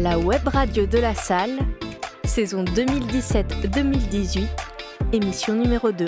La 0.00 0.18
web 0.18 0.48
radio 0.48 0.86
de 0.86 0.96
la 0.96 1.14
salle, 1.14 1.58
saison 2.24 2.64
2017-2018, 2.64 4.46
émission 5.12 5.54
numéro 5.54 5.92
2. 5.92 6.06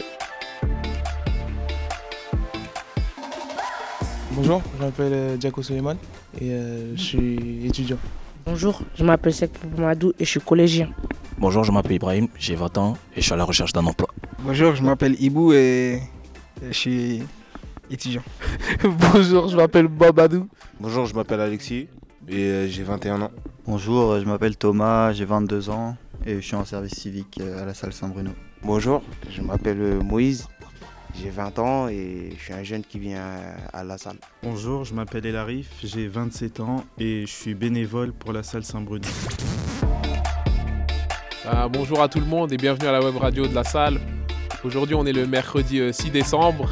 Bonjour, 4.31 4.63
je 4.79 4.83
m'appelle 4.83 5.13
euh, 5.13 5.37
Diaco 5.37 5.63
Soleiman 5.63 5.97
et 6.41 6.53
euh, 6.53 6.97
je 6.97 7.03
suis 7.03 7.67
étudiant. 7.67 7.99
Bonjour, 8.47 8.81
je 8.95 9.05
m'appelle 9.05 9.35
Sek 9.35 9.51
Mamadou 9.77 10.15
et 10.19 10.25
je 10.25 10.31
suis 10.31 10.41
collégien. 10.41 10.89
Bonjour, 11.37 11.63
je 11.63 11.71
m'appelle 11.71 11.93
Ibrahim, 11.93 12.29
j'ai 12.39 12.55
20 12.55 12.79
ans 12.79 12.97
et 13.15 13.21
je 13.21 13.27
suis 13.27 13.35
à 13.35 13.37
la 13.37 13.45
recherche 13.45 13.75
d'un 13.75 13.85
emploi. 13.85 14.09
Bonjour, 14.39 14.75
je 14.75 14.83
m'appelle 14.83 15.21
Ibou 15.21 15.53
et 15.53 16.01
je 16.63 16.73
suis 16.73 17.23
étudiant. 17.91 18.23
Bonjour, 19.13 19.49
je 19.49 19.57
m'appelle 19.59 19.89
Babadou. 19.89 20.49
Bonjour, 20.81 21.05
je 21.05 21.15
m'appelle 21.15 21.41
Alexis 21.41 21.89
et 22.27 22.37
euh, 22.37 22.69
j'ai 22.69 22.85
21 22.85 23.21
ans. 23.21 23.31
Bonjour, 23.65 24.19
je 24.19 24.25
m'appelle 24.25 24.57
Thomas, 24.57 25.13
j'ai 25.13 25.25
22 25.25 25.71
ans 25.71 25.97
et 26.27 26.37
je 26.37 26.41
suis 26.41 26.57
en 26.57 26.65
service 26.65 26.95
civique 26.95 27.41
à 27.41 27.65
la 27.65 27.75
salle 27.75 27.93
Saint-Bruno. 27.93 28.33
Bonjour, 28.65 29.03
je 29.31 29.41
m'appelle 29.41 30.01
Moïse, 30.03 30.49
j'ai 31.15 31.31
20 31.31 31.59
ans 31.61 31.89
et 31.89 32.31
je 32.37 32.43
suis 32.43 32.53
un 32.53 32.65
jeune 32.65 32.83
qui 32.83 32.99
vient 32.99 33.23
à 33.73 33.85
la 33.85 33.99
salle. 33.99 34.17
Bonjour, 34.43 34.85
je 34.85 34.95
m'appelle 34.95 35.25
Elarif, 35.27 35.69
j'ai 35.85 36.09
27 36.09 36.59
ans 36.59 36.85
et 36.99 37.21
je 37.25 37.33
suis 37.33 37.55
bénévole 37.55 38.13
pour 38.13 38.33
la 38.33 38.43
salle 38.43 38.65
Saint-Bruno. 38.65 39.07
Euh, 41.47 41.69
bonjour 41.69 42.03
à 42.03 42.09
tout 42.09 42.21
le 42.21 42.27
monde 42.27 42.53
et 42.53 42.57
bienvenue 42.57 42.89
à 42.89 42.93
la 42.93 43.01
web 43.01 43.17
radio 43.17 43.47
de 43.47 43.55
la 43.55 43.65
salle. 43.65 44.01
Aujourd'hui, 44.65 44.97
on 44.97 45.07
est 45.07 45.13
le 45.13 45.29
mercredi 45.29 45.81
6 45.93 46.11
décembre 46.11 46.71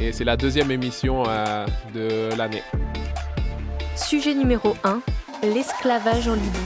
et 0.00 0.12
c'est 0.12 0.24
la 0.24 0.38
deuxième 0.38 0.70
émission 0.70 1.24
euh, 1.28 1.66
de 1.94 2.34
l'année. 2.38 2.62
Sujet 3.96 4.34
numéro 4.34 4.74
1, 4.82 5.00
l'esclavage 5.42 6.28
en 6.28 6.34
Libye. 6.34 6.58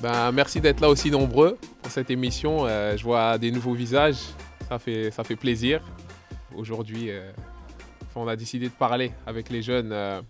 Ben, 0.00 0.30
merci 0.30 0.60
d'être 0.60 0.80
là 0.80 0.88
aussi 0.88 1.10
nombreux 1.10 1.58
pour 1.82 1.90
cette 1.90 2.10
émission. 2.10 2.66
Euh, 2.66 2.96
je 2.96 3.02
vois 3.02 3.36
des 3.36 3.50
nouveaux 3.50 3.74
visages, 3.74 4.18
ça 4.68 4.78
fait, 4.78 5.10
ça 5.10 5.24
fait 5.24 5.34
plaisir. 5.34 5.82
Aujourd'hui, 6.54 7.10
euh, 7.10 7.32
on 8.14 8.28
a 8.28 8.36
décidé 8.36 8.68
de 8.68 8.74
parler 8.74 9.12
avec 9.26 9.50
les 9.50 9.60
jeunes 9.60 9.90
euh, 9.92 10.22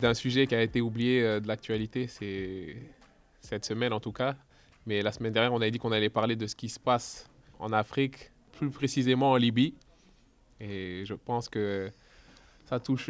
d'un 0.00 0.12
sujet 0.12 0.46
qui 0.46 0.54
a 0.54 0.62
été 0.62 0.82
oublié 0.82 1.22
de 1.40 1.48
l'actualité, 1.48 2.06
c'est 2.06 2.76
cette 3.40 3.64
semaine 3.64 3.92
en 3.92 4.00
tout 4.00 4.12
cas. 4.12 4.36
Mais 4.84 5.00
la 5.00 5.12
semaine 5.12 5.32
dernière, 5.32 5.54
on 5.54 5.62
a 5.62 5.70
dit 5.70 5.78
qu'on 5.78 5.92
allait 5.92 6.10
parler 6.10 6.36
de 6.36 6.46
ce 6.46 6.54
qui 6.54 6.68
se 6.68 6.78
passe 6.78 7.30
en 7.58 7.72
Afrique, 7.72 8.30
plus 8.58 8.70
précisément 8.70 9.30
en 9.30 9.36
Libye. 9.36 9.74
Et 10.60 11.04
je 11.06 11.14
pense 11.14 11.48
que 11.48 11.90
ça 12.66 12.78
touche 12.78 13.08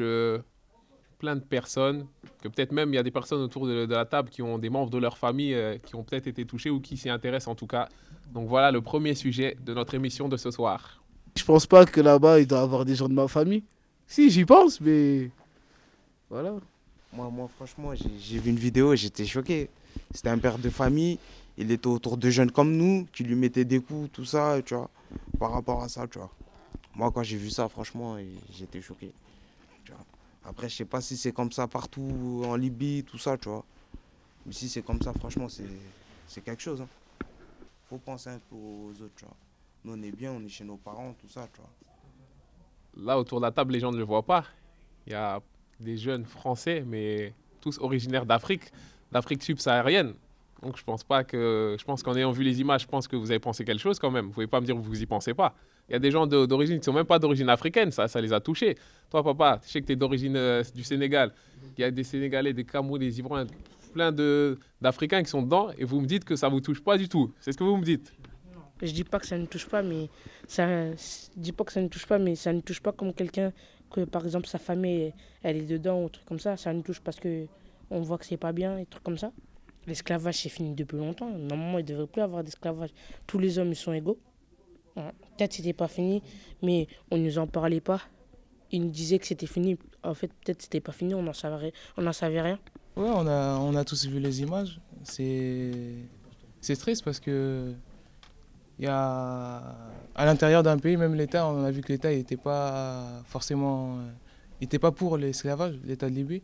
plein 1.23 1.37
de 1.37 1.41
personnes, 1.59 2.05
que 2.43 2.49
peut-être 2.49 2.73
même 2.73 2.93
il 2.93 2.97
y 2.97 2.99
a 2.99 3.03
des 3.05 3.13
personnes 3.13 3.41
autour 3.41 3.69
de, 3.69 3.87
de 3.87 3.95
la 3.95 4.05
table 4.05 4.29
qui 4.29 4.43
ont 4.43 4.59
des 4.59 4.71
membres 4.71 4.91
de 4.91 4.99
leur 4.99 5.17
famille 5.17 5.55
euh, 5.55 5.79
qui 5.79 5.95
ont 5.95 6.03
peut-être 6.03 6.27
été 6.27 6.45
touchés 6.45 6.69
ou 6.69 6.81
qui 6.81 6.97
s'y 6.97 7.09
intéressent 7.09 7.47
en 7.53 7.55
tout 7.55 7.69
cas. 7.69 7.89
Donc 8.35 8.49
voilà 8.49 8.73
le 8.73 8.81
premier 8.81 9.15
sujet 9.15 9.57
de 9.65 9.73
notre 9.73 9.95
émission 9.95 10.29
de 10.29 10.37
ce 10.37 10.51
soir. 10.51 11.01
Je 11.37 11.45
pense 11.45 11.65
pas 11.65 11.87
que 11.87 12.01
là-bas 12.01 12.41
il 12.41 12.47
doit 12.49 12.59
y 12.59 12.63
avoir 12.63 12.85
des 12.85 12.97
gens 12.97 13.09
de 13.09 13.15
ma 13.15 13.29
famille. 13.29 13.63
Si, 14.09 14.31
j'y 14.31 14.45
pense, 14.45 14.81
mais 14.81 15.31
voilà. 16.29 16.55
Moi, 17.13 17.31
moi 17.31 17.49
franchement, 17.57 17.93
j'ai- 17.95 18.39
vu 18.41 18.51
une 18.51 18.59
vidéo 18.59 18.93
et 18.93 18.97
j'étais 18.97 19.25
choqué. 19.25 19.71
C'était 20.13 20.31
un 20.31 20.39
père 20.39 20.59
de 20.59 20.71
famille, 20.71 21.19
il 21.57 21.71
était 21.71 21.87
autour 21.87 22.17
de 22.17 22.29
jeunes 22.31 22.51
comme 22.51 22.73
nous, 22.77 23.07
qui 23.13 23.23
lui 23.23 23.37
mettaient 23.37 23.65
des 23.65 23.79
coups, 23.79 24.11
tout 24.13 24.25
ça, 24.25 24.61
tu 24.67 24.75
vois, 24.75 24.91
par 25.39 25.53
rapport 25.53 25.85
à 25.85 25.89
ça, 25.89 26.09
tu 26.09 26.19
vois. 26.19 26.31
Moi, 26.97 27.13
quand 27.13 27.23
j'ai 27.23 27.37
vu 27.37 27.51
ça, 27.51 27.69
franchement, 27.69 28.17
j'étais 28.53 28.81
choqué. 28.83 29.13
Après, 30.45 30.69
je 30.69 30.77
sais 30.77 30.85
pas 30.85 31.01
si 31.01 31.17
c'est 31.17 31.33
comme 31.33 31.53
ça 31.53 31.69
partout 31.69 32.43
en 32.45 32.57
Libye, 32.57 33.05
tout 33.05 33.19
ça, 33.19 33.37
tu 33.39 33.49
vois. 33.49 33.65
Mais 34.45 34.53
si 34.53 34.69
c'est 34.69 34.83
comme 34.83 35.01
ça, 35.01 35.13
franchement, 35.13 35.47
c'est 35.49 36.41
quelque 36.41 36.63
chose. 36.63 36.81
Hein. 36.81 36.89
Faut 37.89 37.99
penser 37.99 38.31
un 38.31 38.41
peu 38.51 38.57
aux 38.57 38.91
autres, 38.91 39.15
tu 39.17 39.25
vois. 39.25 39.37
Nous, 39.85 39.93
on 39.93 40.03
est 40.03 40.11
bien, 40.11 40.33
on 40.33 40.45
est 40.45 40.49
chez 40.49 40.65
nos 40.65 40.77
parents, 40.77 41.15
tout 41.21 41.29
ça, 41.29 41.49
tu 41.53 41.61
vois. 41.61 41.71
Là, 43.05 43.19
autour 43.19 43.41
de 43.41 43.47
la 43.47 43.53
table, 43.53 43.73
les 43.73 43.81
gens 43.81 43.93
ne 43.93 43.99
le 43.99 44.05
voient 44.05 44.25
pas. 44.25 44.45
Il 45.07 45.13
y 45.13 45.17
a 45.17 45.41
des 45.81 45.97
jeunes 45.97 46.25
français, 46.25 46.85
mais 46.87 47.33
tous 47.61 47.79
originaires 47.79 48.27
d'Afrique, 48.27 48.73
d'Afrique 49.11 49.43
subsaharienne. 49.43 50.15
Donc 50.63 50.77
je 50.77 50.85
pense 50.85 51.03
pas 51.03 51.25
que. 51.25 51.77
Je 51.79 51.85
pense 51.85 52.03
qu'en 52.03 52.15
ayant 52.15 52.31
vu 52.31 52.45
les 52.45 52.61
images, 52.61 52.83
je 52.83 52.87
pense 52.87 53.09
que 53.09 53.17
vous 53.17 53.31
avez 53.31 53.41
pensé 53.41 53.65
quelque 53.65 53.81
chose 53.81 53.99
quand 53.99 54.11
même. 54.11 54.27
Vous 54.27 54.33
pouvez 54.33 54.47
pas 54.47 54.61
me 54.61 54.67
dire 54.67 54.77
que 54.77 54.81
vous 54.81 55.03
y 55.03 55.07
pensez 55.07 55.35
pas. 55.35 55.55
Il 55.89 55.93
y 55.93 55.97
a 55.97 55.99
des 55.99 56.11
gens 56.11 56.27
d'origine 56.27 56.79
qui 56.79 56.85
sont 56.85 56.93
même 56.93 57.07
pas 57.07 57.19
d'origine 57.19 57.49
africaine, 57.49 57.91
ça, 57.91 58.09
ça 58.09 58.21
les 58.21 58.33
a 58.33 58.41
touchés. 58.41 58.77
Toi, 59.11 59.23
papa, 59.23 59.61
je 59.65 59.71
sais 59.71 59.81
que 59.81 59.87
tu 59.87 59.93
es 59.93 59.97
d'origine 59.97 60.37
euh, 60.37 60.63
du 60.75 60.85
Sénégal. 60.85 61.33
Il 61.77 61.81
y 61.83 61.85
a 61.85 61.91
des 61.91 62.05
Sénégalais, 62.05 62.53
des 62.53 62.65
Camerounais, 62.65 63.07
des 63.07 63.19
Ivoiriens, 63.19 63.47
plein 63.93 64.13
d'Africains 64.81 65.23
qui 65.23 65.31
sont 65.31 65.43
dedans, 65.43 65.71
et 65.77 65.85
vous 65.85 66.01
me 66.01 66.07
dites 66.07 66.25
que 66.25 66.37
ça 66.37 66.49
vous 66.49 66.61
touche 66.61 66.83
pas 66.83 66.97
du 66.97 67.09
tout. 67.09 67.33
C'est 67.41 67.53
ce 67.53 67.59
que 67.59 67.65
vous 67.65 67.77
me 67.77 67.85
dites. 67.85 68.13
Je 68.81 68.91
dis 68.91 69.05
pas 69.05 69.21
que 69.21 69.27
ça 69.27 69.39
ne 69.39 69.47
touche 69.47 69.67
pas, 69.67 69.83
mais 69.83 70.09
ça, 70.49 70.67
dis 71.37 71.53
pas 71.53 71.65
que 71.65 71.73
ça 71.73 71.81
ne 71.81 71.89
touche 71.89 72.07
pas, 72.07 72.19
mais 72.19 72.35
ça 72.35 72.53
ne 72.53 72.61
touche 72.61 72.81
pas 72.81 72.93
comme 72.93 73.13
quelqu'un 73.13 73.53
que 73.93 74.01
par 74.05 74.25
exemple 74.25 74.49
sa 74.49 74.59
famille 74.59 75.13
elle 75.43 75.59
est 75.59 75.67
dedans 75.67 76.01
ou 76.01 76.07
un 76.07 76.09
truc 76.09 76.25
comme 76.25 76.41
ça. 76.41 76.57
Ça 76.57 76.73
nous 76.73 76.83
touche 76.83 77.01
parce 77.01 77.21
que 77.21 77.47
on 77.91 78.01
voit 78.01 78.19
que 78.19 78.25
c'est 78.25 78.37
pas 78.39 78.53
bien 78.53 78.79
et 78.79 78.87
trucs 78.87 79.05
comme 79.05 79.19
ça. 79.19 79.31
L'esclavage 79.87 80.39
c'est 80.43 80.49
fini 80.49 80.75
depuis 80.75 80.97
longtemps. 80.97 81.31
Normalement 81.31 81.79
il 81.79 81.85
devrait 81.85 82.07
plus 82.07 82.23
avoir 82.23 82.43
d'esclavage. 82.43 82.91
Tous 83.27 83.39
les 83.39 83.59
hommes 83.59 83.71
ils 83.71 83.77
sont 83.77 83.93
égaux. 83.93 84.19
Ouais. 84.97 85.13
Peut-être 85.37 85.55
c'était 85.55 85.73
pas 85.73 85.89
fini, 85.89 86.23
mais 86.63 86.87
on 87.11 87.17
nous 87.17 87.39
en 87.39 87.47
parlait 87.47 87.81
pas. 87.81 88.01
Ils 88.71 88.83
nous 88.83 88.91
disaient 88.91 89.19
que 89.19 89.27
c'était 89.27 89.47
fini. 89.47 89.79
En 90.03 90.15
fait 90.15 90.29
peut-être 90.29 90.63
c'était 90.63 90.81
pas 90.81 90.93
fini. 90.93 91.15
On 91.15 91.23
n'en 91.23 91.33
savait, 91.33 91.73
on 91.97 92.13
savait 92.13 92.41
rien. 92.41 92.59
Ouais, 92.97 93.09
on 93.09 93.27
a, 93.27 93.57
on 93.59 93.75
a 93.75 93.85
tous 93.85 94.07
vu 94.07 94.21
les 94.21 94.43
images. 94.43 94.81
C'est 95.03 96.77
triste 96.79 97.05
parce 97.05 97.21
que 97.21 97.75
y 98.79 98.87
a 98.87 99.77
à 100.15 100.25
l'intérieur 100.27 100.63
d'un 100.63 100.79
pays, 100.79 100.97
même 100.97 101.15
l'État, 101.15 101.47
on 101.47 101.65
a 101.65 101.71
vu 101.71 101.81
que 101.81 101.93
l'État 101.93 102.11
n'était 102.11 102.37
pas 102.37 103.23
forcément, 103.27 103.97
euh, 103.97 104.11
il 104.61 104.65
était 104.65 104.79
pas 104.79 104.93
pour 104.93 105.17
l'esclavage, 105.17 105.79
l'État 105.85 106.09
de 106.09 106.15
Libye, 106.15 106.43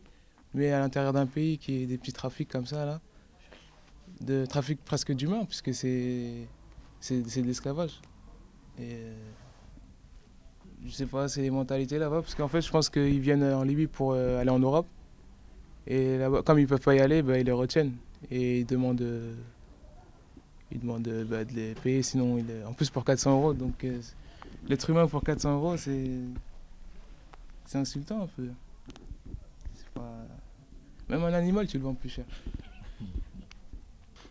mais 0.53 0.71
à 0.71 0.79
l'intérieur 0.79 1.13
d'un 1.13 1.27
pays 1.27 1.57
qui 1.57 1.83
est 1.83 1.85
des 1.85 1.97
petits 1.97 2.13
trafics 2.13 2.49
comme 2.49 2.65
ça 2.65 2.85
là, 2.85 3.01
de 4.21 4.45
trafic 4.45 4.83
presque 4.83 5.11
d'humains, 5.13 5.45
puisque 5.45 5.73
c'est 5.73 6.47
de 7.11 7.41
l'esclavage. 7.41 8.01
Et 8.79 8.93
euh, 8.93 9.13
je 10.85 10.91
sais 10.91 11.05
pas, 11.05 11.27
c'est 11.27 11.41
les 11.41 11.49
mentalités 11.49 11.97
là-bas, 11.97 12.21
parce 12.21 12.35
qu'en 12.35 12.47
fait, 12.47 12.61
je 12.61 12.69
pense 12.71 12.89
qu'ils 12.89 13.19
viennent 13.19 13.43
en 13.43 13.63
Libye 13.63 13.87
pour 13.87 14.13
euh, 14.13 14.39
aller 14.39 14.49
en 14.49 14.59
Europe. 14.59 14.87
Et 15.87 16.17
là-bas, 16.17 16.43
comme 16.43 16.59
ils 16.59 16.67
peuvent 16.67 16.79
pas 16.81 16.95
y 16.95 16.99
aller, 16.99 17.21
bah, 17.21 17.37
ils 17.37 17.45
les 17.45 17.51
retiennent. 17.51 17.93
Et 18.31 18.59
ils 18.59 18.65
demandent, 18.65 19.01
euh, 19.01 19.33
ils 20.71 20.79
demandent 20.79 21.07
bah, 21.27 21.43
de 21.43 21.53
les 21.53 21.73
payer, 21.73 22.03
sinon, 22.03 22.37
ils 22.37 22.45
en 22.65 22.73
plus 22.73 22.89
pour 22.89 23.03
400 23.03 23.31
euros. 23.37 23.53
Donc, 23.53 23.85
l'être 24.67 24.89
humain 24.89 25.07
pour 25.07 25.23
400 25.23 25.55
euros, 25.55 25.77
c'est 25.77 26.09
c'est 27.65 27.77
insultant 27.77 28.23
un 28.23 28.27
peu. 28.27 28.47
Pas- 29.93 30.25
Même 31.09 31.23
un 31.23 31.33
animal, 31.33 31.67
tu 31.67 31.77
le 31.77 31.83
vends 31.83 31.93
plus 31.93 32.09
cher. 32.09 32.25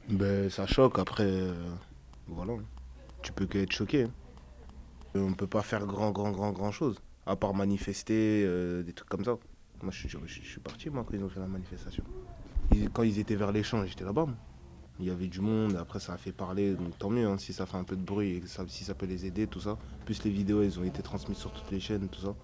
Ben, 0.09 0.49
ça 0.49 0.67
choque, 0.67 0.99
après, 0.99 1.31
voilà. 2.27 2.55
Tu 3.23 3.33
peux 3.33 3.47
qu'être 3.47 3.73
choqué. 3.73 4.05
hein. 4.05 4.11
On 5.19 5.31
ne 5.31 5.35
peut 5.35 5.47
pas 5.47 5.63
faire 5.63 5.87
grand, 5.87 6.11
grand, 6.11 6.31
grand, 6.31 6.53
grand 6.53 6.71
chose, 6.73 6.97
à 7.27 7.37
part 7.37 7.55
manifester, 7.55 8.45
euh, 8.47 8.83
des 8.83 8.93
trucs 8.93 9.09
comme 9.09 9.25
ça. 9.25 9.37
Moi, 9.83 9.93
je, 9.93 10.09
suis- 10.09 10.19
je- 10.27 10.43
suis 10.43 10.61
parti, 10.61 10.91
moi, 10.91 11.05
quand 11.07 11.15
ils 11.17 11.23
ont 11.23 11.29
fait 11.29 11.41
la 11.41 11.47
manifestation. 11.47 12.05
Quand 12.93 13.03
ils 13.03 13.19
étaient 13.19 13.37
vers 13.37 13.53
l'échange, 13.53 13.89
j'étais 13.89 14.05
là-bas. 14.05 14.27
Il 15.01 15.07
y 15.07 15.11
avait 15.11 15.29
du 15.29 15.41
monde, 15.41 15.77
après 15.77 16.01
ça 16.01 16.15
a 16.15 16.17
fait 16.17 16.33
parler, 16.33 16.75
donc 16.75 16.99
tant 16.99 17.09
mieux, 17.09 17.27
hein, 17.27 17.39
si 17.39 17.53
ça 17.53 17.67
fait 17.67 17.77
un 17.77 17.85
peu 17.85 17.95
de 17.95 18.03
bruit 18.03 18.31
et 18.39 18.43
si 18.67 18.83
ça 18.85 18.95
peut 18.95 19.07
les 19.07 19.27
aider, 19.27 19.47
tout 19.47 19.61
ça. 19.61 19.79
Plus 20.05 20.25
les 20.25 20.31
vidéos, 20.31 20.61
elles 20.63 20.79
ont 20.81 20.83
été 20.85 21.03
transmises 21.03 21.39
sur 21.39 21.53
toutes 21.53 21.71
les 21.71 21.79
chaînes, 21.79 22.09
tout 22.09 22.21
ça. 22.21 22.35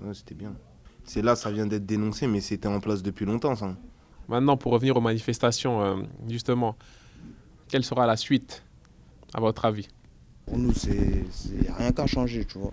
Ouais, 0.00 0.12
c'était 0.14 0.34
bien. 0.34 0.52
C'est 1.04 1.22
là, 1.22 1.36
ça 1.36 1.52
vient 1.52 1.66
d'être 1.66 1.86
dénoncé, 1.86 2.26
mais 2.26 2.40
c'était 2.40 2.66
en 2.66 2.80
place 2.80 3.02
depuis 3.04 3.24
longtemps, 3.24 3.54
ça. 3.54 3.76
Maintenant, 4.28 4.56
pour 4.56 4.72
revenir 4.72 4.96
aux 4.96 5.00
manifestations, 5.00 5.80
euh, 5.82 6.02
justement, 6.26 6.76
quelle 7.68 7.84
sera 7.84 8.04
la 8.06 8.16
suite, 8.16 8.64
à 9.32 9.38
votre 9.40 9.64
avis? 9.64 9.86
Pour 10.46 10.58
nous, 10.58 10.72
c'est 10.72 11.24
rien 11.76 11.92
qu'à 11.92 12.06
changer, 12.06 12.44
tu 12.44 12.58
vois. 12.58 12.70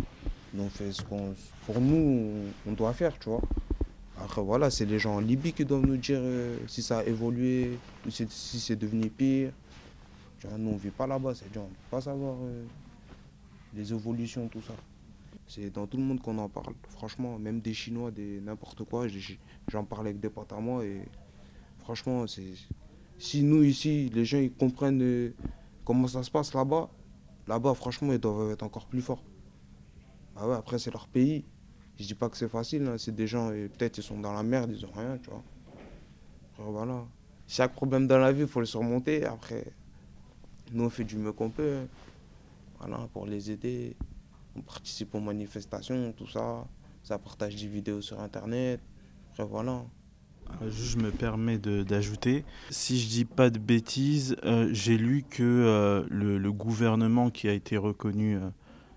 Donc, 0.54 0.72
ce 0.92 1.02
qu'on, 1.04 1.34
pour 1.66 1.80
nous, 1.80 2.32
on 2.68 2.72
doit 2.74 2.94
faire, 2.94 3.18
tu 3.20 3.30
vois. 3.30 3.42
Après, 4.18 4.42
voilà, 4.42 4.70
c'est 4.70 4.86
les 4.86 5.00
gens 5.00 5.16
en 5.16 5.20
Libye 5.20 5.54
qui 5.54 5.66
doivent 5.66 5.86
nous 5.86 5.98
dire 5.98 6.20
euh, 6.22 6.58
si 6.68 6.84
ça 6.84 7.00
a 7.00 7.04
évolué, 7.04 7.78
si, 8.10 8.28
c'est 8.60 8.76
devenu 8.76 9.10
pire. 9.10 9.52
Nous, 10.58 10.70
on 10.70 10.74
ne 10.74 10.80
vit 10.80 10.90
pas 10.90 11.08
là-bas, 11.08 11.30
on 11.30 11.60
ne 11.60 11.66
peut 11.66 11.72
pas 11.90 12.02
savoir 12.02 12.36
euh, 12.44 12.64
les 13.74 13.94
évolutions, 13.94 14.48
tout 14.48 14.62
ça. 14.62 14.74
C'est 15.48 15.70
dans 15.70 15.88
tout 15.88 15.98
le 15.98 16.04
monde 16.04 16.22
qu'on 16.22 16.38
en 16.38 16.50
parle. 16.50 16.74
Franchement, 16.90 17.38
même 17.40 17.62
des 17.62 17.74
Chinois, 17.74 18.12
des 18.12 18.42
n'importe 18.42 18.84
quoi, 18.84 19.08
j'en 19.68 19.84
parle 19.84 20.08
avec 20.08 20.20
des 20.20 20.30
potes 20.30 20.54
franchement, 21.82 22.26
si 23.18 23.44
nous 23.44 23.64
ici, 23.64 24.10
les 24.14 24.26
gens 24.26 24.38
ils 24.38 24.52
comprennent 24.52 25.02
euh, 25.02 25.34
comment 25.84 26.08
ça 26.08 26.24
se 26.24 26.32
passe 26.32 26.54
là-bas, 26.54 26.90
là-bas, 27.52 27.74
franchement, 27.74 28.14
ils 28.14 28.20
doivent 28.20 28.52
être 28.52 28.64
encore 28.64 28.88
plus 28.88 29.02
forts. 29.02 29.24
Ah 30.38 30.48
ouais, 30.48 30.56
après, 30.56 30.80
c'est 30.80 30.92
leur 30.92 31.08
pays. 31.08 31.44
Je 32.00 32.06
dis 32.06 32.16
pas 32.16 32.30
que 32.30 32.38
c'est 32.38 32.48
facile, 32.48 32.88
hein, 32.88 32.96
c'est 32.98 33.14
des 33.14 33.28
gens, 33.28 33.50
peut-être 33.50 33.98
ils 33.98 34.04
sont 34.04 34.20
dans 34.20 34.34
la 34.34 34.42
merde, 34.42 34.72
ils 34.74 34.86
ont 34.86 34.92
rien, 34.96 35.18
tu 35.18 35.30
vois. 35.30 35.44
Voilà. 36.58 37.06
Chaque 37.48 37.74
problème 37.74 38.08
dans 38.08 38.18
la 38.18 38.32
vie, 38.32 38.44
il 38.44 38.48
faut 38.48 38.62
le 38.62 38.66
surmonter. 38.66 39.26
Après, 39.26 39.66
nous, 40.72 40.86
on 40.86 40.90
fait 40.90 41.04
du 41.04 41.18
mieux 41.18 41.34
qu'on 41.34 41.50
peut. 41.50 41.80
hein. 41.80 41.88
Voilà, 42.80 43.08
pour 43.12 43.26
les 43.26 43.52
aider. 43.52 43.98
On 44.56 44.62
participe 44.62 45.14
aux 45.14 45.20
manifestations, 45.20 46.14
tout 46.14 46.28
ça. 46.28 46.66
Ça 47.04 47.18
partage 47.20 47.56
des 47.56 47.68
vidéos 47.68 48.02
sur 48.02 48.20
Internet. 48.22 48.80
Après, 49.32 49.44
voilà. 49.46 49.84
Je 50.68 50.98
me 50.98 51.12
permets 51.12 51.58
d'ajouter, 51.58 52.46
si 52.70 53.00
je 53.00 53.08
dis 53.08 53.26
pas 53.26 53.50
de 53.50 53.58
bêtises, 53.58 54.36
euh, 54.46 54.70
j'ai 54.72 54.98
lu 54.98 55.24
que 55.28 55.42
euh, 55.44 56.04
le, 56.10 56.52
gouvernement 56.52 57.30
qui 57.30 57.48
a 57.48 57.54
été 57.54 57.78
reconnu 57.78 58.36
euh, 58.36 58.50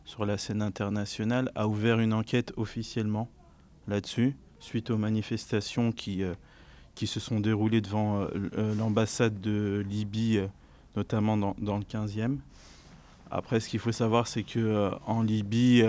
sur 0.05 0.27
la 0.27 0.37
scène 0.37 0.61
internationale 0.61 1.51
a 1.55 1.67
ouvert 1.67 2.01
une 2.01 2.13
enquête 2.13 2.53
officiellement 2.57 3.29
là-dessus, 3.89 4.37
suite 4.61 4.91
aux 4.91 4.99
manifestations 4.99 5.93
qui, 5.93 6.23
qui 6.95 7.07
se 7.07 7.21
sont 7.21 7.41
déroulées 7.41 7.81
devant 7.81 8.27
l'ambassade 8.79 9.41
de 9.41 9.85
Libye, 9.89 10.41
notamment 10.97 11.37
dans, 11.37 11.55
dans 11.59 11.79
le 11.79 11.85
15e. 11.85 12.39
Après, 13.31 13.61
ce 13.61 13.69
qu'il 13.69 13.81
faut 13.81 13.93
savoir, 13.93 14.27
c'est 14.27 14.43
que 14.43 14.91
en 15.07 15.23
Libye, 15.23 15.85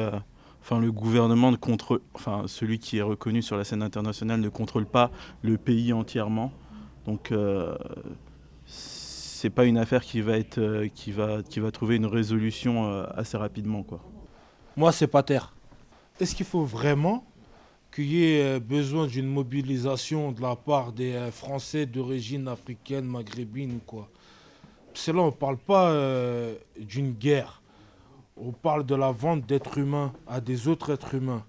enfin, 0.66 0.80
le 0.80 0.92
gouvernement 0.92 1.52
ne 1.52 1.58
contrôle, 1.58 2.02
enfin, 2.16 2.46
celui 2.48 2.80
qui 2.80 2.98
est 2.98 3.04
reconnu 3.04 3.44
sur 3.44 3.56
la 3.56 3.64
scène 3.64 3.84
internationale 3.84 4.42
ne 4.42 4.50
contrôle 4.50 4.88
pas 4.88 5.12
le 5.44 5.60
pays 5.60 5.94
entièrement. 5.94 6.52
Donc, 7.06 7.32
euh, 7.32 7.78
c'est 8.66 9.52
pas 9.52 9.66
une 9.66 9.78
affaire 9.78 10.02
qui 10.04 10.22
va 10.22 10.40
être, 10.40 10.58
euh, 10.58 10.88
qui 10.88 11.12
va, 11.12 11.44
qui 11.44 11.60
va 11.60 11.70
trouver 11.70 11.98
une 11.98 12.08
résolution 12.08 12.90
euh, 12.90 13.06
assez 13.16 13.38
rapidement, 13.38 13.84
quoi. 13.84 14.00
Moi, 14.76 14.92
c'est 14.92 15.06
pas 15.06 15.22
terre. 15.22 15.54
Est-ce 16.20 16.34
qu'il 16.34 16.48
faut 16.48 16.66
vraiment 16.66 17.24
qu'il 17.94 18.08
y 18.08 18.24
ait 18.24 18.56
euh, 18.56 18.60
besoin 18.60 19.06
d'une 19.06 19.28
mobilisation 19.28 20.32
de 20.32 20.42
la 20.42 20.56
part 20.56 20.94
des 20.94 21.30
Français 21.32 21.86
d'origine 21.86 22.48
africaine, 22.48 23.06
maghrébine 23.06 23.74
ou 23.74 23.82
quoi? 23.86 24.10
Parce 24.92 25.06
que 25.06 25.12
là, 25.12 25.22
on 25.22 25.28
ne 25.28 25.32
parle 25.32 25.58
pas 25.58 25.92
euh, 25.92 26.56
d'une 26.80 27.12
guerre. 27.12 27.62
On 28.38 28.52
parle 28.52 28.86
de 28.86 28.96
la 28.96 29.12
vente 29.12 29.46
d'êtres 29.46 29.78
humains 29.78 30.12
à 30.28 30.42
des 30.42 30.68
autres 30.68 30.92
êtres 30.92 31.16
humains. 31.16 31.46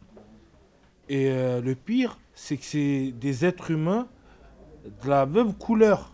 Et 1.09 1.31
euh, 1.31 1.61
le 1.61 1.75
pire, 1.75 2.17
c'est 2.33 2.57
que 2.57 2.65
c'est 2.65 3.11
des 3.11 3.45
êtres 3.45 3.73
humains 3.73 4.07
de 5.03 5.09
la 5.09 5.27
même 5.27 5.53
couleur 5.53 6.13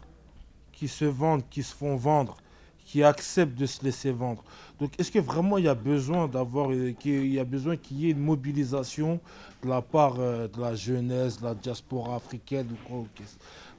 qui 0.72 0.88
se 0.88 1.04
vendent, 1.04 1.46
qui 1.50 1.62
se 1.62 1.74
font 1.74 1.96
vendre, 1.96 2.38
qui 2.86 3.04
acceptent 3.04 3.58
de 3.58 3.66
se 3.66 3.84
laisser 3.84 4.12
vendre. 4.12 4.42
Donc, 4.80 4.98
est-ce 4.98 5.12
que 5.12 5.18
vraiment 5.18 5.58
il 5.58 5.64
y 5.64 5.68
a 5.68 5.74
besoin 5.74 6.26
d'avoir, 6.26 6.72
euh, 6.72 6.92
qu'il 6.92 7.26
y 7.26 7.38
a 7.38 7.44
besoin 7.44 7.76
qu'il 7.76 8.00
y 8.00 8.08
ait 8.08 8.12
une 8.12 8.24
mobilisation 8.24 9.20
de 9.62 9.68
la 9.68 9.82
part 9.82 10.16
euh, 10.18 10.48
de 10.48 10.58
la 10.58 10.74
jeunesse, 10.74 11.38
de 11.38 11.44
la 11.44 11.54
diaspora 11.54 12.16
africaine 12.16 12.68
quoi 12.88 13.04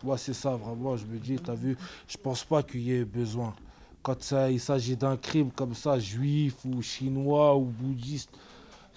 Moi, 0.03 0.17
c'est 0.19 0.33
ça 0.33 0.51
vraiment. 0.51 0.95
Je 0.95 1.07
me 1.07 1.17
dis, 1.17 1.37
t'as 1.37 1.55
vu, 1.55 1.75
je 2.07 2.17
pense 2.17 2.43
pas 2.43 2.61
qu'il 2.61 2.81
y 2.81 2.93
ait 2.93 3.03
besoin. 3.03 3.55
Quand 4.03 4.21
ça, 4.21 4.51
il 4.51 4.59
s'agit 4.59 4.97
d'un 4.97 5.15
crime 5.15 5.49
comme 5.51 5.73
ça, 5.73 5.97
juif 5.97 6.55
ou 6.65 6.81
chinois 6.81 7.55
ou 7.55 7.63
bouddhiste, 7.63 8.37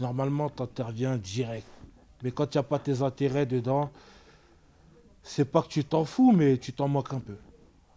normalement, 0.00 0.50
tu 0.50 0.62
interviens 0.62 1.16
direct. 1.16 1.66
Mais 2.22 2.32
quand 2.32 2.52
il 2.54 2.58
n'y 2.58 2.60
a 2.60 2.64
pas 2.64 2.80
tes 2.80 3.02
intérêts 3.02 3.46
dedans, 3.46 3.90
c'est 5.22 5.44
pas 5.44 5.62
que 5.62 5.68
tu 5.68 5.84
t'en 5.84 6.04
fous, 6.04 6.32
mais 6.32 6.58
tu 6.58 6.72
t'en 6.72 6.88
moques 6.88 7.14
un 7.14 7.20
peu. 7.20 7.36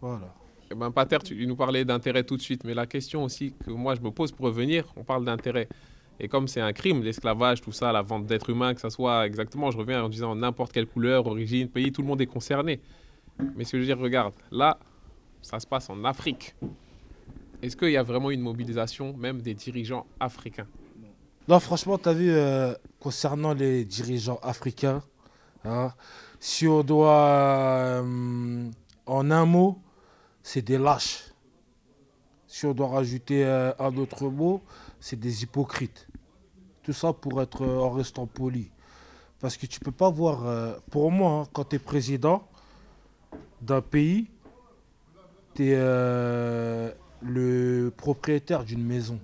Voilà. 0.00 0.32
Eh 0.70 0.74
ben, 0.76 0.92
Pater, 0.92 1.18
tu 1.18 1.46
nous 1.46 1.56
parlais 1.56 1.84
d'intérêt 1.84 2.22
tout 2.22 2.36
de 2.36 2.42
suite, 2.42 2.62
mais 2.62 2.74
la 2.74 2.86
question 2.86 3.24
aussi 3.24 3.54
que 3.64 3.72
moi 3.72 3.96
je 3.96 4.00
me 4.00 4.12
pose 4.12 4.30
pour 4.30 4.46
revenir, 4.46 4.84
on 4.96 5.02
parle 5.02 5.24
d'intérêt. 5.24 5.68
Et 6.20 6.28
comme 6.28 6.46
c'est 6.46 6.60
un 6.60 6.72
crime, 6.72 7.02
l'esclavage, 7.02 7.60
tout 7.60 7.72
ça, 7.72 7.90
la 7.90 8.02
vente 8.02 8.26
d'êtres 8.26 8.50
humains, 8.50 8.74
que 8.74 8.80
ça 8.80 8.90
soit 8.90 9.26
exactement, 9.26 9.72
je 9.72 9.78
reviens 9.78 10.04
en 10.04 10.08
disant 10.08 10.36
n'importe 10.36 10.70
quelle 10.70 10.86
couleur, 10.86 11.26
origine, 11.26 11.68
pays, 11.68 11.90
tout 11.90 12.02
le 12.02 12.08
monde 12.08 12.20
est 12.20 12.26
concerné. 12.26 12.80
Mais 13.56 13.64
ce 13.64 13.72
que 13.72 13.78
je 13.78 13.82
veux 13.82 13.86
dire, 13.86 13.98
regarde, 13.98 14.34
là, 14.52 14.78
ça 15.42 15.58
se 15.58 15.66
passe 15.66 15.90
en 15.90 16.04
Afrique. 16.04 16.54
Est-ce 17.62 17.76
qu'il 17.76 17.90
y 17.90 17.96
a 17.96 18.02
vraiment 18.02 18.30
une 18.30 18.40
mobilisation, 18.40 19.14
même 19.16 19.42
des 19.42 19.52
dirigeants 19.52 20.06
africains? 20.18 20.66
Non, 21.46 21.60
franchement, 21.60 21.98
tu 21.98 22.08
as 22.08 22.14
vu, 22.14 22.30
euh, 22.30 22.74
concernant 23.00 23.52
les 23.52 23.84
dirigeants 23.84 24.38
africains, 24.42 25.02
hein, 25.64 25.92
si 26.38 26.66
on 26.66 26.82
doit, 26.82 27.18
euh, 27.20 28.70
en 29.04 29.30
un 29.30 29.44
mot, 29.44 29.78
c'est 30.42 30.62
des 30.62 30.78
lâches. 30.78 31.32
Si 32.46 32.64
on 32.64 32.72
doit 32.72 32.88
rajouter 32.88 33.44
euh, 33.44 33.72
un 33.78 33.94
autre 33.98 34.28
mot, 34.28 34.62
c'est 34.98 35.20
des 35.20 35.42
hypocrites. 35.42 36.08
Tout 36.82 36.94
ça 36.94 37.12
pour 37.12 37.42
être 37.42 37.66
en 37.66 37.90
restant 37.90 38.26
poli. 38.26 38.70
Parce 39.38 39.56
que 39.58 39.66
tu 39.66 39.80
peux 39.80 39.92
pas 39.92 40.10
voir, 40.10 40.80
pour 40.90 41.10
moi, 41.10 41.42
hein, 41.42 41.48
quand 41.52 41.70
tu 41.70 41.76
es 41.76 41.78
président 41.78 42.46
d'un 43.60 43.80
pays, 43.80 44.30
tu 45.54 45.72
es 45.72 46.92
propriétaire 48.10 48.64
d'une 48.64 48.84
maison. 48.84 49.20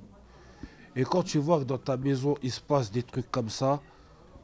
Et 0.94 1.02
quand 1.02 1.24
tu 1.24 1.38
vois 1.38 1.58
que 1.58 1.64
dans 1.64 1.76
ta 1.76 1.96
maison, 1.96 2.36
il 2.40 2.52
se 2.52 2.60
passe 2.60 2.92
des 2.92 3.02
trucs 3.02 3.28
comme 3.32 3.48
ça, 3.48 3.82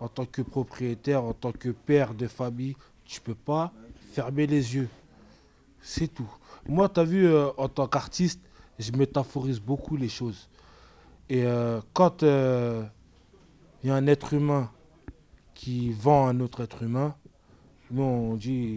en 0.00 0.08
tant 0.08 0.26
que 0.26 0.42
propriétaire, 0.42 1.22
en 1.22 1.32
tant 1.32 1.52
que 1.52 1.68
père 1.68 2.12
de 2.12 2.26
famille, 2.26 2.74
tu 3.04 3.20
peux 3.20 3.36
pas 3.36 3.72
fermer 4.10 4.48
les 4.48 4.74
yeux. 4.74 4.88
C'est 5.80 6.08
tout. 6.08 6.28
Moi, 6.68 6.88
tu 6.88 6.98
as 6.98 7.04
vu, 7.04 7.24
euh, 7.24 7.50
en 7.56 7.68
tant 7.68 7.86
qu'artiste, 7.86 8.40
je 8.80 8.90
métaphorise 8.90 9.60
beaucoup 9.60 9.96
les 9.96 10.08
choses. 10.08 10.48
Et 11.28 11.44
euh, 11.44 11.80
quand 11.92 12.22
il 12.22 12.88
y 13.84 13.90
a 13.90 13.94
un 13.94 14.06
être 14.08 14.34
humain 14.34 14.72
qui 15.54 15.92
vend 15.92 16.26
un 16.26 16.40
autre 16.40 16.64
être 16.64 16.82
humain, 16.82 17.14
nous, 17.92 18.02
on 18.02 18.34
dit, 18.34 18.74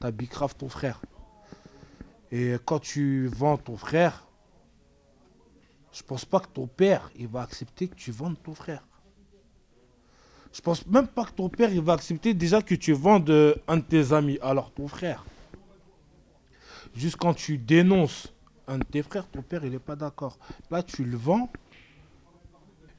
t'as 0.00 0.12
bicrave 0.12 0.54
ton 0.56 0.70
frère. 0.70 1.02
Et 2.32 2.56
quand 2.64 2.78
tu 2.78 3.26
vends 3.26 3.58
ton 3.58 3.76
frère, 3.76 4.27
je 5.98 6.04
pense 6.04 6.24
pas 6.24 6.38
que 6.38 6.46
ton 6.46 6.68
père 6.68 7.10
va 7.28 7.42
accepter 7.42 7.88
que 7.88 7.96
tu 7.96 8.12
vendes 8.12 8.40
ton 8.40 8.54
frère. 8.54 8.84
Je 10.52 10.60
pense 10.60 10.86
même 10.86 11.08
pas 11.08 11.24
que 11.24 11.32
ton 11.32 11.48
père 11.48 11.70
va 11.82 11.94
accepter 11.94 12.34
déjà 12.34 12.62
que 12.62 12.76
tu 12.76 12.92
vendes 12.92 13.28
euh, 13.30 13.56
un 13.66 13.78
de 13.78 13.82
tes 13.82 14.12
amis, 14.12 14.38
alors 14.40 14.70
ton 14.70 14.86
frère. 14.86 15.24
Juste 16.94 17.16
quand 17.16 17.34
tu 17.34 17.58
dénonces 17.58 18.32
un 18.68 18.78
de 18.78 18.84
tes 18.84 19.02
frères, 19.02 19.26
ton 19.26 19.42
père 19.42 19.64
il 19.64 19.72
n'est 19.72 19.80
pas 19.80 19.96
d'accord. 19.96 20.38
Là 20.70 20.84
tu 20.84 21.02
le 21.02 21.16
vends. 21.16 21.50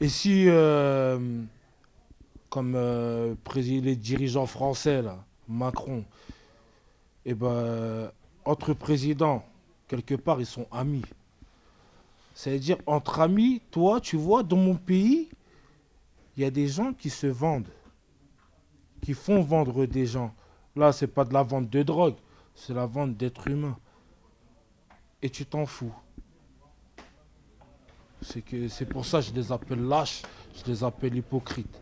Et 0.02 0.10
si, 0.10 0.50
euh, 0.50 1.42
comme 2.50 2.74
euh, 2.76 3.34
les 3.56 3.96
dirigeants 3.96 4.46
français, 4.46 5.02
là, 5.02 5.24
Macron, 5.48 6.04
et 7.26 7.34
ben, 7.34 8.12
entre 8.44 8.74
présidents, 8.74 9.46
quelque 9.88 10.16
part, 10.16 10.42
ils 10.42 10.46
sont 10.46 10.68
amis. 10.72 11.04
C'est-à-dire, 12.40 12.78
entre 12.86 13.20
amis, 13.20 13.62
toi, 13.70 14.00
tu 14.00 14.16
vois, 14.16 14.44
dans 14.44 14.56
mon 14.56 14.76
pays, 14.76 15.28
il 16.38 16.44
y 16.44 16.46
a 16.46 16.50
des 16.50 16.70
gens 16.70 16.94
qui 16.94 17.10
se 17.10 17.28
vendent, 17.28 17.68
qui 19.02 19.14
font 19.14 19.42
vendre 19.42 19.86
des 19.86 20.06
gens. 20.06 20.34
Là, 20.74 20.94
c'est 20.94 21.08
pas 21.08 21.26
de 21.26 21.34
la 21.34 21.44
vente 21.44 21.70
de 21.70 21.84
drogue, 21.84 22.16
c'est 22.56 22.74
la 22.74 22.86
vente 22.86 23.18
d'êtres 23.18 23.50
humains. 23.50 23.78
Et 25.22 25.30
tu 25.30 25.46
t'en 25.46 25.66
fous. 25.66 25.94
C'est 28.22 28.42
que 28.42 28.70
c'est 28.70 28.86
pour 28.86 29.06
ça 29.06 29.20
que 29.20 29.26
je 29.26 29.34
les 29.34 29.52
appelle 29.52 29.86
lâches, 29.86 30.22
je 30.56 30.72
les 30.72 30.82
appelle 30.86 31.18
hypocrites. 31.18 31.82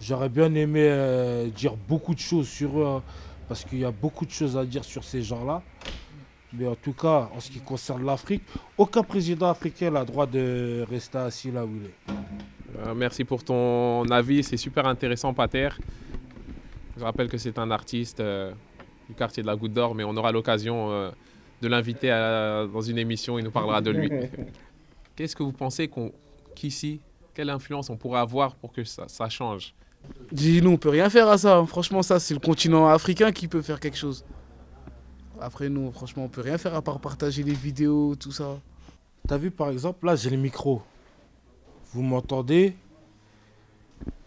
J'aurais 0.00 0.30
bien 0.30 0.54
aimé 0.54 0.88
euh, 0.88 1.50
dire 1.50 1.76
beaucoup 1.76 2.14
de 2.14 2.20
choses 2.20 2.48
sur 2.48 2.80
eux, 2.80 2.86
hein, 2.86 3.02
parce 3.46 3.62
qu'il 3.62 3.80
y 3.80 3.84
a 3.84 3.90
beaucoup 3.90 4.24
de 4.24 4.30
choses 4.30 4.56
à 4.56 4.64
dire 4.64 4.84
sur 4.84 5.04
ces 5.04 5.20
gens-là. 5.20 5.62
Mais 6.58 6.66
en 6.66 6.74
tout 6.74 6.92
cas, 6.92 7.28
en 7.34 7.40
ce 7.40 7.50
qui 7.50 7.60
concerne 7.60 8.04
l'Afrique, 8.04 8.42
aucun 8.78 9.02
président 9.02 9.48
africain 9.50 9.90
n'a 9.90 10.00
le 10.00 10.06
droit 10.06 10.26
de 10.26 10.84
rester 10.88 11.18
assis 11.18 11.50
là 11.50 11.64
où 11.64 11.70
il 11.76 11.86
est. 11.86 12.86
Euh, 12.86 12.94
merci 12.94 13.24
pour 13.24 13.42
ton 13.44 14.04
avis, 14.10 14.42
c'est 14.42 14.56
super 14.56 14.86
intéressant, 14.86 15.32
Pater. 15.34 15.68
Je 16.96 17.04
rappelle 17.04 17.28
que 17.28 17.38
c'est 17.38 17.58
un 17.58 17.70
artiste 17.70 18.20
euh, 18.20 18.52
du 19.08 19.14
quartier 19.14 19.42
de 19.42 19.46
la 19.46 19.56
Goutte 19.56 19.72
d'Or, 19.72 19.94
mais 19.94 20.04
on 20.04 20.16
aura 20.16 20.32
l'occasion 20.32 20.90
euh, 20.90 21.10
de 21.60 21.68
l'inviter 21.68 22.08
dans 22.08 22.80
une 22.80 22.98
émission, 22.98 23.38
il 23.38 23.44
nous 23.44 23.50
parlera 23.50 23.80
de 23.80 23.90
lui. 23.90 24.10
Qu'est-ce 25.16 25.34
que 25.34 25.42
vous 25.42 25.52
pensez 25.52 25.90
qu'ici, 26.54 27.00
quelle 27.34 27.48
influence 27.50 27.88
on 27.90 27.96
pourrait 27.96 28.20
avoir 28.20 28.54
pour 28.54 28.72
que 28.72 28.84
ça, 28.84 29.04
ça 29.08 29.28
change? 29.28 29.74
Dis, 30.30 30.60
nous, 30.62 30.70
on 30.70 30.76
peut 30.76 30.90
rien 30.90 31.08
faire 31.10 31.28
à 31.28 31.38
ça. 31.38 31.56
hein. 31.56 31.66
Franchement, 31.66 32.02
ça, 32.02 32.20
c'est 32.20 32.34
le 32.34 32.40
continent 32.40 32.86
africain 32.86 33.32
qui 33.32 33.48
peut 33.48 33.62
faire 33.62 33.80
quelque 33.80 33.96
chose. 33.96 34.24
Après, 35.40 35.68
nous, 35.68 35.92
franchement, 35.92 36.24
on 36.24 36.28
peut 36.28 36.40
rien 36.40 36.56
faire 36.56 36.74
à 36.74 36.82
part 36.82 36.98
partager 36.98 37.42
les 37.42 37.52
vidéos, 37.52 38.16
tout 38.16 38.32
ça. 38.32 38.58
T'as 39.28 39.36
vu, 39.36 39.50
par 39.50 39.70
exemple, 39.70 40.06
là, 40.06 40.16
j'ai 40.16 40.30
le 40.30 40.36
micro. 40.36 40.82
Vous 41.92 42.02
m'entendez? 42.02 42.74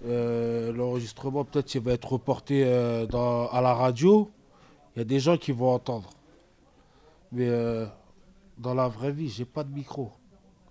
Euh, 0.05 0.71
L'enregistrement, 0.71 1.45
peut-être, 1.45 1.73
il 1.73 1.81
va 1.81 1.93
être 1.93 2.11
reporté 2.11 2.63
euh, 2.65 3.07
à 3.51 3.61
la 3.61 3.73
radio. 3.73 4.29
Il 4.95 4.99
y 4.99 5.01
a 5.01 5.05
des 5.05 5.19
gens 5.19 5.37
qui 5.37 5.51
vont 5.51 5.73
entendre. 5.73 6.11
Mais 7.31 7.47
euh, 7.47 7.85
dans 8.57 8.73
la 8.73 8.87
vraie 8.87 9.11
vie, 9.11 9.29
j'ai 9.29 9.45
pas 9.45 9.63
de 9.63 9.73
micro. 9.73 10.11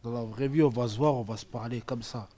Dans 0.05 0.13
la 0.13 0.23
vraie 0.23 0.49
vie, 0.49 0.63
on 0.63 0.69
va 0.69 0.87
se 0.87 0.97
voir, 0.97 1.15
on 1.15 1.23
va 1.23 1.37
se 1.37 1.47
parler 1.47 1.81
comme 1.81 2.03
ça. 2.03 2.29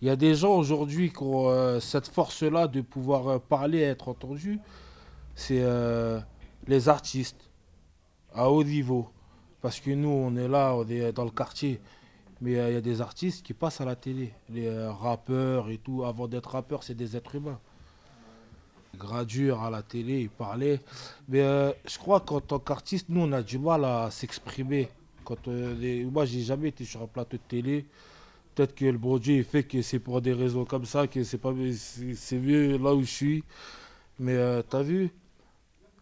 Il 0.00 0.08
y 0.08 0.10
a 0.10 0.16
des 0.16 0.34
gens 0.34 0.54
aujourd'hui 0.54 1.10
qui 1.10 1.22
ont 1.22 1.80
cette 1.80 2.06
force-là 2.06 2.68
de 2.68 2.80
pouvoir 2.82 3.40
parler 3.40 3.78
et 3.78 3.82
être 3.82 4.08
entendus. 4.08 4.60
c'est 5.34 5.60
les 6.68 6.88
artistes 6.88 7.50
à 8.32 8.48
haut 8.48 8.62
niveau. 8.62 9.08
Parce 9.60 9.80
que 9.80 9.90
nous, 9.90 10.08
on 10.08 10.36
est 10.36 10.46
là, 10.46 10.74
on 10.76 10.86
est 10.88 11.10
dans 11.12 11.24
le 11.24 11.30
quartier. 11.30 11.80
Mais 12.40 12.56
euh, 12.56 12.70
il 12.70 12.74
y 12.74 12.76
a 12.76 12.80
des 12.80 13.00
artistes 13.00 13.44
qui 13.44 13.52
passent 13.54 13.80
à 13.80 13.84
la 13.84 13.96
télé. 13.96 14.32
Les 14.50 14.68
euh, 14.68 14.92
rappeurs 14.92 15.70
et 15.70 15.78
tout. 15.78 16.04
Avant 16.04 16.28
d'être 16.28 16.50
rappeurs, 16.50 16.84
c'est 16.84 16.94
des 16.94 17.16
êtres 17.16 17.34
humains. 17.34 17.58
Gradure 18.96 19.62
à 19.62 19.70
la 19.70 19.82
télé, 19.82 20.20
ils 20.22 20.30
parlaient. 20.30 20.80
Mais 21.28 21.40
euh, 21.40 21.72
je 21.86 21.98
crois 21.98 22.20
qu'en 22.20 22.40
tant 22.40 22.58
qu'artiste, 22.60 23.06
nous, 23.08 23.22
on 23.22 23.32
a 23.32 23.42
du 23.42 23.58
mal 23.58 23.84
à 23.84 24.10
s'exprimer. 24.10 24.88
Quand, 25.24 25.46
les- 25.48 26.04
Moi, 26.04 26.24
j'ai 26.26 26.40
jamais 26.42 26.68
été 26.68 26.84
sur 26.84 27.02
un 27.02 27.06
plateau 27.06 27.36
de 27.36 27.42
télé. 27.48 27.86
Peut-être 28.54 28.74
que 28.74 28.84
le 28.86 28.98
bon 28.98 29.20
fait 29.20 29.62
que 29.64 29.82
c'est 29.82 30.00
pour 30.00 30.20
des 30.20 30.32
raisons 30.32 30.64
comme 30.64 30.84
ça, 30.84 31.06
que 31.06 31.22
c'est 31.22 31.38
pas 31.38 31.52
mieux 31.52 32.76
là 32.78 32.94
où 32.94 33.00
je 33.02 33.06
suis. 33.06 33.44
Mais 34.18 34.34
euh, 34.34 34.62
t'as 34.68 34.82
vu, 34.82 35.10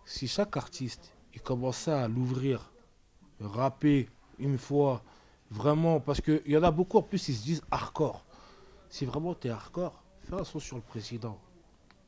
si 0.07 0.29
chaque 0.29 0.57
artiste 0.57 1.13
il 1.35 1.43
commençait 1.43 1.91
à 1.91 2.09
l'ouvrir, 2.09 2.73
rapper 3.41 4.09
une 4.39 4.57
fois, 4.57 5.03
vraiment, 5.51 6.01
parce 6.01 6.23
qu'il 6.23 6.41
y 6.47 6.57
en 6.57 6.63
a 6.63 6.71
beaucoup 6.71 6.97
en 6.97 7.03
plus, 7.03 7.29
ils 7.29 7.35
se 7.35 7.43
disent 7.43 7.63
hardcore. 7.71 8.25
Si 8.89 9.05
vraiment 9.05 9.35
tu 9.35 9.49
es 9.49 9.51
hardcore, 9.51 10.03
fais 10.23 10.35
un 10.35 10.45
son 10.45 10.59
sur 10.59 10.77
le 10.77 10.83
président. 10.83 11.39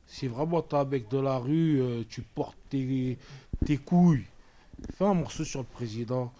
Si 0.07 0.27
vraiment 0.27 0.63
tu 0.63 0.75
es 0.75 0.79
un 0.79 0.85
mec 0.85 1.07
de 1.09 1.19
la 1.19 1.37
rue, 1.37 1.79
euh, 1.81 2.03
tu 2.09 2.23
portes 2.23 2.57
tes, 2.69 3.19
tes 3.65 3.77
couilles, 3.77 4.25
fais 4.97 5.05
un 5.05 5.13
morceau 5.13 5.43
sur 5.43 5.59
le 5.59 5.67
président. 5.67 6.33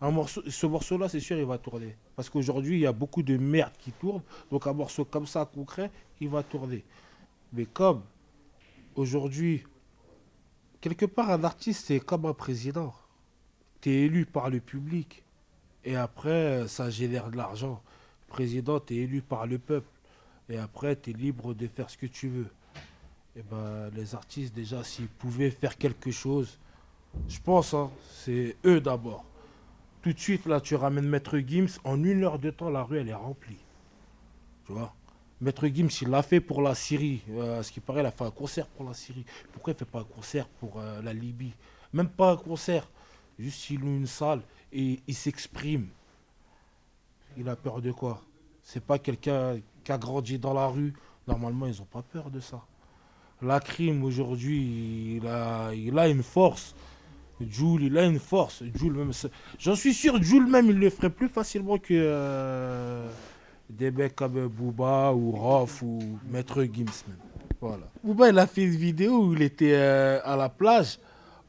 Un 0.00 0.10
morceau, 0.10 0.42
ce 0.46 0.66
morceau-là, 0.66 1.08
c'est 1.08 1.20
sûr, 1.20 1.38
il 1.38 1.46
va 1.46 1.56
tourner. 1.56 1.96
Parce 2.16 2.28
qu'aujourd'hui, 2.28 2.76
il 2.76 2.80
y 2.80 2.86
a 2.86 2.92
beaucoup 2.92 3.22
de 3.22 3.38
merde 3.38 3.72
qui 3.78 3.92
tourne. 3.92 4.22
Donc 4.50 4.66
un 4.66 4.74
morceau 4.74 5.06
comme 5.06 5.26
ça, 5.26 5.46
concret, 5.46 5.90
il 6.20 6.28
va 6.28 6.42
tourner. 6.42 6.84
Mais 7.54 7.64
comme 7.64 8.02
aujourd'hui, 8.94 9.64
quelque 10.88 11.06
part, 11.06 11.30
un 11.30 11.42
artiste, 11.42 11.86
c'est 11.86 11.98
comme 11.98 12.26
un 12.26 12.32
président. 12.32 12.94
Tu 13.80 13.90
es 13.90 14.02
élu 14.04 14.24
par 14.24 14.50
le 14.50 14.60
public. 14.60 15.24
Et 15.84 15.96
après, 15.96 16.68
ça 16.68 16.90
génère 16.90 17.28
de 17.28 17.36
l'argent. 17.36 17.82
Président, 18.28 18.78
tu 18.78 18.94
es 18.94 18.98
élu 18.98 19.20
par 19.20 19.48
le 19.48 19.58
peuple. 19.58 19.88
Et 20.48 20.58
après, 20.58 20.94
tu 20.94 21.10
es 21.10 21.12
libre 21.12 21.54
de 21.54 21.66
faire 21.66 21.90
ce 21.90 21.96
que 21.96 22.06
tu 22.06 22.28
veux. 22.28 22.46
Et 23.34 23.42
ben, 23.50 23.90
les 23.96 24.14
artistes, 24.14 24.54
déjà, 24.54 24.84
s'ils 24.84 25.08
pouvaient 25.08 25.50
faire 25.50 25.76
quelque 25.76 26.12
chose, 26.12 26.56
je 27.28 27.40
pense, 27.40 27.74
hein, 27.74 27.90
c'est 28.12 28.54
eux 28.64 28.80
d'abord. 28.80 29.24
Tout 30.02 30.12
de 30.12 30.20
suite, 30.20 30.46
là, 30.46 30.60
tu 30.60 30.76
ramènes 30.76 31.08
Maître 31.08 31.38
Gims, 31.38 31.80
en 31.82 32.04
une 32.04 32.22
heure 32.22 32.38
de 32.38 32.50
temps, 32.50 32.70
la 32.70 32.84
rue, 32.84 32.98
elle 32.98 33.08
est 33.08 33.14
remplie. 33.14 33.58
Tu 34.66 34.72
vois? 34.72 34.94
Maître 35.40 35.66
Gims, 35.66 35.88
il 36.00 36.08
l'a 36.08 36.22
fait 36.22 36.40
pour 36.40 36.62
la 36.62 36.74
Syrie. 36.74 37.20
Euh, 37.30 37.60
à 37.60 37.62
ce 37.62 37.70
qui 37.70 37.80
paraît, 37.80 38.00
il 38.00 38.06
a 38.06 38.10
fait 38.10 38.24
un 38.24 38.30
concert 38.30 38.66
pour 38.66 38.86
la 38.86 38.94
Syrie. 38.94 39.24
Pourquoi 39.52 39.72
il 39.72 39.74
ne 39.74 39.78
fait 39.78 39.84
pas 39.84 40.00
un 40.00 40.04
concert 40.04 40.46
pour 40.48 40.78
euh, 40.78 41.02
la 41.02 41.12
Libye? 41.12 41.52
Même 41.92 42.08
pas 42.08 42.32
un 42.32 42.36
concert. 42.36 42.88
Juste, 43.38 43.68
il 43.70 43.80
loue 43.80 43.88
une 43.88 44.06
salle 44.06 44.40
et 44.72 45.00
il 45.06 45.14
s'exprime. 45.14 45.88
Il 47.36 47.48
a 47.48 47.56
peur 47.56 47.82
de 47.82 47.92
quoi? 47.92 48.22
C'est 48.62 48.82
pas 48.82 48.98
quelqu'un 48.98 49.60
qui 49.84 49.92
a 49.92 49.98
grandi 49.98 50.38
dans 50.38 50.54
la 50.54 50.68
rue. 50.68 50.94
Normalement, 51.28 51.66
ils 51.66 51.78
n'ont 51.78 51.84
pas 51.84 52.02
peur 52.02 52.30
de 52.30 52.40
ça. 52.40 52.64
La 53.42 53.60
crime, 53.60 54.02
aujourd'hui, 54.04 55.16
il 55.16 55.26
a, 55.26 55.66
a 55.66 56.08
une 56.08 56.22
force. 56.22 56.74
Jules, 57.38 57.82
il 57.82 57.98
a 57.98 58.06
une 58.06 58.18
force. 58.18 58.62
Jules, 58.74 58.94
même, 58.94 59.12
j'en 59.58 59.76
suis 59.76 59.92
sûr, 59.92 60.22
Jules 60.22 60.46
même, 60.46 60.70
il 60.70 60.78
le 60.78 60.88
ferait 60.88 61.10
plus 61.10 61.28
facilement 61.28 61.76
que 61.76 61.92
euh, 61.92 63.06
des 63.68 63.90
mecs 63.90 64.14
comme 64.14 64.48
Booba 64.48 65.12
ou 65.12 65.32
Rof 65.32 65.82
ou 65.82 65.98
Maître 66.28 66.62
Gims. 66.64 66.86
même. 67.08 67.16
Voilà. 67.60 67.88
Booba, 68.02 68.28
il 68.28 68.38
a 68.38 68.46
fait 68.46 68.64
une 68.64 68.76
vidéo 68.76 69.24
où 69.24 69.34
il 69.34 69.42
était 69.42 69.74
euh, 69.74 70.20
à 70.24 70.36
la 70.36 70.48
plage 70.48 70.98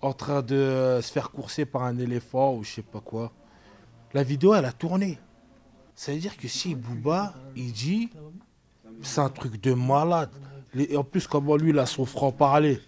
en 0.02 0.14
train 0.14 0.42
de 0.42 0.56
euh, 0.56 1.02
se 1.02 1.12
faire 1.12 1.32
courser 1.32 1.66
par 1.66 1.84
un 1.84 1.98
éléphant 1.98 2.56
ou 2.56 2.64
je 2.64 2.76
sais 2.76 2.82
pas 2.82 3.02
quoi. 3.02 3.32
La 4.14 4.24
vidéo, 4.24 4.54
elle 4.54 4.66
a 4.66 4.72
tourné. 4.72 5.20
Ça 5.96 6.14
veut 6.14 6.20
dire 6.20 6.38
que 6.38 6.48
si 6.48 6.76
Booba, 6.76 7.34
il 7.56 7.72
dit, 7.72 8.10
c'est 9.02 9.22
un 9.22 9.30
truc 9.30 9.60
de 9.62 9.74
malade. 9.74 10.30
En 10.96 11.04
plus, 11.04 11.28
comment 11.28 11.56
lui, 11.56 11.72
il 11.72 11.80
a 11.80 11.86
son 11.86 12.06
franc-parler. 12.06 12.80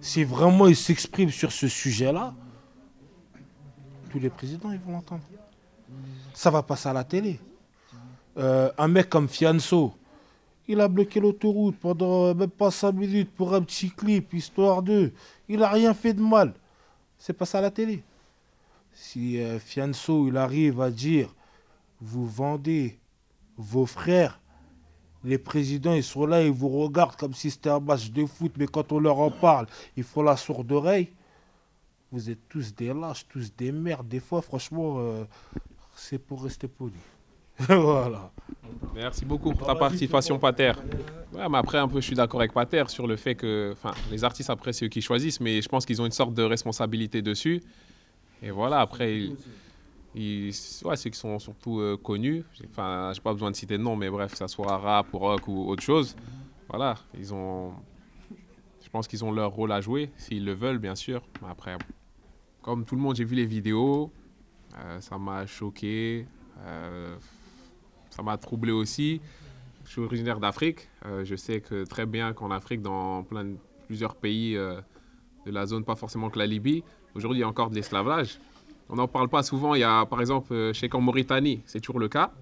Si 0.00 0.22
vraiment 0.24 0.66
il 0.66 0.76
s'exprime 0.76 1.30
sur 1.30 1.50
ce 1.50 1.68
sujet-là, 1.68 2.34
tous 4.10 4.18
les 4.18 4.30
présidents, 4.30 4.70
ils 4.70 4.78
vont 4.78 4.92
l'entendre. 4.92 5.22
Ça 6.34 6.50
va 6.50 6.62
passer 6.62 6.88
à 6.88 6.92
la 6.92 7.04
télé. 7.04 7.40
Euh, 8.38 8.70
un 8.76 8.88
mec 8.88 9.08
comme 9.08 9.28
Fianso, 9.28 9.94
il 10.68 10.80
a 10.80 10.88
bloqué 10.88 11.20
l'autoroute 11.20 11.76
pendant 11.78 12.26
euh, 12.26 12.34
même 12.34 12.50
pas 12.50 12.70
5 12.70 12.92
minutes 12.92 13.30
pour 13.34 13.54
un 13.54 13.62
petit 13.62 13.90
clip, 13.90 14.34
histoire 14.34 14.82
de. 14.82 15.12
Il 15.48 15.62
a 15.62 15.70
rien 15.70 15.94
fait 15.94 16.12
de 16.12 16.20
mal. 16.20 16.52
C'est 17.18 17.32
passé 17.32 17.56
à 17.56 17.62
la 17.62 17.70
télé. 17.70 18.02
Si 18.92 19.40
euh, 19.40 19.58
Fianso, 19.58 20.28
il 20.28 20.36
arrive 20.36 20.82
à 20.82 20.90
dire, 20.90 21.34
vous 22.00 22.26
vendez 22.26 22.98
vos 23.56 23.86
frères, 23.86 24.38
les 25.24 25.38
présidents, 25.38 25.94
ils 25.94 26.04
sont 26.04 26.26
là, 26.26 26.42
ils 26.42 26.50
vous 26.50 26.68
regardent 26.68 27.16
comme 27.16 27.32
si 27.32 27.50
c'était 27.50 27.70
un 27.70 27.80
match 27.80 28.10
de 28.10 28.26
foot, 28.26 28.52
mais 28.58 28.66
quand 28.66 28.92
on 28.92 29.00
leur 29.00 29.18
en 29.18 29.30
parle, 29.30 29.66
ils 29.96 30.04
font 30.04 30.22
la 30.22 30.36
sourde 30.36 30.70
oreille. 30.70 31.08
Vous 32.12 32.30
êtes 32.30 32.48
tous 32.48 32.74
des 32.74 32.92
lâches, 32.92 33.26
tous 33.28 33.54
des 33.56 33.72
merdes. 33.72 34.08
Des 34.08 34.20
fois, 34.20 34.42
franchement, 34.42 35.26
c'est 35.96 36.18
pour 36.18 36.44
rester 36.44 36.68
poli. 36.68 36.94
voilà. 37.68 38.30
Merci 38.94 39.24
beaucoup 39.24 39.52
pour 39.52 39.66
ta 39.66 39.74
participation, 39.74 40.38
Pater. 40.38 40.72
Ouais, 41.32 41.48
mais 41.50 41.58
après, 41.58 41.78
un 41.78 41.88
peu, 41.88 42.00
je 42.00 42.06
suis 42.06 42.16
d'accord 42.16 42.40
avec 42.40 42.52
Pater 42.52 42.84
sur 42.88 43.06
le 43.06 43.16
fait 43.16 43.34
que 43.34 43.74
les 44.10 44.24
artistes, 44.24 44.50
après, 44.50 44.72
c'est 44.72 44.86
eux 44.86 44.88
qui 44.88 45.00
choisissent, 45.02 45.40
mais 45.40 45.60
je 45.60 45.68
pense 45.68 45.84
qu'ils 45.84 46.00
ont 46.00 46.06
une 46.06 46.12
sorte 46.12 46.34
de 46.34 46.42
responsabilité 46.42 47.22
dessus. 47.22 47.62
Et 48.42 48.50
voilà, 48.50 48.80
après, 48.80 49.18
ils, 49.18 49.36
ils, 50.14 50.54
ouais, 50.84 50.96
ceux 50.96 51.10
qui 51.10 51.18
sont 51.18 51.38
surtout 51.38 51.80
euh, 51.80 51.96
connus, 51.96 52.44
enfin, 52.70 53.12
j'ai 53.14 53.20
pas 53.20 53.32
besoin 53.32 53.50
de 53.50 53.56
citer 53.56 53.76
de 53.78 53.82
nom, 53.82 53.96
mais 53.96 54.08
bref, 54.10 54.32
que 54.32 54.38
ça 54.38 54.48
soit 54.48 54.76
rap 54.78 55.12
ou 55.12 55.18
rock 55.18 55.48
ou 55.48 55.68
autre 55.68 55.82
chose, 55.82 56.16
voilà, 56.68 56.96
ils 57.18 57.32
ont. 57.34 57.72
Je 58.82 58.88
pense 58.90 59.08
qu'ils 59.08 59.24
ont 59.24 59.32
leur 59.32 59.50
rôle 59.50 59.72
à 59.72 59.80
jouer, 59.80 60.10
s'ils 60.16 60.44
le 60.44 60.52
veulent, 60.54 60.78
bien 60.78 60.94
sûr. 60.94 61.22
Mais 61.42 61.48
après, 61.50 61.76
comme 62.62 62.84
tout 62.84 62.94
le 62.94 63.00
monde, 63.02 63.16
j'ai 63.16 63.24
vu 63.24 63.34
les 63.34 63.44
vidéos, 63.46 64.10
euh, 64.78 65.00
ça 65.00 65.18
m'a 65.18 65.44
choqué. 65.46 66.26
euh, 66.64 67.16
ça 68.16 68.22
m'a 68.22 68.36
troublé 68.38 68.72
aussi. 68.72 69.20
Je 69.84 69.90
suis 69.90 70.00
originaire 70.00 70.40
d'Afrique. 70.40 70.88
Euh, 71.04 71.24
je 71.24 71.36
sais 71.36 71.62
très 71.88 72.06
bien 72.06 72.32
qu'en 72.32 72.50
Afrique, 72.50 72.82
dans 72.82 73.22
plein 73.22 73.46
plusieurs 73.86 74.16
pays 74.16 74.56
euh, 74.56 74.80
de 75.44 75.50
la 75.52 75.66
zone, 75.66 75.84
pas 75.84 75.94
forcément 75.94 76.28
que 76.30 76.38
la 76.38 76.46
Libye, 76.46 76.82
aujourd'hui 77.14 77.38
il 77.38 77.42
y 77.42 77.44
a 77.44 77.48
encore 77.48 77.70
de 77.70 77.76
l'esclavage. 77.76 78.38
On 78.88 78.96
n'en 78.96 79.06
parle 79.06 79.28
pas 79.28 79.42
souvent. 79.42 79.74
Il 79.74 79.80
y 79.80 79.84
a 79.84 80.04
par 80.06 80.20
exemple, 80.20 80.52
euh, 80.52 80.72
je 80.72 80.78
sais 80.80 80.88
qu'en 80.88 81.00
Mauritanie, 81.00 81.62
c'est 81.66 81.80
toujours 81.80 82.00
le 82.00 82.08
cas, 82.08 82.32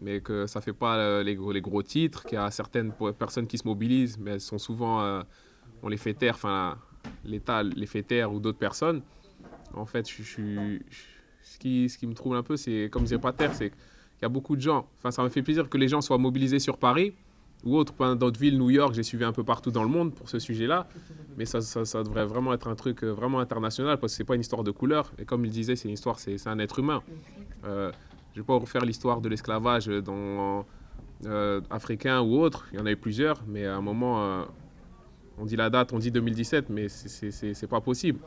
mais 0.00 0.20
que 0.20 0.46
ça 0.46 0.60
fait 0.60 0.72
pas 0.74 1.22
les, 1.22 1.36
gros, 1.36 1.52
les 1.52 1.60
gros 1.62 1.82
titres, 1.82 2.24
qu'il 2.24 2.34
y 2.34 2.40
a 2.40 2.50
certaines 2.50 2.92
personnes 3.18 3.46
qui 3.46 3.56
se 3.56 3.66
mobilisent, 3.66 4.18
mais 4.18 4.32
elles 4.32 4.40
sont 4.40 4.58
souvent, 4.58 5.22
on 5.82 5.88
les 5.88 5.96
fait 5.96 6.12
taire, 6.14 6.34
enfin 6.34 6.76
l'État 7.24 7.62
les 7.62 7.86
fait 7.86 8.02
taire 8.02 8.32
ou 8.32 8.40
d'autres 8.40 8.58
personnes. 8.58 9.02
En 9.74 9.86
fait, 9.86 10.08
je, 10.10 10.22
je 10.22 10.42
je- 10.90 11.02
ce, 11.42 11.58
qui, 11.58 11.88
ce 11.88 11.96
qui 11.96 12.06
me 12.06 12.12
trouble 12.14 12.36
un 12.36 12.42
peu, 12.42 12.56
c'est, 12.56 12.88
comme 12.90 13.04
disait 13.04 13.18
Pater, 13.18 13.48
c'est 13.52 13.70
qu'il 14.16 14.22
y 14.22 14.26
a 14.26 14.28
beaucoup 14.28 14.56
de 14.56 14.60
gens. 14.60 14.86
Enfin, 14.98 15.10
ça 15.10 15.22
me 15.22 15.28
fait 15.28 15.42
plaisir 15.42 15.68
que 15.68 15.78
les 15.78 15.88
gens 15.88 16.00
soient 16.00 16.18
mobilisés 16.18 16.58
sur 16.58 16.78
Paris 16.78 17.14
ou 17.64 17.76
autres, 17.76 17.94
dans 17.98 18.14
d'autres 18.14 18.38
villes, 18.38 18.58
New 18.58 18.70
York, 18.70 18.94
j'ai 18.94 19.02
suivi 19.02 19.24
un 19.24 19.32
peu 19.32 19.42
partout 19.42 19.70
dans 19.70 19.82
le 19.82 19.88
monde 19.88 20.14
pour 20.14 20.28
ce 20.28 20.38
sujet-là. 20.38 20.86
Mais 21.36 21.46
ça, 21.46 21.60
ça, 21.60 21.84
ça 21.84 22.02
devrait 22.02 22.26
vraiment 22.26 22.52
être 22.52 22.68
un 22.68 22.74
truc 22.74 23.02
euh, 23.02 23.10
vraiment 23.10 23.40
international 23.40 23.98
parce 23.98 24.12
que 24.12 24.16
c'est 24.18 24.24
pas 24.24 24.34
une 24.34 24.40
histoire 24.42 24.62
de 24.62 24.70
couleur. 24.70 25.12
Et 25.18 25.24
comme 25.24 25.44
il 25.44 25.50
disait, 25.50 25.74
c'est 25.74 25.88
une 25.88 25.94
histoire, 25.94 26.18
c'est 26.18 26.46
un 26.46 26.58
être 26.58 26.78
humain. 26.78 27.02
Euh, 27.64 27.90
je 28.34 28.40
ne 28.40 28.42
vais 28.42 28.46
pas 28.46 28.54
refaire 28.58 28.84
l'histoire 28.84 29.20
de 29.20 29.28
l'esclavage 29.28 29.86
dans, 29.86 30.66
euh, 31.24 31.62
africain 31.70 32.20
ou 32.20 32.38
autre. 32.38 32.66
Il 32.72 32.78
y 32.78 32.82
en 32.82 32.84
a 32.84 32.90
eu 32.90 32.96
plusieurs, 32.96 33.42
mais 33.48 33.64
à 33.64 33.76
un 33.76 33.80
moment, 33.80 34.22
euh, 34.22 34.44
on 35.38 35.46
dit 35.46 35.56
la 35.56 35.70
date, 35.70 35.94
on 35.94 35.98
dit 35.98 36.10
2017, 36.10 36.68
mais 36.68 36.88
c'est 36.90 37.66
pas 37.66 37.80
possible. 37.80 38.20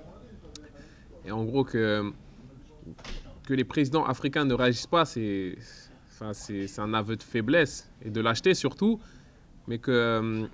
Et 1.24 1.32
en 1.32 1.44
gros, 1.44 1.64
que, 1.64 2.12
que 3.50 3.56
les 3.56 3.64
présidents 3.64 4.06
africains 4.06 4.46
ne 4.46 4.54
réagissent 4.54 4.86
pas, 4.86 5.06
c'est 5.06 5.58
enfin, 6.22 6.34
un 6.78 6.94
aveu 6.94 7.16
de 7.16 7.24
faiblesse 7.24 7.92
et 8.06 8.12
de 8.12 8.22
lâcheté 8.22 8.54
surtout, 8.54 9.00
mais 9.68 9.80
que 9.80 9.90
euh, 9.90 10.46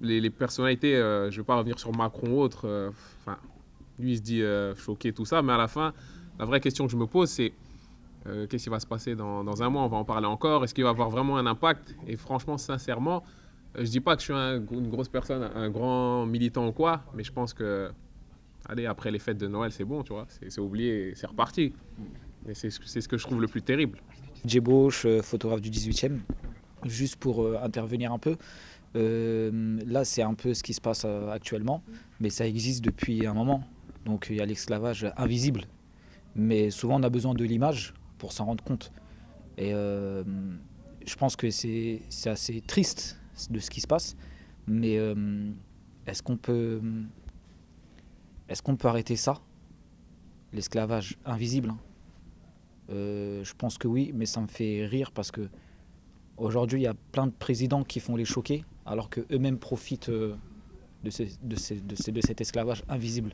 les, 0.00 0.30
personnalités, 0.30 0.96
euh, 0.96 1.30
je 1.30 1.36
ne 1.36 1.42
vais 1.42 1.46
pas 1.46 1.56
revenir 1.56 1.78
sur 1.78 1.94
Macron 1.94 2.30
ou 2.30 2.40
autre, 2.40 2.66
euh, 2.66 2.90
enfin, 3.20 3.36
lui 3.98 4.12
il 4.12 4.16
se 4.16 4.22
dit 4.22 4.42
choqué, 4.82 5.12
tout 5.12 5.26
ça, 5.26 5.42
mais 5.42 5.52
à 5.52 5.58
la 5.58 5.68
fin, 5.68 5.92
la 6.38 6.46
vraie 6.46 6.60
question 6.60 6.86
que 6.86 6.92
je 6.92 6.96
me 6.96 7.06
pose, 7.06 7.28
c'est 7.28 7.52
qu'est-ce 8.48 8.64
qui 8.64 8.70
va 8.70 8.80
se 8.80 8.86
passer 8.86 9.14
dans, 9.14 9.62
un 9.62 9.68
mois? 9.68 9.82
On 9.82 9.88
va 9.88 9.98
en 9.98 10.04
parler 10.04 10.26
encore. 10.26 10.64
Est-ce 10.64 10.72
qu'il 10.72 10.84
va 10.84 10.90
avoir 10.90 11.10
vraiment 11.10 11.36
un 11.36 11.44
impact? 11.44 11.96
Et 12.06 12.16
franchement, 12.16 12.56
sincèrement, 12.56 13.24
je 13.74 13.90
dis 13.90 14.00
pas 14.00 14.16
que 14.16 14.20
je 14.20 14.24
suis 14.24 14.34
un- 14.34 14.62
une 14.70 14.88
grosse 14.88 15.08
personne, 15.08 15.50
un 15.54 15.68
grand 15.68 16.24
militant 16.24 16.68
ou 16.68 16.72
quoi, 16.72 17.02
mais 17.14 17.24
je 17.24 17.32
pense 17.32 17.52
que, 17.52 17.90
allez, 18.68 18.86
après 18.86 19.10
les 19.10 19.18
fêtes 19.18 19.38
de 19.38 19.46
Noël, 19.48 19.72
c'est 19.72 19.84
bon, 19.84 20.02
tu 20.02 20.12
vois, 20.12 20.26
c'est 20.28 20.58
oublié, 20.60 21.12
c'est 21.14 21.26
reparti. 21.26 21.72
Et 22.48 22.54
c'est 22.54 22.70
ce 22.70 23.08
que- 23.08 23.16
je 23.18 23.24
trouve 23.26 23.40
le 23.40 23.48
plus 23.48 23.62
terrible. 23.62 23.98
Djebauche, 24.44 25.04
euh, 25.06 25.22
photographe 25.22 25.60
du 25.60 25.70
18e. 25.70 26.20
Juste 26.84 27.16
pour 27.16 27.42
euh, 27.42 27.58
intervenir 27.62 28.12
un 28.12 28.18
peu, 28.18 28.36
Euh, 28.96 29.78
là, 29.86 30.02
c'est 30.06 30.22
un 30.22 30.32
peu 30.32 30.54
ce 30.54 30.62
qui 30.62 30.72
se 30.72 30.80
passe 30.80 31.04
actuellement, 31.04 31.82
mais 32.20 32.30
ça 32.30 32.46
existe 32.48 32.82
depuis 32.82 33.26
un 33.26 33.34
moment. 33.34 33.62
Donc 34.06 34.28
il 34.30 34.36
y 34.36 34.40
a 34.40 34.46
l'esclavage 34.46 35.06
invisible. 35.18 35.64
Mais 36.34 36.70
souvent, 36.70 36.98
on 36.98 37.02
a 37.02 37.10
besoin 37.10 37.34
de 37.34 37.44
l'image 37.44 37.92
pour 38.16 38.32
s'en 38.32 38.46
rendre 38.46 38.64
compte. 38.64 38.90
Et 39.58 39.72
je 39.72 41.16
pense 41.18 41.36
que 41.36 41.50
c'est 41.50 42.00
assez 42.24 42.62
triste 42.62 43.20
de 43.50 43.58
ce 43.58 43.68
qui 43.68 43.82
se 43.82 43.86
passe. 43.86 44.16
Mais 44.66 44.94
est-ce 46.06 46.22
qu'on 46.22 46.38
peut, 46.38 46.80
est-ce 48.48 48.62
qu'on 48.62 48.76
peut 48.76 48.88
arrêter 48.88 49.16
ça? 49.16 49.34
L'esclavage 50.52 51.18
invisible 51.24 51.70
hein 51.70 51.78
Euh, 52.90 53.44
Je 53.44 53.52
pense 53.54 53.76
que 53.78 53.86
oui, 53.88 54.12
mais 54.14 54.26
ça 54.26 54.40
me 54.40 54.46
fait 54.46 54.86
rire 54.86 55.12
parce 55.12 55.30
que 55.30 55.48
aujourd'hui, 56.36 56.80
il 56.80 56.84
y 56.84 56.86
a 56.86 56.94
plein 57.12 57.26
de 57.26 57.32
présidents 57.32 57.84
qui 57.84 58.00
font 58.00 58.16
les 58.16 58.24
choquer, 58.24 58.64
alors 58.86 59.10
qu'eux-mêmes 59.10 59.58
profitent 59.58 60.08
euh, 60.08 60.36
de, 61.04 61.10
ces- 61.10 61.36
de, 61.42 61.56
ces- 61.56 61.80
de, 61.80 61.94
ces- 61.94 62.12
de 62.12 62.20
cet 62.22 62.40
esclavage 62.40 62.82
invisible. 62.88 63.32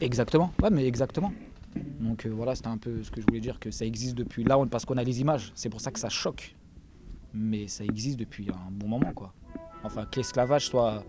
Exactement, 0.00 0.52
ouais, 0.62 0.70
mais 0.70 0.86
exactement. 0.86 1.32
Donc 2.00 2.26
euh, 2.26 2.30
voilà, 2.30 2.54
c'était 2.54 2.68
un 2.68 2.78
peu 2.78 3.02
ce 3.02 3.10
que 3.10 3.20
je 3.20 3.26
voulais 3.26 3.40
dire, 3.40 3.58
que 3.58 3.70
ça 3.70 3.84
existe 3.86 4.14
depuis 4.16 4.44
là, 4.44 4.58
parce 4.70 4.84
qu'on 4.84 4.96
a 4.98 5.04
les 5.04 5.20
images, 5.20 5.52
c'est 5.54 5.70
pour 5.70 5.80
ça 5.80 5.90
que 5.90 5.98
ça 5.98 6.08
choque. 6.10 6.54
Mais 7.34 7.68
ça 7.68 7.84
existe 7.84 8.18
depuis 8.18 8.48
un 8.50 8.70
bon 8.70 8.88
moment, 8.88 9.12
quoi. 9.14 9.32
Enfin, 9.84 10.06
que 10.06 10.16
l'esclavage 10.16 10.66
soit 10.66 11.04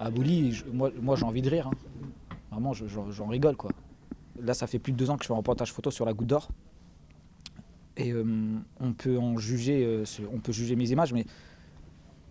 aboli, 0.00 0.52
je- 0.52 0.64
moi, 0.66 0.90
j'ai 1.16 1.24
envie 1.24 1.42
de 1.42 1.50
rire. 1.50 1.68
hein. 1.68 1.74
Vraiment, 2.50 2.72
je- 2.72 2.86
j'en 2.86 3.26
rigole, 3.26 3.56
quoi. 3.56 3.70
Là, 4.40 4.54
ça 4.54 4.66
fait 4.66 4.78
plus 4.78 4.92
de 4.92 4.96
deux 4.96 5.10
ans 5.10 5.16
que 5.16 5.22
je 5.24 5.28
fais 5.28 5.32
un 5.34 5.36
reportage 5.38 5.72
photo 5.72 5.90
sur 5.90 6.04
la 6.06 6.12
goutte 6.12 6.28
d'or. 6.28 6.48
Et 7.96 8.12
euh, 8.12 8.24
on 8.80 8.92
peut 8.92 9.18
en 9.18 9.36
juger, 9.38 9.84
euh, 9.84 10.04
on 10.32 10.38
peut 10.40 10.52
juger 10.52 10.74
mes 10.76 10.90
images, 10.90 11.12
mais 11.12 11.24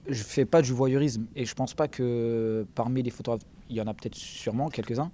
je 0.07 0.21
fais 0.23 0.45
pas 0.45 0.61
du 0.61 0.73
voyeurisme. 0.73 1.25
Et 1.35 1.45
je 1.45 1.53
pense 1.55 1.73
pas 1.73 1.87
que 1.87 2.65
parmi 2.75 3.01
les 3.03 3.09
photographes, 3.09 3.45
il 3.69 3.77
y 3.77 3.81
en 3.81 3.87
a 3.87 3.93
peut-être 3.93 4.15
sûrement 4.15 4.67
quelques-uns, 4.69 5.11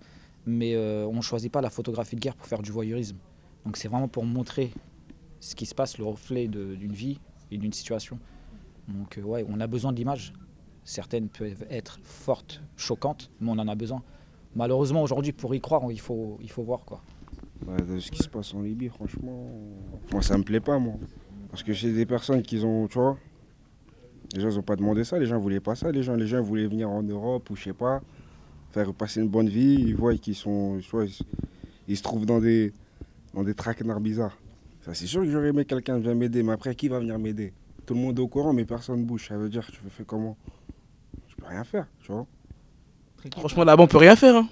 mais 0.48 0.74
euh, 0.75 1.06
on 1.08 1.22
choisit 1.22 1.51
pas 1.51 1.62
la 1.62 1.70
photographie 1.70 2.15
de 2.15 2.22
guerre 2.22 2.36
pour 2.36 2.48
faire 2.48 2.62
du 2.63 2.72
voyeurisme. 2.72 3.18
Donc 3.65 3.77
c'est 3.77 3.88
vraiment 3.88 4.08
pour 4.08 4.25
montrer 4.25 4.72
ce 5.39 5.53
qui 5.56 5.68
se 5.68 5.75
passe, 5.75 5.98
le 6.00 6.06
reflet 6.06 6.48
de- 6.48 6.74
d'une 6.75 6.94
vie 6.94 7.20
et 7.51 7.58
d'une 7.60 7.74
situation. 7.74 8.18
Donc 8.88 9.20
euh, 9.20 9.22
ouais, 9.22 9.46
on 9.48 9.60
a 9.60 9.68
besoin 9.68 9.94
d'images. 9.94 10.34
Certaines 10.89 11.29
peuvent 11.29 11.67
être 11.69 12.00
fortes, 12.01 12.63
choquantes, 12.75 13.29
mais 13.39 13.51
on 13.51 13.60
en 13.60 13.67
a 13.67 13.75
besoin. 13.75 14.01
Malheureusement 14.55 15.03
aujourd'hui, 15.03 15.34
pour 15.34 15.53
y 15.53 15.62
croire, 15.62 15.84
il 15.91 16.00
faut, 16.00 16.39
il 16.41 16.50
faut 16.50 16.63
voir 16.63 16.84
quoi. 16.84 17.03
Ce 18.00 18.10
qui 18.10 18.24
se 18.24 18.27
passe 18.27 18.55
en 18.55 18.63
Libye, 18.63 18.89
franchement, 18.89 19.51
moi 20.12 20.24
ça 20.24 20.36
me 20.36 20.41
plaît 20.41 20.60
pas, 20.60 20.79
moi. 20.79 20.96
Parce 21.51 21.62
que 21.62 21.75
c'est 21.75 21.93
des 21.93 22.08
personnes 22.08 22.41
qui 22.41 22.58
ont, 22.65 22.88
tu 22.88 22.98
vois, 22.98 23.19
les 24.34 24.41
gens 24.41 24.50
ils 24.50 24.58
ont 24.58 24.63
pas 24.63 24.75
demandé 24.75 25.03
ça, 25.03 25.19
les 25.19 25.27
gens 25.27 25.38
voulaient 25.38 25.60
pas 25.60 25.75
ça, 25.75 25.91
les 25.91 26.01
gens, 26.01 26.15
les 26.15 26.25
gens 26.25 26.41
voulaient 26.41 26.65
venir 26.65 26.89
en 26.89 27.03
Europe 27.03 27.48
ou 27.51 27.55
je 27.55 27.65
sais 27.65 27.74
pas, 27.74 28.01
faire 28.72 28.91
passer 28.91 29.22
une 29.22 29.29
bonne 29.29 29.48
vie, 29.48 29.75
ils 29.75 29.96
voient 29.96 30.17
qu'ils 30.17 30.34
sont, 30.34 30.79
ils, 31.88 31.96
se 31.98 32.01
trouvent 32.01 32.25
dans 32.25 32.39
des, 32.39 32.74
dans 33.36 33.43
des 33.43 33.53
traquenards 33.53 34.01
bizarres. 34.01 34.39
Ça 34.81 34.96
c'est 34.96 35.05
sûr 35.05 35.22
que 35.22 35.29
j'aurais 35.29 35.50
aimé 35.50 35.65
quelqu'un 35.65 36.00
vienne 36.00 36.17
m'aider, 36.17 36.41
mais 36.41 36.53
après 36.53 36.74
qui 36.74 36.88
va 36.88 36.98
venir 36.98 37.19
m'aider? 37.19 37.53
Tout 37.86 37.93
le 37.93 38.00
monde 38.00 38.17
est 38.17 38.22
au 38.24 38.27
courant, 38.27 38.53
mais 38.53 38.65
personne 38.65 39.05
bouge, 39.05 39.27
ça 39.27 39.38
veut 39.38 39.50
dire 39.50 39.69
tu 39.72 39.81
fais 39.91 40.03
comment? 40.03 40.36
Rien 41.50 41.63
faire, 41.63 41.86
tu 42.03 42.12
vois. 42.12 42.25
Franchement, 43.38 43.63
là-bas, 43.65 43.84
on 43.84 43.88
peut 43.88 43.98
rien 43.98 44.15
faire. 44.15 44.36
hein. 44.36 44.48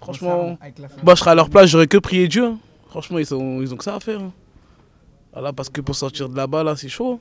Franchement, 0.00 0.58
bah, 1.02 1.14
je 1.14 1.20
serais 1.20 1.30
à 1.32 1.34
leur 1.34 1.50
place, 1.50 1.66
j'aurais 1.70 1.86
que 1.86 1.98
prié 1.98 2.28
Dieu. 2.28 2.44
hein. 2.46 2.58
Franchement, 2.88 3.18
ils, 3.18 3.26
sont, 3.26 3.60
ils 3.60 3.72
ont 3.72 3.76
que 3.76 3.84
ça 3.84 3.94
à 3.96 4.00
faire. 4.00 4.20
hein. 4.20 4.32
Voilà, 5.32 5.52
parce 5.52 5.68
que 5.68 5.80
pour 5.80 5.94
sortir 5.94 6.28
de 6.28 6.36
là-bas, 6.36 6.62
là, 6.64 6.76
c'est 6.76 6.88
chaud. 6.88 7.20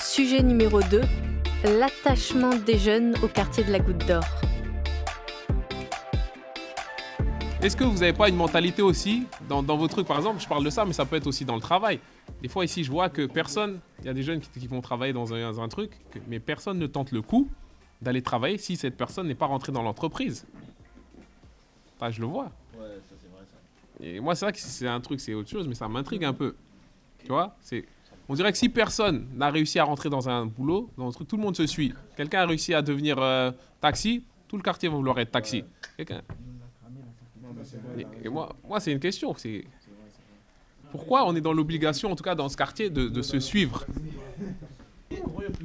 Sujet 0.00 0.42
numéro 0.42 0.80
2, 0.82 1.00
l'attachement 1.80 2.54
des 2.54 2.78
jeunes 2.78 3.14
au 3.22 3.28
quartier 3.28 3.64
de 3.64 3.72
la 3.72 3.80
Goutte 3.80 4.06
d'Or. 4.06 4.24
Est-ce 7.64 7.76
que 7.76 7.84
vous 7.84 7.94
n'avez 8.00 8.12
pas 8.12 8.28
une 8.28 8.36
mentalité 8.36 8.82
aussi 8.82 9.26
dans, 9.48 9.62
dans 9.62 9.76
vos 9.78 9.88
trucs? 9.88 10.06
Par 10.06 10.18
exemple, 10.18 10.38
je 10.40 10.46
parle 10.46 10.62
de 10.64 10.68
ça, 10.70 10.84
mais 10.84 10.92
ça 10.92 11.06
peut 11.06 11.16
être 11.16 11.26
aussi 11.26 11.46
dans 11.46 11.54
le 11.54 11.62
travail. 11.62 11.98
Des 12.42 12.48
fois, 12.48 12.62
ici, 12.64 12.84
je 12.84 12.90
vois 12.90 13.08
que 13.08 13.24
personne, 13.24 13.80
il 14.00 14.04
y 14.06 14.08
a 14.08 14.12
des 14.14 14.22
jeunes 14.22 14.40
qui, 14.40 14.50
qui 14.60 14.66
vont 14.66 14.82
travailler 14.82 15.14
dans 15.14 15.32
un, 15.32 15.40
dans 15.40 15.60
un 15.62 15.68
truc, 15.68 15.92
que- 16.10 16.18
mais 16.28 16.40
personne 16.40 16.78
ne 16.78 16.86
tente 16.86 17.10
le 17.10 17.22
coup 17.22 17.48
d'aller 18.02 18.20
travailler 18.20 18.58
si 18.58 18.76
cette 18.76 18.96
personne 18.98 19.26
n'est 19.28 19.34
pas 19.34 19.46
rentrée 19.46 19.72
dans 19.72 19.82
l'entreprise. 19.82 20.46
Enfin, 21.96 22.10
je 22.10 22.20
le 22.20 22.26
vois. 22.26 22.50
Et 24.02 24.20
moi, 24.20 24.34
c'est 24.34 24.44
vrai 24.44 24.52
que 24.52 24.58
c'est 24.58 24.86
un 24.86 25.00
truc, 25.00 25.20
c'est 25.20 25.32
autre 25.32 25.48
chose, 25.48 25.66
mais 25.66 25.74
ça 25.74 25.88
m'intrigue 25.88 26.24
un 26.24 26.34
peu. 26.34 26.54
Tu 27.22 27.28
vois 27.28 27.56
c'est, 27.62 27.86
On 28.28 28.34
dirait 28.34 28.52
que 28.52 28.58
si 28.58 28.68
personne 28.68 29.26
n'a 29.34 29.50
réussi 29.50 29.78
à 29.78 29.84
rentrer 29.84 30.10
dans 30.10 30.28
un 30.28 30.44
boulot, 30.44 30.90
dans 30.98 31.08
un 31.08 31.12
truc, 31.12 31.28
tout 31.28 31.36
le 31.38 31.42
monde 31.42 31.56
se 31.56 31.66
suit. 31.66 31.94
Quelqu'un 32.14 32.40
a 32.42 32.46
réussi 32.46 32.74
à 32.74 32.82
devenir 32.82 33.16
euh, 33.20 33.52
taxi, 33.80 34.22
tout 34.48 34.56
le 34.58 34.62
quartier 34.62 34.90
va 34.90 34.96
vouloir 34.96 35.18
être 35.18 35.30
taxi. 35.30 35.64
Quelqu'un- 35.96 36.20
et, 37.98 38.06
et 38.24 38.28
moi, 38.28 38.54
moi 38.68 38.80
c'est 38.80 38.92
une 38.92 39.00
question. 39.00 39.34
C'est 39.36 39.64
pourquoi 40.90 41.26
on 41.26 41.34
est 41.34 41.40
dans 41.40 41.52
l'obligation, 41.52 42.12
en 42.12 42.16
tout 42.16 42.24
cas 42.24 42.34
dans 42.34 42.48
ce 42.48 42.56
quartier, 42.56 42.90
de, 42.90 43.08
de 43.08 43.22
se 43.22 43.40
suivre? 43.40 43.84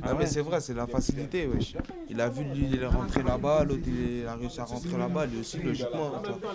Ah 0.02 0.14
mais 0.18 0.26
c'est 0.26 0.42
vrai, 0.42 0.60
c'est 0.62 0.74
la 0.74 0.88
facilité, 0.88 1.48
wesh. 1.48 1.76
Il 2.10 2.20
a 2.22 2.30
vu 2.30 2.44
lui, 2.44 2.68
il 2.72 2.82
est 2.82 2.86
rentré 2.86 3.24
là-bas, 3.24 3.64
l'autre 3.64 3.82
il 3.88 4.26
a 4.28 4.36
réussi 4.36 4.60
à 4.60 4.66
rentrer 4.66 4.98
là-bas, 4.98 5.26
lui 5.26 5.40
aussi 5.40 5.60
logiquement. 5.60 6.12
tu 6.24 6.30
vois. 6.30 6.52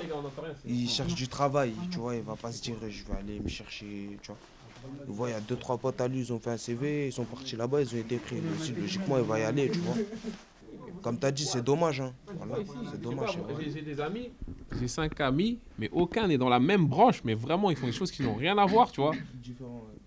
Il 0.66 0.88
cherche 0.88 1.14
du 1.14 1.26
travail, 1.28 1.72
tu 1.90 1.98
vois, 1.98 2.14
il 2.16 2.22
va 2.22 2.36
pas 2.36 2.52
se 2.52 2.62
dire 2.62 2.76
je 2.88 3.04
vais 3.04 3.18
aller 3.18 3.40
me 3.40 3.48
chercher, 3.48 4.18
tu 4.22 4.28
vois. 4.28 4.38
Il 5.08 5.14
voit, 5.14 5.28
il 5.30 5.32
y 5.32 5.34
a 5.34 5.40
deux, 5.40 5.56
trois 5.56 5.78
potes 5.78 6.00
à 6.00 6.08
lui, 6.08 6.20
ils 6.20 6.32
ont 6.32 6.38
fait 6.38 6.50
un 6.50 6.56
CV, 6.58 7.06
ils 7.06 7.12
sont 7.12 7.24
partis 7.24 7.56
là-bas, 7.56 7.80
ils 7.80 7.94
ont 7.94 7.98
été 7.98 8.16
pris. 8.18 8.36
Lui 8.36 8.50
aussi, 8.60 8.72
logiquement, 8.72 9.16
il 9.18 9.24
va 9.24 9.38
y 9.38 9.42
aller, 9.42 9.70
tu 9.70 9.78
vois. 9.78 9.96
Comme 11.04 11.18
tu 11.18 11.26
as 11.26 11.32
dit, 11.32 11.44
c'est 11.44 11.62
dommage, 11.62 12.00
hein. 12.00 12.14
Voilà, 12.38 12.64
c'est 12.90 12.98
dommage. 12.98 13.32
c'est 13.34 13.52
vrai. 13.52 13.64
J'ai 13.70 13.82
des 13.82 14.00
amis, 14.00 14.30
j'ai 14.80 14.88
cinq 14.88 15.20
amis, 15.20 15.58
mais 15.78 15.90
aucun 15.92 16.26
n'est 16.26 16.38
dans 16.38 16.48
la 16.48 16.58
même 16.58 16.86
branche, 16.86 17.22
mais 17.24 17.34
vraiment 17.34 17.70
ils 17.70 17.76
font 17.76 17.84
des 17.84 17.92
choses 17.92 18.10
qui 18.10 18.22
n'ont 18.22 18.34
rien 18.36 18.56
à 18.56 18.64
voir, 18.64 18.90
tu 18.90 19.02
vois. 19.02 19.12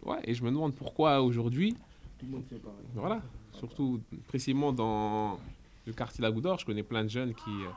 Ouais, 0.03 0.17
et 0.23 0.33
je 0.33 0.43
me 0.43 0.49
demande 0.49 0.73
pourquoi 0.73 1.21
aujourd'hui, 1.21 1.75
Tout 2.17 2.25
le 2.25 2.31
monde 2.31 2.43
fait 2.49 2.55
pareil. 2.55 2.77
voilà, 2.95 3.21
surtout 3.53 4.01
précisément 4.27 4.73
dans 4.73 5.37
le 5.85 5.93
quartier 5.93 6.17
de 6.17 6.23
la 6.23 6.31
Goutte 6.31 6.45
d'Or, 6.45 6.57
je 6.57 6.65
connais 6.65 6.81
plein 6.81 7.03
de 7.03 7.09
jeunes 7.09 7.35
qui 7.35 7.51
euh, 7.51 7.69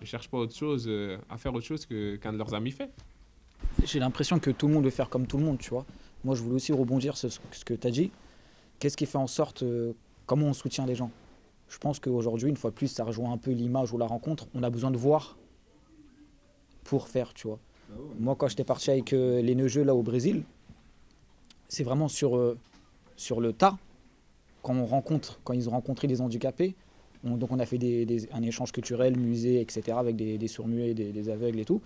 ne 0.00 0.06
cherchent 0.06 0.30
pas 0.30 0.38
autre 0.38 0.56
chose, 0.56 0.86
euh, 0.88 1.18
à 1.28 1.36
faire 1.36 1.52
autre 1.52 1.66
chose 1.66 1.84
qu'un 1.84 2.32
de 2.32 2.38
leurs 2.38 2.54
amis 2.54 2.70
fait. 2.70 2.90
J'ai 3.84 3.98
l'impression 3.98 4.38
que 4.38 4.50
tout 4.50 4.66
le 4.66 4.72
monde 4.72 4.84
veut 4.84 4.90
faire 4.90 5.10
comme 5.10 5.26
tout 5.26 5.36
le 5.36 5.44
monde, 5.44 5.58
tu 5.58 5.68
vois. 5.68 5.84
Moi, 6.24 6.34
je 6.34 6.40
voulais 6.42 6.56
aussi 6.56 6.72
rebondir 6.72 7.18
sur 7.18 7.30
ce 7.30 7.38
ce 7.50 7.64
que 7.66 7.74
tu 7.74 7.86
as 7.86 7.90
dit. 7.90 8.10
Qu'est-ce 8.78 8.96
qui 8.96 9.04
fait 9.04 9.18
en 9.18 9.26
sorte, 9.26 9.62
euh, 9.62 9.92
comment 10.24 10.46
on 10.46 10.54
soutient 10.54 10.86
les 10.86 10.94
gens? 10.94 11.10
Je 11.72 11.78
pense 11.78 11.98
qu'aujourd'hui, 12.00 12.50
une 12.50 12.56
fois 12.58 12.68
de 12.70 12.74
plus, 12.74 12.88
ça 12.88 13.02
rejoint 13.02 13.32
un 13.32 13.38
peu 13.38 13.50
l'image 13.50 13.92
ou 13.94 13.98
la 13.98 14.06
rencontre. 14.06 14.46
On 14.54 14.62
a 14.62 14.68
besoin 14.68 14.90
de 14.90 14.98
voir 14.98 15.38
pour 16.84 17.08
faire, 17.08 17.32
tu 17.32 17.46
vois. 17.48 17.58
Moi, 18.20 18.36
quand 18.36 18.46
j'étais 18.48 18.62
parti 18.64 18.90
avec 18.90 19.14
euh, 19.14 19.40
les 19.40 19.54
Neugeux 19.54 19.82
là 19.82 19.94
au 19.94 20.02
Brésil, 20.02 20.42
c'est 21.68 21.82
vraiment 21.82 22.08
sur, 22.08 22.36
euh, 22.36 22.58
sur 23.16 23.40
le 23.40 23.54
tas. 23.54 23.78
Quand 24.62 24.74
on 24.74 24.84
rencontre, 24.84 25.40
quand 25.44 25.54
ils 25.54 25.66
ont 25.68 25.72
rencontré 25.72 26.06
des 26.08 26.20
handicapés, 26.20 26.74
on- 27.24 27.36
donc 27.38 27.50
on 27.52 27.58
a 27.58 27.64
fait 27.64 27.78
un 28.32 28.42
échange 28.42 28.70
culturel, 28.70 29.16
musée, 29.18 29.60
etc., 29.62 29.96
avec 29.98 30.16
des, 30.16 30.36
des 30.36 30.48
sourds-muets, 30.48 30.92
des, 30.92 31.28
aveugles 31.30 31.58
et 31.60 31.64
tout. 31.64 31.80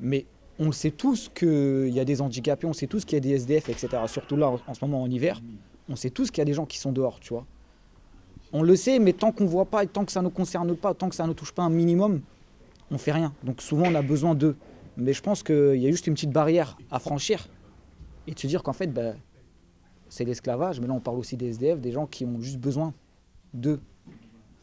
Mais 0.00 0.24
on 0.58 0.72
sait 0.72 0.90
tous 0.90 1.30
qu'il 1.34 1.90
y 1.90 2.00
a 2.00 2.04
des 2.06 2.22
handicapés, 2.22 2.66
on 2.66 2.72
sait 2.72 2.86
tous 2.86 3.04
qu'il 3.04 3.16
y 3.16 3.18
a 3.18 3.20
des 3.20 3.32
SDF, 3.32 3.68
etc. 3.68 3.88
Surtout 4.06 4.36
là, 4.36 4.48
en, 4.48 4.58
en 4.66 4.74
ce 4.74 4.82
moment 4.84 5.02
en 5.02 5.10
hiver, 5.10 5.42
on 5.90 5.96
sait 5.96 6.10
tous 6.10 6.30
qu'il 6.30 6.38
y 6.38 6.42
a 6.42 6.46
des 6.46 6.54
gens 6.54 6.64
qui 6.66 6.78
sont 6.78 6.92
dehors, 6.92 7.20
tu 7.20 7.34
vois. 7.34 7.44
On 8.52 8.62
le 8.62 8.76
sait, 8.76 8.98
mais 8.98 9.12
tant 9.12 9.32
qu'on 9.32 9.44
ne 9.44 9.48
voit 9.48 9.64
pas 9.64 9.82
et 9.84 9.86
tant 9.86 10.04
que 10.04 10.12
ça 10.12 10.20
ne 10.20 10.24
nous 10.24 10.30
concerne 10.30 10.76
pas, 10.76 10.94
tant 10.94 11.08
que 11.08 11.14
ça 11.14 11.26
ne 11.26 11.32
touche 11.32 11.52
pas 11.52 11.62
un 11.62 11.70
minimum, 11.70 12.20
on 12.90 12.98
fait 12.98 13.12
rien. 13.12 13.32
Donc 13.42 13.62
souvent, 13.62 13.86
on 13.86 13.94
a 13.94 14.02
besoin 14.02 14.34
d'eux. 14.34 14.56
Mais 14.96 15.12
je 15.12 15.22
pense 15.22 15.42
qu'il 15.42 15.76
y 15.76 15.86
a 15.86 15.90
juste 15.90 16.06
une 16.06 16.14
petite 16.14 16.32
barrière 16.32 16.76
à 16.90 16.98
franchir 16.98 17.48
et 18.26 18.32
de 18.34 18.38
se 18.38 18.46
dire 18.46 18.62
qu'en 18.62 18.74
fait, 18.74 18.88
bah, 18.88 19.14
c'est 20.08 20.24
l'esclavage. 20.24 20.80
Mais 20.80 20.86
là, 20.86 20.92
on 20.92 21.00
parle 21.00 21.18
aussi 21.18 21.36
des 21.36 21.48
SDF, 21.48 21.80
des 21.80 21.92
gens 21.92 22.06
qui 22.06 22.26
ont 22.26 22.40
juste 22.40 22.58
besoin 22.58 22.92
d'eux. 23.54 23.80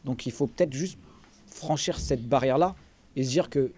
Donc 0.06 0.26
il 0.26 0.32
faut 0.32 0.48
peut-être 0.48 0.74
juste 0.74 1.00
franchir 1.48 2.00
cette 2.00 2.28
barrière-là 2.28 2.76
et 3.16 3.24
se 3.24 3.30
dire 3.30 3.50
que 3.50 3.72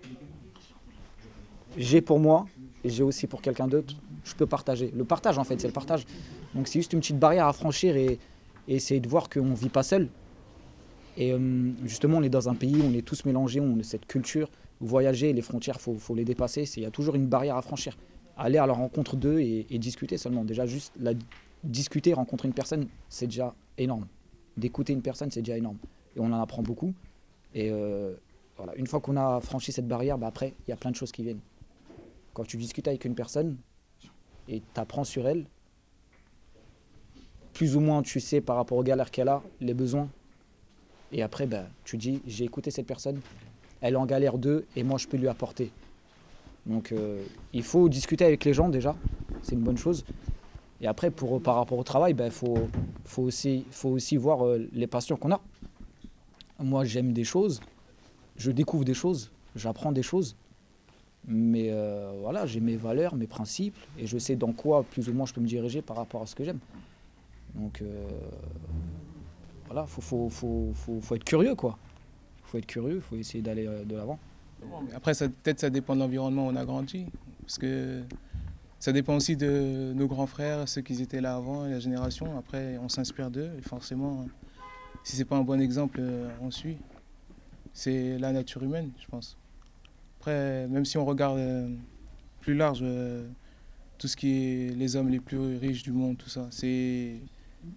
j'ai 1.77 2.01
pour 2.01 2.19
moi 2.19 2.45
et 2.83 2.89
j'ai 2.89 3.03
aussi 3.03 3.27
pour 3.27 3.41
quelqu'un 3.41 3.67
d'autre, 3.67 3.95
je 4.23 4.35
peux 4.35 4.45
partager. 4.45 4.91
Le 4.95 5.05
partage, 5.05 5.37
en 5.37 5.43
fait, 5.43 5.59
c'est 5.59 5.67
le 5.67 5.73
partage. 5.73 6.05
Donc 6.53 6.67
c'est 6.67 6.79
juste 6.79 6.93
une 6.93 6.99
petite 6.99 7.19
barrière 7.19 7.47
à 7.47 7.53
franchir 7.53 7.95
et, 7.95 8.19
et 8.67 8.75
essayer 8.75 8.99
de 8.99 9.07
voir 9.07 9.29
qu'on 9.29 9.45
ne 9.45 9.55
vit 9.55 9.69
pas 9.69 9.83
seul. 9.83 10.09
Et 11.17 11.33
euh, 11.33 11.71
justement, 11.83 12.17
on 12.17 12.23
est 12.23 12.29
dans 12.29 12.49
un 12.49 12.55
pays 12.55 12.75
où 12.75 12.83
on 12.83 12.93
est 12.93 13.05
tous 13.05 13.25
mélangés, 13.25 13.59
on 13.59 13.79
a 13.79 13.83
cette 13.83 14.05
culture. 14.05 14.49
Voyager, 14.79 15.33
les 15.33 15.41
frontières, 15.41 15.77
il 15.85 15.99
faut, 15.99 16.15
les 16.15 16.25
dépasser. 16.25 16.63
Il 16.77 16.83
y 16.83 16.85
a 16.85 16.91
toujours 16.91 17.15
une 17.15 17.27
barrière 17.27 17.57
à 17.57 17.61
franchir. 17.61 17.97
Aller 18.37 18.57
à 18.57 18.65
la 18.65 18.73
rencontre 18.73 19.15
d'eux 19.15 19.39
et, 19.39 19.77
discuter 19.77 20.17
seulement. 20.17 20.43
Déjà, 20.43 20.65
juste 20.65 20.93
discuter, 21.63 22.13
rencontrer 22.13 22.47
une 22.47 22.53
personne, 22.53 22.87
c'est 23.09 23.27
déjà 23.27 23.53
énorme. 23.77 24.07
D'écouter 24.57 24.93
une 24.93 25.01
personne, 25.01 25.29
c'est 25.29 25.41
déjà 25.41 25.57
énorme. 25.57 25.77
Et 26.15 26.19
on 26.19 26.25
en 26.25 26.41
apprend 26.41 26.63
beaucoup. 26.63 26.93
Et 27.53 27.69
euh, 27.71 28.15
voilà, 28.57 28.73
une 28.75 28.87
fois 28.87 28.99
qu'on 28.99 29.17
a 29.17 29.39
franchi 29.41 29.71
cette 29.71 29.87
barrière, 29.87 30.17
bah 30.17 30.27
après, 30.27 30.53
il 30.67 30.71
y 30.71 30.73
a 30.73 30.77
plein 30.77 30.91
de 30.91 30.95
choses 30.95 31.11
qui 31.11 31.23
viennent. 31.23 31.41
Quand 32.33 32.45
tu 32.45 32.57
discutes 32.57 32.87
avec 32.87 33.05
une 33.05 33.15
personne 33.15 33.57
et 34.47 34.61
tu 34.61 34.79
apprends 34.79 35.03
sur 35.03 35.27
elle, 35.27 35.45
plus 37.53 37.75
ou 37.75 37.79
moins, 37.79 38.01
tu 38.01 38.19
sais, 38.19 38.41
par 38.41 38.55
rapport 38.55 38.77
aux 38.77 38.83
galères 38.83 39.11
qu'elle 39.11 39.29
a, 39.29 39.41
les 39.59 39.73
besoins. 39.73 40.09
Et 41.11 41.21
après, 41.23 41.45
bah, 41.45 41.65
tu 41.83 41.97
dis, 41.97 42.21
j'ai 42.25 42.45
écouté 42.45 42.71
cette 42.71 42.85
personne, 42.85 43.19
elle 43.81 43.97
en 43.97 44.05
galère 44.05 44.37
d'eux, 44.37 44.65
et 44.75 44.83
moi, 44.83 44.97
je 44.97 45.07
peux 45.07 45.17
lui 45.17 45.27
apporter. 45.27 45.71
Donc, 46.65 46.91
euh, 46.91 47.23
il 47.53 47.63
faut 47.63 47.89
discuter 47.89 48.23
avec 48.23 48.45
les 48.45 48.53
gens 48.53 48.69
déjà, 48.69 48.95
c'est 49.41 49.53
une 49.55 49.61
bonne 49.61 49.77
chose. 49.77 50.05
Et 50.79 50.87
après, 50.87 51.11
pour, 51.11 51.41
par 51.41 51.55
rapport 51.55 51.77
au 51.77 51.83
travail, 51.83 52.11
il 52.11 52.15
bah, 52.15 52.29
faut, 52.29 52.57
faut, 53.05 53.23
aussi, 53.23 53.65
faut 53.71 53.89
aussi 53.89 54.17
voir 54.17 54.45
euh, 54.45 54.67
les 54.73 54.87
passions 54.87 55.15
qu'on 55.17 55.31
a. 55.31 55.41
Moi, 56.59 56.85
j'aime 56.85 57.11
des 57.13 57.23
choses, 57.23 57.59
je 58.37 58.51
découvre 58.51 58.85
des 58.85 58.93
choses, 58.93 59.31
j'apprends 59.55 59.91
des 59.91 60.03
choses. 60.03 60.35
Mais 61.27 61.67
euh, 61.69 62.13
voilà, 62.19 62.45
j'ai 62.45 62.59
mes 62.59 62.77
valeurs, 62.77 63.15
mes 63.15 63.27
principes, 63.27 63.77
et 63.99 64.07
je 64.07 64.17
sais 64.17 64.35
dans 64.35 64.53
quoi 64.53 64.83
plus 64.83 65.09
ou 65.09 65.13
moins 65.13 65.25
je 65.25 65.33
peux 65.33 65.41
me 65.41 65.47
diriger 65.47 65.81
par 65.81 65.97
rapport 65.97 66.21
à 66.21 66.25
ce 66.25 66.35
que 66.35 66.43
j'aime. 66.43 66.59
Donc 67.55 67.81
euh, 67.81 68.07
voilà, 69.65 69.85
faut, 69.85 70.01
faut, 70.01 70.29
faut, 70.29 70.99
faut, 71.01 71.15
être 71.15 71.23
curieux 71.23 71.55
quoi. 71.55 71.77
Faut 72.43 72.57
être 72.57 72.65
curieux, 72.65 72.99
faut 72.99 73.15
essayer 73.15 73.41
d'aller 73.41 73.67
euh, 73.67 73.83
de 73.83 73.95
l'avant. 73.95 74.19
Après, 74.93 75.13
peut-être 75.13 75.59
ça 75.59 75.69
dépend 75.69 75.95
de 75.95 76.01
l'environnement 76.01 76.47
où 76.47 76.51
on 76.51 76.55
a 76.55 76.65
grandi, 76.65 77.07
parce 77.41 77.57
que 77.57 78.03
ça 78.79 78.91
dépend 78.91 79.15
aussi 79.15 79.35
de 79.35 79.91
nos 79.95 80.07
grands 80.07 80.27
frères, 80.27 80.69
ceux 80.69 80.81
qui 80.81 81.01
étaient 81.01 81.21
là 81.21 81.35
avant, 81.35 81.65
la 81.65 81.79
génération. 81.79 82.37
Après, 82.37 82.77
on 82.77 82.87
s'inspire 82.87 83.31
d'eux, 83.31 83.49
et 83.57 83.61
forcément, 83.61 84.27
si 85.03 85.15
c'est 85.15 85.25
pas 85.25 85.35
un 85.35 85.41
bon 85.41 85.59
exemple, 85.59 85.99
on 86.41 86.51
suit. 86.51 86.77
C'est 87.73 88.19
la 88.19 88.31
nature 88.31 88.61
humaine, 88.61 88.91
je 88.99 89.07
pense. 89.07 89.37
Après, 90.21 90.67
même 90.67 90.85
si 90.85 90.99
on 90.99 91.05
regarde 91.05 91.39
euh, 91.39 91.67
plus 92.41 92.53
large, 92.53 92.81
euh, 92.83 93.27
tout 93.97 94.07
ce 94.07 94.15
qui 94.15 94.29
est 94.29 94.75
les 94.75 94.95
hommes 94.95 95.09
les 95.09 95.19
plus 95.19 95.57
riches 95.57 95.81
du 95.81 95.91
monde, 95.91 96.15
tout 96.15 96.29
ça, 96.29 96.47
c'est 96.51 97.15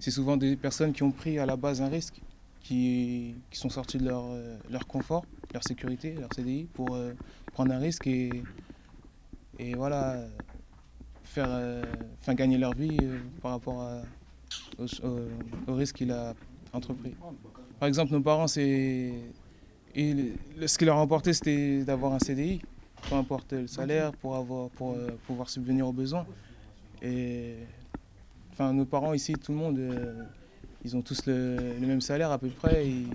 souvent 0.00 0.36
des 0.36 0.56
personnes 0.56 0.92
qui 0.92 1.02
ont 1.02 1.10
pris 1.10 1.38
à 1.38 1.46
la 1.46 1.56
base 1.56 1.82
un 1.82 1.88
risque, 1.88 2.20
qui, 2.60 3.34
qui 3.50 3.58
sont 3.58 3.68
sortis 3.68 3.98
de 3.98 4.06
leur, 4.06 4.24
euh, 4.30 4.56
leur 4.70 4.86
confort, 4.86 5.24
leur 5.52 5.62
sécurité, 5.62 6.14
leur 6.14 6.32
CDI, 6.34 6.64
pour 6.72 6.98
prendre 7.52 7.72
un 7.72 7.78
risque 7.78 8.06
et, 8.06 8.30
et 9.58 9.74
voilà, 9.74 10.24
faire, 11.22 11.48
enfin, 12.20 12.34
gagner 12.34 12.58
leur 12.58 12.74
vie 12.74 12.98
par 13.42 13.52
rapport 13.52 14.02
au, 14.78 15.74
risque 15.74 15.96
qu'il 15.96 16.10
a 16.10 16.34
entrepris. 16.72 17.14
Par 17.78 17.88
exemple, 17.88 18.12
nos 18.12 18.20
parents, 18.20 18.46
c'est 18.46 19.12
ce 19.94 20.78
qui 20.78 20.84
leur 20.84 20.98
importé, 20.98 21.32
c'était 21.32 21.84
d'avoir 21.84 22.12
un 22.12 22.18
CDI, 22.18 22.60
peu 23.08 23.16
importe 23.16 23.52
le 23.52 23.66
salaire, 23.66 24.12
pour, 24.12 24.36
avoir, 24.36 24.68
pour 24.70 24.92
euh, 24.92 25.08
pouvoir 25.26 25.48
subvenir 25.48 25.86
aux 25.86 25.92
besoins. 25.92 26.26
Et 27.02 27.56
enfin, 28.54 28.72
nos 28.72 28.86
parents 28.86 29.12
ici, 29.12 29.34
tout 29.34 29.52
le 29.52 29.58
monde, 29.58 29.78
euh, 29.78 30.22
ils 30.84 30.96
ont 30.96 31.02
tous 31.02 31.26
le, 31.26 31.74
même 31.80 32.00
salaire 32.00 32.30
à 32.30 32.38
peu 32.38 32.48
près. 32.48 32.88
Ils, 32.88 33.08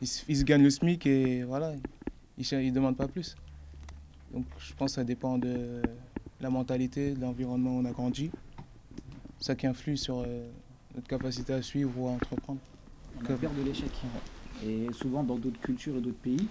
ils, 0.00 0.36
se 0.36 0.44
gagnent 0.44 0.62
le 0.62 0.70
SMIC 0.70 1.06
et 1.06 1.42
voilà, 1.44 1.74
ils 2.36 2.66
ne 2.66 2.70
demandent 2.70 2.96
pas 2.96 3.08
plus. 3.08 3.36
Donc 4.32 4.44
je 4.58 4.72
pense 4.74 4.92
que 4.92 4.94
ça 4.96 5.04
dépend 5.04 5.38
de 5.38 5.82
la 6.40 6.50
mentalité, 6.50 7.12
de 7.12 7.20
l'environnement 7.20 7.76
où 7.76 7.80
on 7.80 7.84
a 7.84 7.92
grandi. 7.92 8.30
Ça 9.40 9.54
qui 9.54 9.66
influe 9.66 9.96
sur 9.96 10.20
euh, 10.20 10.48
notre 10.94 11.06
capacité 11.06 11.52
à 11.52 11.62
suivre 11.62 11.92
ou 11.96 12.08
à 12.08 12.10
entreprendre. 12.10 12.60
On 13.20 13.24
a 13.24 13.36
peur 13.36 13.52
de 13.52 13.62
l'échec. 13.62 13.90
Et 14.66 14.86
souvent, 14.92 15.22
dans 15.22 15.36
d'autres 15.36 15.60
cultures 15.60 15.96
et 15.96 16.00
d'autres 16.00 16.18
pays, 16.18 16.48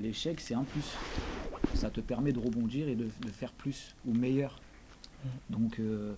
l'échec, 0.00 0.40
c'est 0.40 0.54
un 0.54 0.64
plus. 0.64 0.94
Ça 1.74 1.90
te 1.90 2.00
permet 2.00 2.32
de 2.32 2.38
rebondir 2.38 2.88
et 2.88 2.94
de, 2.94 3.08
faire 3.32 3.52
plus 3.52 3.94
ou 4.06 4.12
meilleur. 4.12 4.60
Donc, 5.50 5.78
euh, 5.78 6.14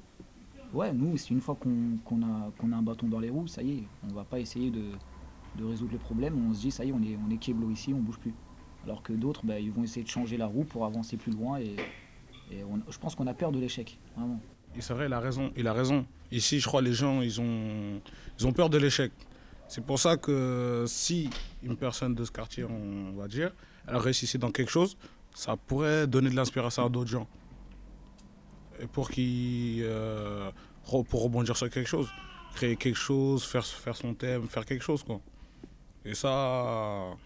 ouais, 0.73 0.93
nous, 0.93 1.17
c'est 1.17 1.31
une 1.31 1.41
fois 1.41 1.57
qu'on 1.57 2.23
a, 2.23 2.51
a 2.75 2.77
un 2.77 2.83
bâton 2.83 3.09
dans 3.09 3.21
les 3.21 3.31
roues, 3.31 3.47
ça 3.47 3.63
y 3.63 3.79
est, 3.79 3.85
on 4.09 4.15
va 4.15 4.25
pas 4.25 4.39
essayer 4.39 4.71
de, 4.71 4.85
résoudre 5.61 5.93
le 5.93 5.99
problème. 5.99 6.49
On 6.49 6.55
se 6.55 6.61
dit, 6.61 6.71
ça 6.71 6.85
y 6.85 6.91
est, 6.91 6.93
on 6.93 7.03
est, 7.03 7.19
on 7.27 7.31
est 7.31 7.73
ici, 7.73 7.93
on 7.93 8.01
bouge 8.01 8.19
plus. 8.19 8.35
Alors 8.85 9.03
que 9.03 9.13
d'autres, 9.13 9.45
bah, 9.45 9.59
ils 9.59 9.73
vont 9.73 9.83
essayer 9.83 10.05
de 10.05 10.09
changer 10.09 10.37
la 10.37 10.47
roue 10.47 10.65
pour 10.65 10.85
avancer 10.85 11.17
plus 11.17 11.33
loin. 11.33 11.59
Et, 11.59 11.77
je 12.51 12.99
pense 12.99 13.15
qu'on 13.15 13.27
a 13.27 13.35
peur 13.35 13.53
de 13.53 13.59
l'échec, 13.59 13.99
vraiment. 14.17 14.41
C'est 14.79 14.95
vrai, 14.95 15.07
il 15.07 15.13
a 15.13 15.21
raison. 15.21 15.51
Il 15.57 15.67
a 15.67 15.73
raison. 15.73 16.07
Ici, 16.31 16.61
je 16.61 16.67
crois, 16.67 16.81
les 16.81 16.93
gens, 16.93 17.21
ils 17.21 17.41
ont, 17.41 18.01
ils 18.39 18.47
ont 18.47 18.53
peur 18.53 18.71
de 18.71 18.79
l'échec. 18.79 19.13
C'est 19.67 19.85
pour 19.85 19.99
ça 19.99 20.17
que 20.17 20.85
si 20.87 21.29
une 21.63 21.77
personne 21.77 22.15
de 22.15 22.25
ce 22.25 22.31
quartier, 22.31 22.65
on 22.65 23.13
va 23.19 23.29
dire, 23.29 23.53
elle 23.87 23.97
réussissait 23.97 24.39
dans 24.39 24.51
quelque 24.51 24.71
chose, 24.71 24.97
ça 25.35 25.57
pourrait 25.57 26.07
donner 26.07 26.31
de 26.31 26.37
l'inspiration 26.37 26.87
à 26.87 26.89
d'autres 26.89 27.11
gens. 27.11 27.27
Pour 28.93 29.11
qu'ils 29.11 29.83
euh, 29.83 30.51
pour 31.09 31.23
rebondir 31.23 31.57
sur 31.57 31.69
quelque 31.69 31.89
chose, 31.89 32.09
créer 32.55 32.77
quelque 32.77 32.97
chose, 32.97 33.45
faire, 33.45 33.65
faire 33.67 33.97
son 33.97 34.15
thème, 34.15 34.47
faire 34.49 34.65
quelque 34.65 34.85
chose 34.85 35.03
quoi. 35.03 35.21
Et 36.05 36.15
ça, 36.15 37.17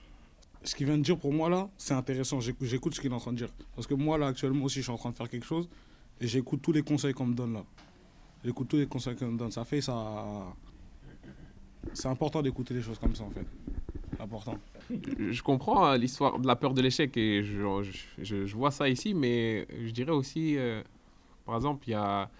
ce 0.64 0.74
qu'il 0.74 0.86
vient 0.86 0.98
de 0.98 1.02
dire 1.02 1.18
pour 1.18 1.32
moi 1.32 1.48
là, 1.48 1.68
c'est 1.76 1.94
intéressant. 1.94 2.40
J'écoute 2.40 2.94
ce 2.94 3.00
qu'il 3.00 3.10
est 3.10 3.14
en 3.14 3.20
train 3.20 3.32
de 3.32 3.38
dire. 3.38 3.50
Parce 3.74 3.86
que 3.86 3.94
moi 3.94 4.18
là 4.18 4.28
actuellement 4.28 4.64
aussi, 4.64 4.76
je 4.76 4.82
suis 4.82 4.92
en 4.92 4.96
train 4.96 5.10
de 5.10 5.16
faire 5.16 5.28
quelque 5.28 5.46
chose 5.46 5.68
et 6.20 6.26
j'écoute 6.26 6.60
tous 6.62 6.72
les 6.72 6.82
conseils 6.82 7.12
qu'on 7.12 7.26
me 7.26 7.34
donne 7.34 7.54
là. 7.54 7.64
J'écoute 8.44 8.68
tous 8.68 8.76
les 8.78 8.86
conseils 8.86 9.14
qu'on 9.14 9.28
me 9.28 9.38
donne. 9.38 9.52
Ça 9.52 9.64
fait 9.64 9.80
ça 9.80 10.54
c'est 11.94 12.08
important 12.08 12.42
d'écouter 12.42 12.74
des 12.74 12.82
choses 12.82 12.98
comme 12.98 13.14
ça 13.14 13.24
en 13.24 13.30
fait. 13.30 13.46
Important. 14.20 14.56
Je 14.90 15.42
comprends 15.42 15.84
hein, 15.84 15.96
l'histoire 15.98 16.38
de 16.38 16.46
la 16.46 16.56
peur 16.56 16.74
de 16.74 16.82
l'échec 16.82 17.16
et 17.16 17.42
je, 17.42 17.62
je, 18.18 18.46
je, 18.46 18.56
vois 18.56 18.70
ça 18.70 18.88
ici, 18.88 19.14
mais 19.14 19.66
je 19.84 19.90
dirais 19.90 20.12
aussi, 20.12 20.56
euh, 20.56 20.82
par 21.44 21.56
exemple, 21.56 21.88
il 21.88 21.92
y 21.92 21.94
a, 21.94 22.30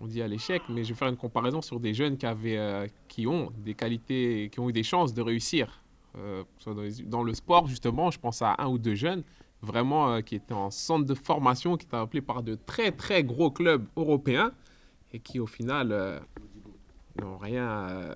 on 0.00 0.06
dit 0.06 0.22
à 0.22 0.28
l'échec, 0.28 0.62
mais 0.68 0.84
je 0.84 0.90
vais 0.90 0.94
faire 0.94 1.08
une 1.08 1.16
comparaison 1.16 1.62
sur 1.62 1.80
des 1.80 1.94
jeunes 1.94 2.16
qui, 2.16 2.26
avaient, 2.26 2.58
euh, 2.58 2.86
qui 3.08 3.26
ont 3.26 3.50
des 3.58 3.74
qualités, 3.74 4.50
qui 4.52 4.60
ont 4.60 4.68
eu 4.68 4.72
des 4.72 4.82
chances 4.82 5.14
de 5.14 5.22
réussir. 5.22 5.82
Euh, 6.18 6.44
dans 7.06 7.22
le 7.22 7.34
sport, 7.34 7.66
justement, 7.66 8.10
je 8.10 8.18
pense 8.18 8.42
à 8.42 8.54
un 8.58 8.68
ou 8.68 8.78
deux 8.78 8.94
jeunes 8.94 9.22
vraiment 9.62 10.20
qui 10.22 10.34
étaient 10.34 10.52
en 10.52 10.70
centre 10.70 11.06
de 11.06 11.14
formation, 11.14 11.76
qui 11.76 11.86
étaient 11.86 11.96
appelés 11.96 12.20
par 12.20 12.42
de 12.42 12.56
très 12.56 12.90
très 12.90 13.22
gros 13.22 13.50
clubs 13.50 13.86
européens 13.96 14.50
et 15.12 15.20
qui 15.20 15.38
au 15.38 15.46
final 15.46 16.20
n'ont 17.20 17.38
rien, 17.38 17.88
euh, 17.88 18.14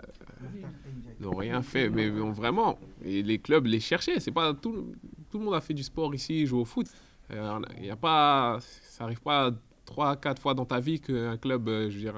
n'ont 1.20 1.36
rien 1.36 1.62
fait, 1.62 1.88
mais 1.88 2.08
vraiment. 2.08 2.78
Et 3.04 3.22
les 3.22 3.38
clubs 3.38 3.66
les 3.66 3.80
cherchaient. 3.80 4.20
C'est 4.20 4.32
pas 4.32 4.54
tout, 4.54 4.94
tout 5.30 5.38
le 5.38 5.44
monde 5.44 5.54
a 5.54 5.60
fait 5.60 5.74
du 5.74 5.82
sport 5.82 6.14
ici, 6.14 6.46
joue 6.46 6.60
au 6.60 6.64
foot. 6.64 6.86
Il 7.30 7.36
euh, 7.36 7.60
y 7.80 7.90
a 7.90 7.96
pas, 7.96 8.58
ça 8.60 9.04
arrive 9.04 9.20
pas 9.20 9.50
trois, 9.86 10.16
quatre 10.16 10.42
fois 10.42 10.52
dans 10.52 10.66
ta 10.66 10.80
vie 10.80 11.00
qu'un 11.00 11.38
club, 11.38 11.68
euh, 11.68 11.90
je 11.90 11.98
dire, 11.98 12.14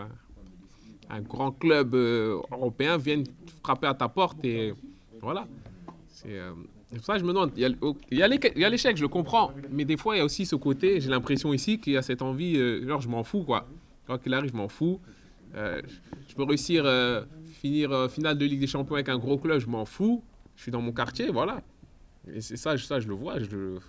un, 1.09 1.21
grand 1.21 1.53
club 1.53 1.95
européen 1.95 2.97
vienne 2.97 3.25
frapper 3.63 3.87
à 3.87 3.95
ta 3.95 4.09
porte 4.09 4.45
et 4.45 4.75
voilà. 5.23 5.47
C'est 6.09 6.41
pour 6.97 7.05
ça 7.05 7.19
je 7.19 7.23
me 7.25 7.29
demande. 7.29 7.53
Il 7.57 8.19
y 8.19 8.23
a 8.23 8.69
l'échec, 8.69 8.97
je 8.97 9.03
le 9.03 9.09
comprends, 9.09 9.53
mais 9.71 9.85
des 9.85 9.97
fois 9.97 10.17
il 10.17 10.19
y 10.19 10.23
a 10.23 10.25
aussi 10.25 10.45
ce 10.45 10.57
côté. 10.57 11.01
J'ai 11.01 11.11
l'impression 11.11 11.53
ici 11.55 11.79
qu'il 11.79 11.93
y 11.93 11.97
a 11.97 12.03
cette 12.03 12.23
envie, 12.23 12.57
genre 12.87 13.01
je 13.01 13.09
m'en 13.09 13.23
fous 13.23 13.45
quoi. 13.45 13.67
Quand 14.09 14.19
il 14.25 14.33
arrive, 14.33 14.51
je 14.51 14.57
m'en 14.57 14.69
fous. 14.69 15.01
Euh, 15.55 15.81
je 16.29 16.35
peux 16.35 16.45
réussir 16.45 16.85
euh, 16.87 17.23
finir 17.61 17.93
euh, 17.93 18.09
finale 18.09 18.39
de 18.39 18.45
Ligue 18.45 18.61
des 18.61 18.67
Champions 18.67 18.95
avec 18.95 19.09
un 19.09 19.19
gros 19.19 19.39
club, 19.39 19.61
je 19.61 19.67
m'en 19.67 19.85
fous. 19.85 20.23
Je 20.57 20.63
suis 20.63 20.73
dans 20.73 20.81
mon 20.81 20.93
quartier, 20.93 21.29
voilà. 21.31 21.63
Et 22.33 22.41
c'est 22.41 22.57
ça, 22.57 22.77
ça, 22.79 23.01
je 23.01 23.09
le 23.09 23.15
vois. 23.15 23.37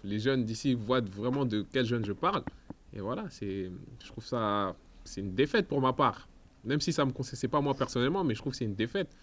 Les 0.03 0.19
jeunes 0.19 0.43
d'ici 0.43 0.73
voient 0.73 1.01
vraiment 1.01 1.45
de 1.45 1.65
quels 1.71 1.85
jeunes 1.85 2.05
je 2.05 2.13
parle. 2.13 2.43
Et 2.93 3.01
voilà, 3.01 3.25
c'est, 3.29 3.71
je 4.03 4.07
trouve 4.07 4.25
ça, 4.25 4.75
c'est 5.03 5.21
une 5.21 5.35
défaite 5.35 5.67
pour 5.67 5.81
ma 5.81 5.93
part. 5.93 6.27
Même 6.65 6.81
si 6.81 6.91
ça 6.91 7.05
me 7.05 7.11
concerne 7.11 7.49
pas 7.49 7.61
moi 7.61 7.73
personnellement, 7.73 8.23
mais 8.23 8.35
je 8.35 8.39
trouve 8.39 8.51
que 8.51 8.57
c'est 8.57 8.65
une 8.65 8.75
défaite. 8.75 9.15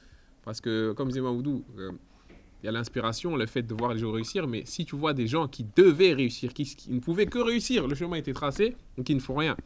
Parce 0.43 0.61
que, 0.61 0.93
comme 0.93 1.09
disait 1.09 1.21
Maoudou, 1.21 1.65
il 1.79 2.67
y 2.67 2.69
a 2.69 2.73
l'inspiration, 2.73 3.37
le 3.37 3.47
fait 3.47 3.63
de 3.63 3.75
voir 3.75 3.93
les 3.93 4.01
gens 4.01 4.13
réussir, 4.13 4.47
mais 4.47 4.63
si 4.65 4.85
tu 4.85 4.97
vois 4.97 5.13
des 5.13 5.27
gens 5.27 5.49
qui 5.49 5.67
devaient 5.77 6.15
réussir, 6.15 6.55
qui, 6.55 6.77
ne 6.89 7.01
pouvaient 7.01 7.27
que 7.27 7.39
réussir, 7.39 7.87
le 7.87 7.95
chemin 7.95 8.17
était 8.17 8.33
tracé, 8.33 8.77
donc 8.97 9.07
qui 9.07 9.15
ne 9.15 9.21
font 9.21 9.35
rien 9.35 9.57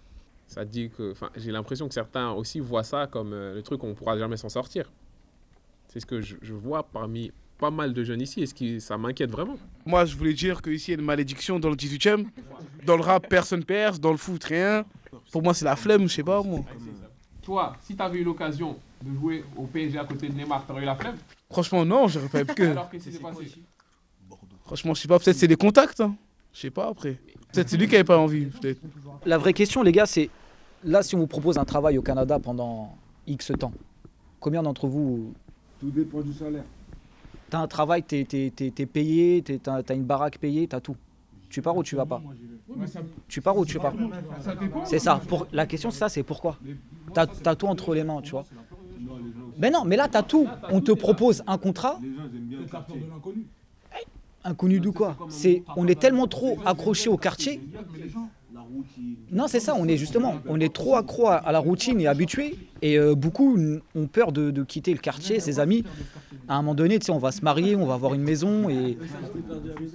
ça 0.51 0.65
dit 0.65 0.91
que. 0.91 1.15
J'ai 1.37 1.53
l'impression 1.53 1.87
que 1.87 1.95
certains 1.95 2.33
aussi 2.33 2.59
voient 2.59 2.83
ça 2.83 3.07
comme 3.07 3.33
euh, 3.33 3.55
le 3.55 3.63
truc 3.63 3.83
où 3.85 3.87
on 3.87 3.91
ne 3.91 3.95
pourra 3.95 4.19
jamais 4.19 4.37
s'en 4.37 4.49
sortir. 4.49 4.91
C'est 5.87 6.01
ce 6.01 6.07
que 6.07 6.21
je, 6.21 6.53
vois 6.53 6.83
parmi 6.83 7.31
pas 7.61 7.71
mal 7.71 7.93
de 7.93 8.03
jeunes 8.03 8.23
ici 8.23 8.43
et 8.43 8.47
ce 8.47 8.55
qui, 8.55 8.81
ça 8.81 8.97
m'inquiète 8.97 9.31
vraiment? 9.31 9.57
Moi, 9.85 10.05
je 10.05 10.17
voulais 10.17 10.33
dire 10.33 10.63
qu'ici, 10.63 10.91
il 10.91 10.95
y 10.95 10.97
a 10.97 11.01
une 11.01 11.07
malédiction 11.07 11.59
dans 11.59 11.69
le 11.69 11.77
18e. 11.77 12.27
Dans 12.85 12.97
le 12.97 13.03
rap, 13.03 13.29
personne 13.29 13.65
perce. 13.65 14.01
Dans 14.01 14.11
le 14.11 14.17
foot, 14.17 14.43
rien. 14.45 14.85
Pour 15.31 15.43
moi, 15.43 15.55
c'est 15.55 15.65
la 15.65 15.77
flemme, 15.77 16.09
je 16.09 16.15
sais 16.15 16.23
pas, 16.23 16.43
moi. 16.43 16.61
Toi, 17.43 17.77
si 17.83 17.95
tu 17.95 18.03
avais 18.03 18.19
eu 18.19 18.25
l'occasion 18.25 18.77
de 19.03 19.15
jouer 19.15 19.45
au 19.57 19.65
PSG 19.65 19.99
à 19.99 20.05
côté 20.05 20.29
de 20.29 20.35
Neymar, 20.35 20.65
tu 20.67 20.73
aurais 20.73 20.83
eu 20.83 20.87
la 20.87 20.97
flemme? 20.97 21.17
Franchement, 21.51 21.85
non, 21.85 22.09
j'aurais 22.09 22.29
pas 22.29 22.43
eu 22.43 22.47
que. 22.47 22.63
Alors, 22.71 22.91
qu'est-ce 22.91 23.05
qui 23.09 23.13
s'est 23.13 23.19
passé? 23.19 23.53
Franchement, 24.65 24.95
je 24.95 25.03
sais 25.03 25.09
pas, 25.09 25.19
peut-être 25.19 25.37
c'est 25.37 25.49
des 25.49 25.57
contacts. 25.57 26.01
Hein. 26.01 26.15
Je 26.53 26.61
sais 26.61 26.71
pas 26.71 26.89
après. 26.89 27.19
Peut-être 27.53 27.69
c'est 27.69 27.77
lui 27.77 27.89
qui 27.89 27.95
avait 27.95 28.05
pas 28.05 28.19
envie, 28.19 28.47
peut-être. 28.47 28.81
La 29.27 29.39
vraie 29.39 29.53
question, 29.53 29.83
les 29.83 29.93
gars, 29.93 30.07
c'est 30.07 30.31
Là, 30.83 31.03
si 31.03 31.15
on 31.15 31.19
vous 31.19 31.27
propose 31.27 31.59
un 31.59 31.65
travail 31.65 31.99
au 31.99 32.03
Canada 32.03 32.39
pendant 32.39 32.97
X 33.27 33.53
temps, 33.59 33.73
combien 34.39 34.63
d'entre 34.63 34.87
vous. 34.87 35.35
Tout 35.79 35.91
dépend 35.91 36.23
du 36.23 36.33
salaire. 36.33 36.65
T'as 37.51 37.59
un 37.59 37.67
travail, 37.67 38.05
t'es 38.05 38.27
es, 38.31 38.87
payé, 38.87 39.43
t'as 39.43 39.83
as 39.87 39.95
une 39.95 40.05
baraque 40.05 40.39
payée, 40.39 40.69
t'as 40.69 40.81
tout. 40.81 40.97
Tu 41.49 41.61
pars 41.61 41.77
ou 41.77 41.83
tu 41.83 41.97
vas 41.97 42.07
pas 42.07 42.23
Tu 43.27 43.41
pars 43.41 43.59
ou 43.59 43.67
tu 43.67 43.79
pars 43.81 43.93
C'est 44.85 45.01
ça. 45.01 45.21
La 45.53 45.67
question, 45.67 45.91
c'est 45.91 45.99
ça 45.99 46.09
c'est 46.09 46.23
pourquoi 46.23 46.57
T'as 47.13 47.27
as 47.45 47.57
tout 47.57 47.67
entre 47.67 47.93
les 47.95 48.05
mains, 48.05 48.23
tu 48.23 48.31
vois. 48.31 48.45
Ben 49.59 49.73
non, 49.73 49.85
mais 49.85 49.97
là, 49.97 50.09
tu 50.09 50.17
as 50.17 50.23
tout. 50.23 50.47
On 50.71 50.81
te 50.81 50.93
propose 50.93 51.43
un 51.47 51.59
contrat. 51.59 51.99
Inconnu 54.45 54.81
de 54.81 54.89
quoi 54.91 55.19
on 55.77 55.87
est 55.89 56.01
tellement 56.01 56.29
trop 56.29 56.59
accroché 56.65 57.11
au 57.11 57.17
quartier. 57.17 57.61
Non, 59.33 59.49
c'est 59.49 59.61
ça. 59.61 59.75
On 59.77 59.89
est 59.89 59.97
justement, 59.97 60.37
on 60.47 60.61
est 60.61 60.73
trop 60.73 60.95
accro 60.95 61.27
à, 61.27 61.51
la 61.51 61.59
routine 61.59 62.01
et 62.01 62.07
habitué. 62.07 62.57
Et 62.81 62.97
euh, 62.97 63.17
beaucoup 63.17 63.59
ont 63.97 64.07
peur 64.07 64.31
de 64.31 64.63
quitter 64.63 64.93
le 64.93 65.01
quartier, 65.01 65.41
ses 65.41 65.59
amis. 65.59 65.85
À 66.51 66.55
un 66.55 66.63
moment 66.63 66.75
donné, 66.75 66.99
tu 66.99 67.07
sais, 67.07 67.13
on 67.13 67.19
va 67.19 67.31
se 67.31 67.43
marier, 67.43 67.77
on 67.77 67.87
va 67.87 67.95
avoir 67.95 68.13
une 68.13 68.23
maison 68.23 68.69
et 68.69 68.99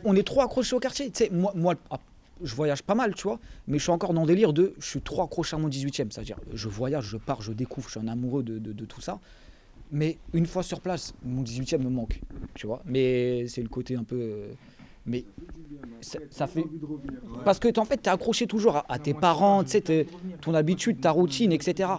on 0.06 0.16
est 0.16 0.24
trop 0.26 0.40
accroché 0.40 0.74
au 0.74 0.80
quartier. 0.80 1.12
Tu 1.12 1.26
sais, 1.26 1.30
moi, 1.30 1.52
moi, 1.54 1.76
ah, 1.92 2.00
je 2.42 2.56
voyage 2.56 2.82
pas 2.82 2.96
mal, 2.96 3.14
tu 3.14 3.24
vois, 3.24 3.42
mais 3.68 3.78
je 3.78 3.84
suis 3.84 3.92
encore 3.92 4.14
dans 4.14 4.22
le 4.22 4.28
délire 4.28 4.54
de, 4.54 4.74
je 4.80 4.86
suis 4.88 5.02
trop 5.02 5.22
accroché 5.22 5.58
à 5.58 5.60
mon 5.60 5.68
18e. 5.68 6.10
C'est-à-dire, 6.12 6.38
je 6.54 6.70
voyage, 6.70 7.08
je 7.08 7.18
pars, 7.18 7.42
je 7.42 7.52
découvre, 7.52 7.88
je 7.90 8.00
suis 8.00 8.00
un 8.00 8.08
amoureux 8.08 8.42
de, 8.42 8.86
tout 8.86 9.02
ça. 9.02 9.20
Mais 9.92 10.18
une 10.32 10.46
fois 10.46 10.64
sur 10.64 10.80
place, 10.80 11.14
mon 11.26 11.44
18e 11.44 11.80
me 11.84 11.90
manque, 11.90 12.22
tu 12.54 12.68
vois. 12.68 12.82
Mais 12.86 13.48
c'est 13.50 13.62
le 13.62 13.68
côté 13.68 13.98
un 13.98 14.06
peu. 14.06 14.16
euh, 14.16 14.48
Mais 15.06 15.26
ça, 16.00 16.48
fait. 16.48 16.64
Parce 17.44 17.60
que 17.60 17.78
en 17.78 17.84
fait, 17.84 17.98
tu 18.02 18.08
es 18.10 18.14
accroché 18.14 18.48
toujours 18.48 18.78
à, 18.78 18.86
à 18.88 18.98
tes 18.98 19.14
parents, 19.14 19.62
tu 19.66 19.72
sais, 19.72 19.82
t'es- 19.82 20.08
ton 20.40 20.54
habitude, 20.54 21.02
ta 21.02 21.12
routine, 21.12 21.52
etc. 21.52 21.90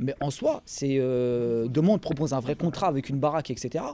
Mais 0.00 0.14
en 0.20 0.30
soi, 0.30 0.62
c'est. 0.64 0.96
Euh, 0.98 1.68
propose 1.98 2.32
un 2.32 2.40
vrai 2.40 2.54
contrat 2.56 2.88
avec 2.88 3.08
une 3.08 3.18
baraque, 3.18 3.50
etc. 3.50 3.84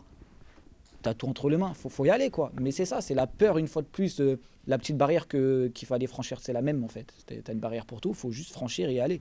Tu 1.02 1.08
as 1.08 1.14
tout 1.14 1.26
entre 1.28 1.48
les 1.50 1.56
mains, 1.56 1.74
faut, 1.74 1.88
faut 1.88 2.04
y 2.04 2.10
aller, 2.10 2.30
quoi. 2.30 2.52
Mais 2.60 2.70
c'est 2.70 2.84
ça, 2.84 3.00
c'est 3.00 3.14
la 3.14 3.26
peur, 3.26 3.58
une 3.58 3.68
fois 3.68 3.82
de 3.82 3.86
plus, 3.86 4.20
euh, 4.20 4.38
la 4.66 4.78
petite 4.78 4.96
barrière 4.96 5.28
que- 5.28 5.68
qu'il 5.74 5.86
fallait 5.86 6.06
franchir, 6.06 6.38
c'est 6.40 6.52
la 6.52 6.62
même, 6.62 6.82
en 6.84 6.88
fait. 6.88 7.12
Tu 7.26 7.34
as 7.46 7.52
une 7.52 7.58
barrière 7.60 7.86
pour 7.86 8.00
tout, 8.00 8.14
faut 8.14 8.30
juste 8.30 8.52
franchir 8.52 8.88
et 8.88 8.94
y 8.94 9.00
aller. 9.00 9.20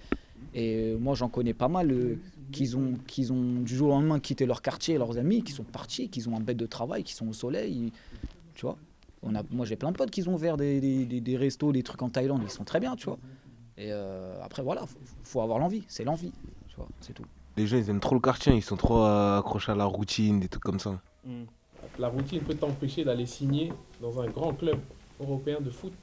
Et 0.53 0.93
euh, 0.93 0.97
moi, 0.97 1.15
j'en 1.15 1.27
connais 1.29 1.53
pas 1.53 1.67
mal 1.67 1.91
euh, 1.91 2.15
qui 2.51 2.73
ont, 2.75 2.93
qu'ils 3.07 3.31
ont 3.33 3.61
du 3.61 3.75
jour 3.75 3.89
au 3.89 3.91
lendemain 3.91 4.19
quitté 4.19 4.45
leur 4.45 4.61
quartier, 4.61 4.97
leurs 4.97 5.17
amis, 5.17 5.43
qui 5.43 5.51
sont 5.51 5.63
partis, 5.63 6.09
qui 6.09 6.27
ont 6.27 6.35
un 6.35 6.39
bête 6.39 6.57
de 6.57 6.65
travail, 6.65 7.03
qui 7.03 7.13
sont 7.13 7.27
au 7.27 7.33
soleil. 7.33 7.91
Tu 8.55 8.61
vois 8.65 8.77
Moi, 9.51 9.65
j'ai 9.65 9.75
plein 9.75 9.91
de 9.91 9.97
potes 9.97 10.11
qui 10.11 10.27
ont 10.27 10.33
ouvert 10.35 10.55
des, 10.57 10.79
des, 10.79 11.05
des- 11.05 11.21
des 11.21 11.37
restos, 11.37 11.71
des 11.71 11.83
trucs 11.83 12.01
en 12.01 12.09
Thaïlande, 12.09 12.41
ils 12.43 12.49
sont 12.51 12.63
très 12.63 12.79
bien, 12.79 12.95
tu 12.95 13.05
vois. 13.05 13.17
Et 13.77 13.91
euh, 13.91 14.41
après, 14.43 14.63
voilà, 14.63 14.85
faut, 14.85 14.99
faut 15.23 15.41
avoir 15.41 15.59
l'envie, 15.59 15.83
c'est 15.87 16.03
l'envie, 16.03 16.31
tu 16.69 16.75
vois, 16.77 16.87
c'est 17.01 17.13
tout. 17.13 17.25
Les 17.57 17.67
gens, 17.67 17.77
ils 17.77 17.89
aiment 17.89 17.99
trop 17.99 18.15
le 18.15 18.21
quartier, 18.21 18.53
ils 18.53 18.61
sont 18.61 18.77
trop 18.77 19.03
euh, 19.03 19.39
accrochés 19.39 19.71
à 19.71 19.75
la 19.75 19.85
routine, 19.85 20.39
des 20.39 20.47
trucs 20.47 20.63
comme 20.63 20.79
ça. 20.79 20.99
La 21.99 22.07
routine 22.09 22.41
peut 22.41 22.55
t'empêcher 22.55 23.03
d'aller 23.03 23.25
signer 23.25 23.71
dans 24.01 24.19
un 24.21 24.27
grand 24.27 24.53
club 24.53 24.79
européen 25.19 25.59
de 25.61 25.69
foot. 25.69 25.93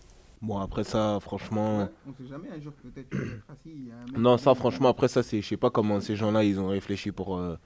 Bon, 0.41 0.59
après 0.59 0.83
ça, 0.85 1.19
franchement. 1.21 1.89
On 2.09 2.13
sait 2.15 2.29
jamais, 2.29 2.49
un 2.51 2.61
jour 2.61 2.73
peut-être 2.73 3.17
Non, 4.19 4.39
ça, 4.39 4.55
franchement, 4.55 4.89
après 4.89 5.09
ça, 5.09 5.23
c'est, 5.23 5.41
je 5.41 5.49
sais 5.49 5.57
pas 5.57 5.71
comment 5.71 6.01
ces 6.01 6.17
gens-là, 6.17 6.43
ils 6.43 6.59
ont 6.59 6.69
réfléchi 6.69 7.13
pour, 7.13 7.37
euh, 7.37 7.57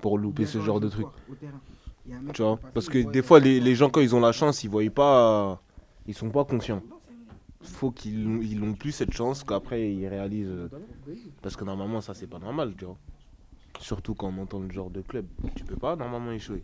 pour 0.00 0.18
louper 0.18 0.44
ce 0.44 0.60
genre 0.60 0.80
de 0.80 0.88
truc. 0.88 1.06
Tu 2.34 2.42
vois 2.42 2.58
Parce 2.74 2.88
que 2.88 2.98
des 3.10 3.22
fois, 3.22 3.40
les, 3.40 3.58
les 3.60 3.74
gens, 3.74 3.88
quand 3.88 4.00
ils 4.00 4.14
ont 4.14 4.20
la 4.20 4.32
chance, 4.32 4.62
ils 4.64 4.70
voient 4.70 4.82
pas. 4.90 5.60
Ils 6.06 6.14
sont 6.14 6.28
pas 6.28 6.44
conscients. 6.44 6.82
Faut 7.64 7.90
qu'ils 7.90 8.58
n'ont 8.60 8.74
plus 8.74 8.92
cette 8.92 9.12
chance 9.12 9.42
qu'après 9.44 9.90
ils 9.92 10.06
réalisent. 10.06 10.46
euh, 10.48 10.68
Parce 11.42 11.56
que 11.56 11.64
normalement, 11.64 12.00
ça, 12.00 12.14
c'est 12.14 12.26
pas 12.26 12.38
normal, 12.38 12.74
tu 12.78 12.84
vois. 12.84 12.96
Surtout 13.80 14.14
quand 14.14 14.32
on 14.36 14.42
entend 14.42 14.60
le 14.60 14.70
genre 14.70 14.90
de 14.90 15.00
club. 15.00 15.26
Tu 15.56 15.64
peux 15.64 15.76
pas 15.76 15.96
normalement 15.96 16.30
échouer. 16.32 16.62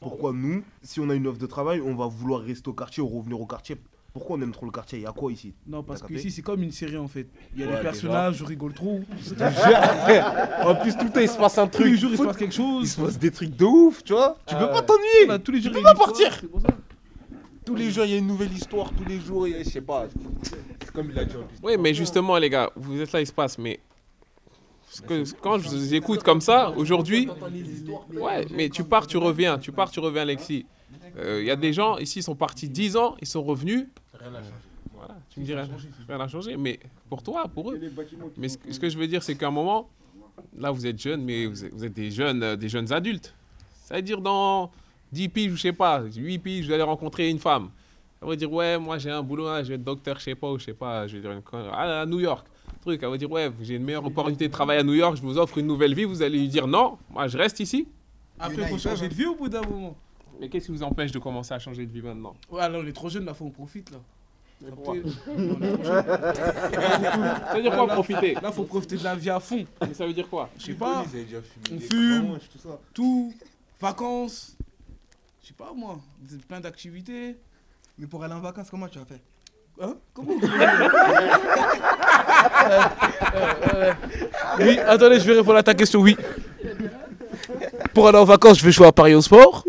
Pourquoi 0.00 0.32
nous, 0.32 0.62
si 0.82 1.00
on 1.00 1.08
a 1.10 1.14
une 1.14 1.26
offre 1.26 1.38
de 1.38 1.46
travail, 1.46 1.80
on 1.80 1.94
va 1.94 2.06
vouloir 2.06 2.40
rester 2.42 2.68
au 2.68 2.72
quartier 2.72 3.02
ou 3.02 3.06
revenir 3.08 3.40
au 3.40 3.46
quartier? 3.46 3.76
Pourquoi 4.12 4.36
on 4.36 4.42
aime 4.42 4.52
trop 4.52 4.66
le 4.66 4.72
quartier? 4.72 4.98
Il 4.98 5.02
y 5.02 5.06
a 5.06 5.12
quoi 5.12 5.32
ici? 5.32 5.54
Non, 5.66 5.82
parce 5.82 6.00
T'as 6.00 6.06
que 6.08 6.12
capté? 6.12 6.26
ici, 6.28 6.36
c'est 6.36 6.42
comme 6.42 6.62
une 6.62 6.70
série 6.72 6.98
en 6.98 7.08
fait. 7.08 7.26
Il 7.54 7.60
y 7.60 7.64
a 7.64 7.66
Ouais, 7.68 7.76
des 7.76 7.80
personnages, 7.82 8.32
déjà. 8.34 8.44
je 8.44 8.48
rigole 8.48 8.74
trop. 8.74 9.00
En 10.64 10.74
plus, 10.76 10.94
tout 10.96 11.04
le 11.04 11.10
temps, 11.10 11.20
il 11.20 11.28
se 11.28 11.38
passe 11.38 11.56
un 11.58 11.66
Tous 11.66 11.78
les 11.82 11.90
truc. 11.90 12.00
jours, 12.00 12.10
il 12.12 12.18
se 12.18 12.22
passe 12.22 12.36
quelque 12.36 12.54
chose. 12.54 12.84
Il 12.84 12.88
se 12.88 13.00
passe 13.00 13.18
des 13.18 13.30
trucs 13.30 13.56
de 13.56 13.64
ouf, 13.64 14.04
tu 14.04 14.12
vois 14.12 14.36
Tu 14.46 14.54
Ah 14.54 14.58
peux 14.58 14.66
ouais. 14.66 14.72
pas 14.72 14.82
t'ennuyer. 14.82 15.26
Les 15.28 15.40
tu 15.42 15.62
jours, 15.62 15.72
peux 15.72 15.82
pas 15.82 15.94
partir. 15.94 16.26
histoire, 16.26 16.40
c'est 16.40 16.46
pour 16.48 16.60
ça. 16.60 16.68
Tous 17.64 17.74
les 17.76 17.90
jours, 17.90 18.04
il 18.04 18.10
y 18.10 18.14
a 18.14 18.18
une 18.18 18.26
nouvelle 18.26 18.52
histoire. 18.52 18.90
Tous 18.92 19.04
les 19.04 19.20
jours, 19.20 19.46
il 19.46 19.52
y 19.52 19.56
a- 19.56 19.62
je 19.62 19.68
sais 19.68 19.80
pas. 19.80 20.06
C'est 20.80 20.90
comme 20.92 21.10
il 21.10 21.18
a 21.18 21.24
dit 21.24 21.36
en 21.36 21.44
plus. 21.44 21.58
Oui, 21.62 21.76
mais 21.78 21.94
justement, 21.94 22.36
les 22.38 22.50
gars, 22.50 22.70
vous 22.76 23.00
êtes 23.00 23.12
là, 23.12 23.20
il 23.20 23.26
se 23.26 23.32
passe, 23.32 23.56
mais 23.58 23.78
que- 25.06 25.24
quand 25.40 25.58
je 25.58 25.68
vous 25.68 25.94
écoute 25.94 26.22
comme 26.22 26.40
ça, 26.40 26.70
aujourd'hui, 26.76 27.28
ouais, 28.20 28.46
mais 28.50 28.68
tu 28.68 28.84
pars, 28.84 29.06
tu 29.06 29.16
reviens, 29.16 29.58
tu 29.58 29.72
pars, 29.72 29.90
tu 29.90 30.00
reviens, 30.00 30.22
Alexis. 30.22 30.66
Euh, 31.18 31.40
Il 31.40 31.46
y 31.46 31.50
a 31.50 31.56
des 31.56 31.72
gens 31.72 31.98
ici, 31.98 32.18
ils 32.20 32.22
sont 32.22 32.34
partis 32.34 32.68
10 32.68 32.96
ans, 32.96 33.16
ils 33.20 33.26
sont 33.26 33.42
revenus. 33.42 33.86
Voilà, 34.94 35.16
tu 35.30 35.40
me 35.40 35.44
dis 35.44 35.54
rien, 35.54 35.68
rien 36.08 36.18
n'a 36.18 36.28
changé, 36.28 36.56
mais 36.56 36.78
pour 37.08 37.22
toi, 37.22 37.44
pour 37.48 37.70
eux. 37.72 37.80
Mais 38.36 38.48
ce, 38.48 38.56
ce 38.70 38.78
que 38.80 38.88
je 38.88 38.96
veux 38.98 39.06
dire, 39.06 39.22
c'est 39.22 39.34
qu'à 39.34 39.48
un 39.48 39.50
moment, 39.50 39.88
là, 40.56 40.70
vous 40.70 40.86
êtes 40.86 40.98
jeunes, 41.00 41.22
mais 41.24 41.46
vous 41.46 41.64
êtes, 41.64 41.72
vous 41.74 41.84
êtes 41.84 41.92
des 41.92 42.10
jeunes, 42.10 42.42
euh, 42.42 42.56
des 42.56 42.68
jeunes 42.68 42.92
adultes. 42.92 43.34
Ça 43.84 43.96
veut 43.96 44.02
dire 44.02 44.20
dans 44.20 44.70
10 45.12 45.28
piges, 45.28 45.52
je 45.52 45.60
sais 45.60 45.72
pas, 45.72 46.02
8 46.02 46.38
piges, 46.38 46.66
vous 46.66 46.72
allez 46.72 46.82
rencontrer 46.82 47.28
une 47.28 47.38
femme. 47.38 47.70
Elle 48.20 48.28
va 48.28 48.36
dire, 48.36 48.52
ouais, 48.52 48.78
moi 48.78 48.98
j'ai 48.98 49.10
un 49.10 49.22
boulot, 49.22 49.48
hein, 49.48 49.62
je 49.62 49.68
vais 49.68 49.74
être 49.74 49.84
docteur, 49.84 50.18
je 50.18 50.24
sais 50.24 50.34
pas, 50.34 50.50
ou 50.50 50.58
je 50.58 50.64
sais 50.64 50.74
pas, 50.74 51.06
je 51.06 51.16
vais 51.16 51.22
dire 51.22 51.32
une 51.32 51.42
connerie. 51.42 51.70
Ah, 51.72 52.02
à 52.02 52.06
New 52.06 52.20
York. 52.20 52.46
Truc, 52.80 53.00
elle 53.02 53.10
va 53.10 53.16
dire, 53.16 53.30
ouais, 53.30 53.50
j'ai 53.60 53.76
une 53.76 53.84
meilleure 53.84 54.04
opportunité 54.04 54.48
de 54.48 54.52
travail 54.52 54.78
à 54.78 54.82
New 54.82 54.94
York, 54.94 55.16
je 55.16 55.22
vous 55.22 55.38
offre 55.38 55.58
une 55.58 55.66
nouvelle 55.66 55.94
vie, 55.94 56.04
vous 56.04 56.22
allez 56.22 56.38
lui 56.38 56.48
dire 56.48 56.66
non, 56.66 56.98
moi 57.10 57.28
je 57.28 57.36
reste 57.36 57.60
ici. 57.60 57.86
Après, 58.38 58.62
il 58.62 58.68
faut 58.68 58.78
changer 58.78 59.08
de 59.08 59.14
vie 59.14 59.26
au 59.26 59.34
bout 59.34 59.48
d'un 59.48 59.62
moment. 59.62 59.96
Mais 60.40 60.48
qu'est-ce 60.48 60.66
qui 60.66 60.72
vous 60.72 60.82
empêche 60.82 61.12
de 61.12 61.18
commencer 61.18 61.54
à 61.54 61.58
changer 61.58 61.86
de 61.86 61.92
vie 61.92 62.02
maintenant? 62.02 62.34
Ouais, 62.50 62.68
là, 62.68 62.78
on 62.82 62.86
est 62.86 62.92
trop 62.92 63.08
jeunes, 63.08 63.24
là, 63.24 63.34
faut 63.34 63.46
en 63.46 63.50
profiter, 63.50 63.92
là. 63.92 63.98
Ça 64.62 64.68
veut 67.54 67.62
dire 67.62 67.74
quoi, 67.74 67.86
Là, 67.86 67.94
profiter? 67.94 68.34
Là, 68.34 68.52
faut 68.52 68.62
profiter 68.62 68.96
de 68.96 69.04
la 69.04 69.16
vie 69.16 69.30
à 69.30 69.40
fond. 69.40 69.64
Mais 69.80 69.92
ça 69.92 70.06
veut 70.06 70.12
dire 70.12 70.28
quoi? 70.28 70.48
Je 70.56 70.66
sais 70.66 70.74
pas. 70.74 71.04
On 71.72 71.80
fume, 71.80 72.38
tout, 72.94 73.34
vacances. 73.80 74.56
Je 75.42 75.48
sais 75.48 75.54
pas, 75.54 75.72
moi, 75.74 75.98
plein 76.46 76.60
d'activités. 76.60 77.36
Mais 77.98 78.06
pour 78.06 78.22
aller 78.22 78.32
en 78.34 78.40
vacances, 78.40 78.70
comment 78.70 78.86
tu 78.88 78.98
as 78.98 79.04
fait? 79.04 79.20
Hein? 79.80 79.94
Comment? 80.14 80.34
Oui, 84.58 84.78
attendez, 84.78 85.18
je 85.18 85.24
vais 85.26 85.32
répondre 85.38 85.56
à 85.58 85.62
ta 85.62 85.74
question, 85.74 86.00
oui. 86.00 86.16
Pour 87.94 88.06
aller 88.08 88.18
en 88.18 88.24
vacances, 88.24 88.58
je 88.60 88.64
vais 88.64 88.72
jouer 88.72 88.86
à 88.86 88.92
Paris 88.92 89.14
au 89.14 89.22
sport. 89.22 89.64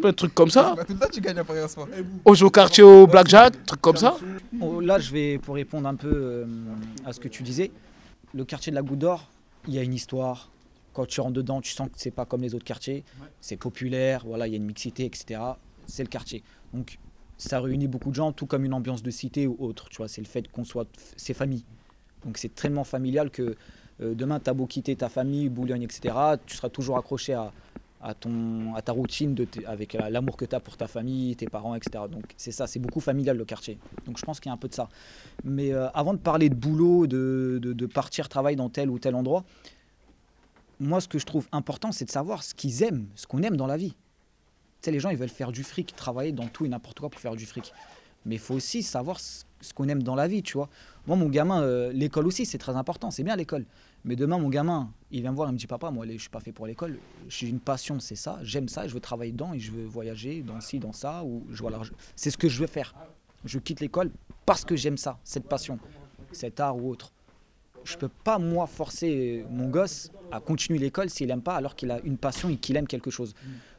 Plein 0.00 0.10
de 0.10 0.14
trucs 0.14 0.34
comme 0.34 0.50
ça. 0.50 0.74
Tout 0.86 0.92
le 0.92 0.98
temps, 0.98 1.08
tu 1.10 1.20
gagnes 1.20 1.38
à 1.38 1.44
Paris 1.44 1.62
en 1.62 1.68
sport. 1.68 1.88
On 2.24 2.34
joue 2.34 2.46
au 2.46 2.50
quartier 2.50 2.84
au 2.84 3.06
blackjack, 3.06 3.64
trucs 3.66 3.80
comme 3.80 3.96
ça. 3.96 4.16
Oh, 4.60 4.80
Là, 4.80 4.98
je 4.98 5.10
vais 5.10 5.38
pour 5.38 5.54
répondre 5.54 5.88
un 5.88 5.94
peu 5.94 6.12
euh, 6.12 6.44
à 7.04 7.12
ce 7.12 7.20
que 7.20 7.28
tu 7.28 7.42
disais. 7.42 7.70
Le 8.34 8.44
quartier 8.44 8.70
de 8.70 8.76
la 8.76 8.82
Goutte 8.82 8.98
d'Or, 8.98 9.28
il 9.66 9.74
y 9.74 9.78
a 9.78 9.82
une 9.82 9.94
histoire. 9.94 10.50
Quand 10.96 11.06
tu 11.06 11.20
rentres 11.20 11.34
dedans, 11.34 11.60
tu 11.60 11.72
sens 11.72 11.88
que 11.88 11.98
c'est 11.98 12.10
pas 12.10 12.24
comme 12.24 12.40
les 12.40 12.54
autres 12.54 12.64
quartiers. 12.64 13.04
C'est 13.42 13.58
populaire, 13.58 14.22
voilà, 14.24 14.46
il 14.46 14.52
y 14.52 14.54
a 14.54 14.56
une 14.56 14.64
mixité, 14.64 15.04
etc. 15.04 15.40
C'est 15.86 16.02
le 16.02 16.08
quartier. 16.08 16.42
Donc, 16.72 16.98
ça 17.36 17.60
réunit 17.60 17.86
beaucoup 17.86 18.08
de 18.08 18.14
gens, 18.14 18.32
tout 18.32 18.46
comme 18.46 18.64
une 18.64 18.72
ambiance 18.72 19.02
de 19.02 19.10
cité 19.10 19.46
ou 19.46 19.56
autre. 19.58 19.90
Tu 19.90 19.98
vois, 19.98 20.08
c'est 20.08 20.22
le 20.22 20.26
fait 20.26 20.50
qu'on 20.50 20.64
soit, 20.64 20.88
c'est 21.16 21.34
famille. 21.34 21.64
Donc, 22.24 22.38
c'est 22.38 22.54
tellement 22.54 22.84
familial 22.84 23.30
que 23.30 23.56
euh, 24.00 24.14
demain, 24.14 24.40
tu 24.40 24.48
as 24.48 24.54
beau 24.54 24.64
quitter 24.66 24.96
ta 24.96 25.10
famille, 25.10 25.50
Boulogne, 25.50 25.82
etc. 25.82 26.14
Tu 26.46 26.56
seras 26.56 26.70
toujours 26.70 26.96
accroché 26.96 27.34
à, 27.34 27.52
à, 28.02 28.14
ton, 28.14 28.74
à 28.74 28.80
ta 28.80 28.92
routine 28.92 29.34
de 29.34 29.46
avec 29.66 29.92
la- 29.92 30.08
l'amour 30.08 30.38
que 30.38 30.46
tu 30.46 30.54
as 30.56 30.60
pour 30.60 30.78
ta 30.78 30.86
famille, 30.86 31.36
tes 31.36 31.46
parents, 31.46 31.74
etc. 31.74 32.04
Donc 32.10 32.24
c'est 32.38 32.52
ça, 32.52 32.66
c'est 32.66 32.78
beaucoup 32.78 33.00
familial 33.00 33.36
le 33.36 33.44
quartier. 33.44 33.78
Donc 34.06 34.16
je 34.18 34.24
pense 34.24 34.40
qu'il 34.40 34.48
y 34.48 34.50
a 34.50 34.54
un 34.54 34.58
peu 34.58 34.68
de 34.68 34.74
ça. 34.74 34.88
Mais 35.44 35.72
euh, 35.74 35.88
avant 35.90 36.14
de 36.14 36.18
parler 36.18 36.48
de 36.48 36.54
boulot, 36.54 37.06
de, 37.06 37.58
de, 37.62 37.72
de 37.74 37.86
partir 37.86 38.28
travailler 38.30 38.56
dans 38.56 38.70
tel 38.70 38.88
ou 38.90 38.98
tel 38.98 39.14
endroit, 39.14 39.44
moi 40.80 41.00
ce 41.00 41.08
que 41.08 41.18
je 41.18 41.26
trouve 41.26 41.46
important, 41.52 41.92
c'est 41.92 42.04
de 42.04 42.10
savoir 42.10 42.42
ce 42.42 42.54
qu'ils 42.54 42.82
aiment, 42.82 43.06
ce 43.14 43.26
qu'on 43.26 43.42
aime 43.42 43.56
dans 43.56 43.66
la 43.66 43.76
vie. 43.76 43.90
Tu 43.92 43.96
sais, 44.82 44.90
les 44.90 45.00
gens, 45.00 45.10
ils 45.10 45.16
veulent 45.16 45.28
faire 45.28 45.52
du 45.52 45.62
fric, 45.64 45.94
travailler 45.96 46.32
dans 46.32 46.46
tout 46.48 46.64
et 46.64 46.68
n'importe 46.68 47.00
quoi 47.00 47.08
pour 47.10 47.20
faire 47.20 47.34
du 47.36 47.46
fric. 47.46 47.72
Mais 48.24 48.34
il 48.36 48.40
faut 48.40 48.54
aussi 48.54 48.82
savoir 48.82 49.20
ce, 49.20 49.44
qu'on 49.74 49.88
aime 49.88 50.02
dans 50.02 50.14
la 50.14 50.28
vie, 50.28 50.42
tu 50.42 50.54
vois. 50.54 50.68
Moi, 51.06 51.16
mon 51.16 51.28
gamin, 51.28 51.62
euh, 51.62 51.92
l'école 51.92 52.26
aussi, 52.26 52.44
c'est 52.44 52.58
très 52.58 52.74
important, 52.76 53.10
c'est 53.10 53.22
bien 53.22 53.36
l'école. 53.36 53.64
Mais 54.04 54.16
demain, 54.16 54.38
mon 54.38 54.48
gamin, 54.50 54.90
il 55.10 55.22
vient 55.22 55.30
me 55.30 55.36
voir, 55.36 55.48
il 55.48 55.52
me 55.52 55.58
dit 55.58 55.66
Papa, 55.66 55.90
moi, 55.90 56.04
je 56.08 56.18
suis 56.18 56.28
pas 56.28 56.40
fait 56.40 56.52
pour 56.52 56.66
l'école. 56.66 56.98
J'ai 57.28 57.48
une 57.48 57.60
passion, 57.60 57.98
c'est 58.00 58.16
ça. 58.16 58.38
J'aime 58.42 58.68
ça, 58.68 58.86
je 58.86 58.94
veux 58.94 59.00
travailler 59.00 59.32
dedans, 59.32 59.52
et 59.54 59.58
je 59.60 59.70
veux 59.72 59.84
voyager 59.84 60.42
dans 60.42 60.60
ci, 60.60 60.78
dans 60.78 60.92
ça. 60.92 61.24
Ou 61.24 61.46
je- 61.50 61.64
c'est 62.16 62.30
ce 62.30 62.36
que 62.38 62.48
je 62.48 62.60
veux 62.60 62.66
faire. 62.66 62.94
Je 63.44 63.58
quitte 63.60 63.80
l'école 63.80 64.10
parce 64.44 64.64
que 64.64 64.76
j'aime 64.76 64.96
ça, 64.98 65.18
cette 65.24 65.48
passion, 65.48 65.78
cet 66.32 66.58
art 66.60 66.76
ou 66.76 66.90
autre. 66.90 67.12
Je 67.86 67.96
peux 67.96 68.08
pas, 68.08 68.38
moi, 68.38 68.66
forcer 68.66 69.44
mon 69.50 69.68
gosse 69.68 70.10
à 70.32 70.40
continuer 70.40 70.78
l'école 70.78 71.08
s'il 71.08 71.30
aime 71.30 71.40
pas, 71.42 71.54
alors 71.56 71.76
qu'il 71.76 71.90
a 71.90 72.00
une 72.00 72.18
passion 72.18 72.48
et 72.48 72.56
qu'il 72.56 72.76
aime 72.76 72.86
quelque 72.88 73.10
chose. 73.10 73.34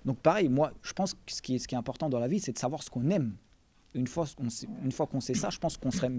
Donc, 0.06 0.18
pareil, 0.20 0.48
moi, 0.50 0.72
je 0.82 0.94
pense 0.94 1.14
que 1.14 1.20
ce 1.28 1.42
qui 1.42 1.56
est, 1.56 1.60
ce 1.60 1.68
qui 1.68 1.76
est 1.76 1.78
important 1.78 2.08
dans 2.10 2.20
la 2.20 2.28
vie, 2.30 2.40
c'est 2.40 2.54
de 2.54 2.58
savoir 2.58 2.82
ce 2.84 2.90
qu'on 2.90 3.10
aime. 3.10 3.34
Une 3.94 4.08
fois 4.08 4.26
qu'on 4.38 4.50
sait, 4.50 4.68
une 4.84 4.92
fois 4.92 5.08
qu'on 5.08 5.20
sait 5.20 5.34
ça, 5.34 5.50
je 5.50 5.58
pense 5.60 5.76
qu'on 5.78 5.92
serait 5.92 6.12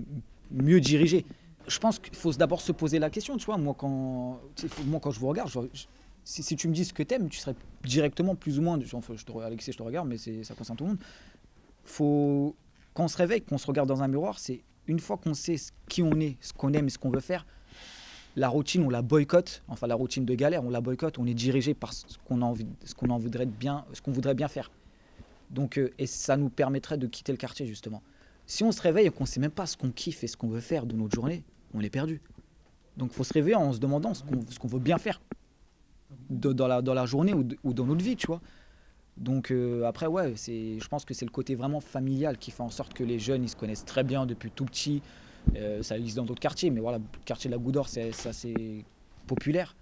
mieux 0.51 0.81
dirigé. 0.81 1.25
Je 1.67 1.79
pense 1.79 1.99
qu'il 1.99 2.15
faut 2.15 2.33
d'abord 2.33 2.61
se 2.61 2.73
poser 2.73 2.99
la 2.99 3.09
question, 3.11 3.37
tu 3.39 3.47
vois. 3.47 3.57
Moi, 3.59 3.75
quand, 3.77 4.41
moi, 4.87 5.01
quand 5.01 5.11
je 5.11 5.21
vous 5.21 5.29
regarde, 5.29 5.49
je- 5.51 5.61
je- 5.73 5.87
si, 6.25 6.43
si 6.43 6.57
tu 6.57 6.69
me 6.69 6.75
dis 6.75 6.85
ce 6.85 6.93
que 6.93 7.03
t'aimes, 7.03 7.29
tu 7.31 7.39
serais 7.39 7.55
directement 7.85 8.35
plus 8.35 8.59
ou 8.59 8.63
moins. 8.63 8.79
Je 8.81 9.25
te, 9.25 9.39
Alexis, 9.39 9.73
je 9.73 9.79
te 9.79 9.83
regarde, 9.83 10.09
mais 10.09 10.19
ça 10.19 10.55
concerne 10.55 10.77
tout 10.77 10.85
le 10.85 10.91
monde. 10.91 10.99
Faut 11.85 12.55
quand 12.95 13.05
on 13.05 13.09
se 13.09 13.17
réveille, 13.17 13.43
qu'on 13.43 13.59
se 13.59 13.67
regarde 13.67 13.89
dans 13.89 14.03
un 14.03 14.09
miroir, 14.09 14.39
c'est 14.39 14.63
une 14.87 14.99
fois 14.99 15.17
qu'on 15.17 15.35
sait 15.35 15.57
qui 15.89 16.03
on 16.03 16.19
est, 16.21 16.37
ce 16.41 16.53
qu'on 16.53 16.73
aime 16.73 16.87
et 16.87 16.91
ce 16.91 16.99
qu'on 16.99 17.11
veut 17.11 17.21
faire. 17.21 17.47
La 18.39 18.49
routine, 18.49 18.83
on 18.83 18.91
la 18.91 19.03
boycotte. 19.03 19.63
Enfin, 19.69 19.87
la 19.87 19.95
routine 19.95 20.25
de 20.25 20.35
galère, 20.35 20.65
on 20.65 20.71
la 20.71 20.81
boycotte. 20.81 21.19
On 21.19 21.27
est 21.27 21.35
dirigé 21.35 21.75
par 21.75 21.93
ce 21.93 22.05
qu'on 22.25 22.43
a 22.43 22.45
envie, 22.45 22.67
ce 22.85 22.95
qu'on 22.95 23.11
en 23.11 23.19
voudrait 23.19 23.47
bien, 23.47 23.85
ce 23.93 24.01
qu'on 24.01 24.13
voudrait 24.13 24.35
bien 24.35 24.49
faire. 24.49 24.71
Donc, 25.51 25.79
euh, 25.79 25.93
et 25.99 26.07
ça 26.07 26.37
nous 26.37 26.49
permettrait 26.49 26.99
de 26.99 27.07
quitter 27.07 27.33
le 27.33 27.39
quartier 27.39 27.67
justement. 27.67 28.03
Si 28.47 28.65
on 28.65 28.73
se 28.73 28.81
réveille 28.81 29.07
et 29.07 29.11
qu'on 29.11 29.27
sait 29.27 29.41
même 29.41 29.51
pas 29.51 29.67
ce 29.67 29.77
qu'on 29.77 29.91
kiffe 29.91 30.25
et 30.25 30.27
ce 30.27 30.37
qu'on 30.37 30.49
veut 30.49 30.61
faire 30.61 30.87
de 30.87 30.97
notre 30.97 31.15
journée, 31.15 31.45
on 31.75 31.81
est 31.81 31.91
perdu. 31.91 32.21
Donc, 32.97 33.13
faut 33.13 33.25
se 33.25 33.33
réveiller 33.33 33.57
en 33.57 33.73
se 33.73 33.79
demandant 33.79 34.15
ce 34.15 34.23
qu'on 34.23 34.41
ce 34.49 34.59
qu'on 34.59 34.69
veut 34.69 34.81
bien 34.81 34.99
faire 34.99 35.21
dans, 36.31 36.67
la, 36.67 36.83
dans 36.83 36.95
la 36.95 37.07
journée 37.07 37.35
ou 37.35 37.73
dans 37.73 37.85
notre 37.85 38.05
vie, 38.05 38.17
tu 38.17 38.27
vois. 38.27 38.41
Donc 39.19 39.51
euh, 39.51 39.85
après, 39.85 40.07
ouais, 40.07 40.33
c'est, 40.37 40.79
je 40.79 40.89
pense 40.89 41.05
que 41.05 41.13
c'est 41.13 41.25
le 41.25 41.31
côté 41.31 41.55
vraiment 41.55 41.81
familial 41.81 42.39
qui 42.39 42.51
fait 42.51 42.63
en 42.63 42.71
sorte 42.71 42.95
que 42.95 43.03
les 43.03 43.19
jeunes, 43.19 43.43
ils 43.43 43.49
se 43.49 43.57
connaissent 43.57 43.85
très 43.85 44.05
bien 44.05 44.27
depuis 44.27 44.51
tout 44.51 44.65
petit. 44.65 45.03
Euh, 45.57 45.83
ça 45.83 45.97
existe 45.99 46.17
dans 46.17 46.25
d'autres 46.25 46.41
quartiers, 46.41 46.71
mais 46.71 46.81
voilà, 46.81 46.99
le 46.99 47.05
quartier 47.25 47.49
de 47.51 47.55
la 47.55 47.59
Goutte 47.63 47.75
d'Or, 47.75 47.89
c'est 47.89 48.11
assez 48.27 48.85
populaire. 49.27 49.77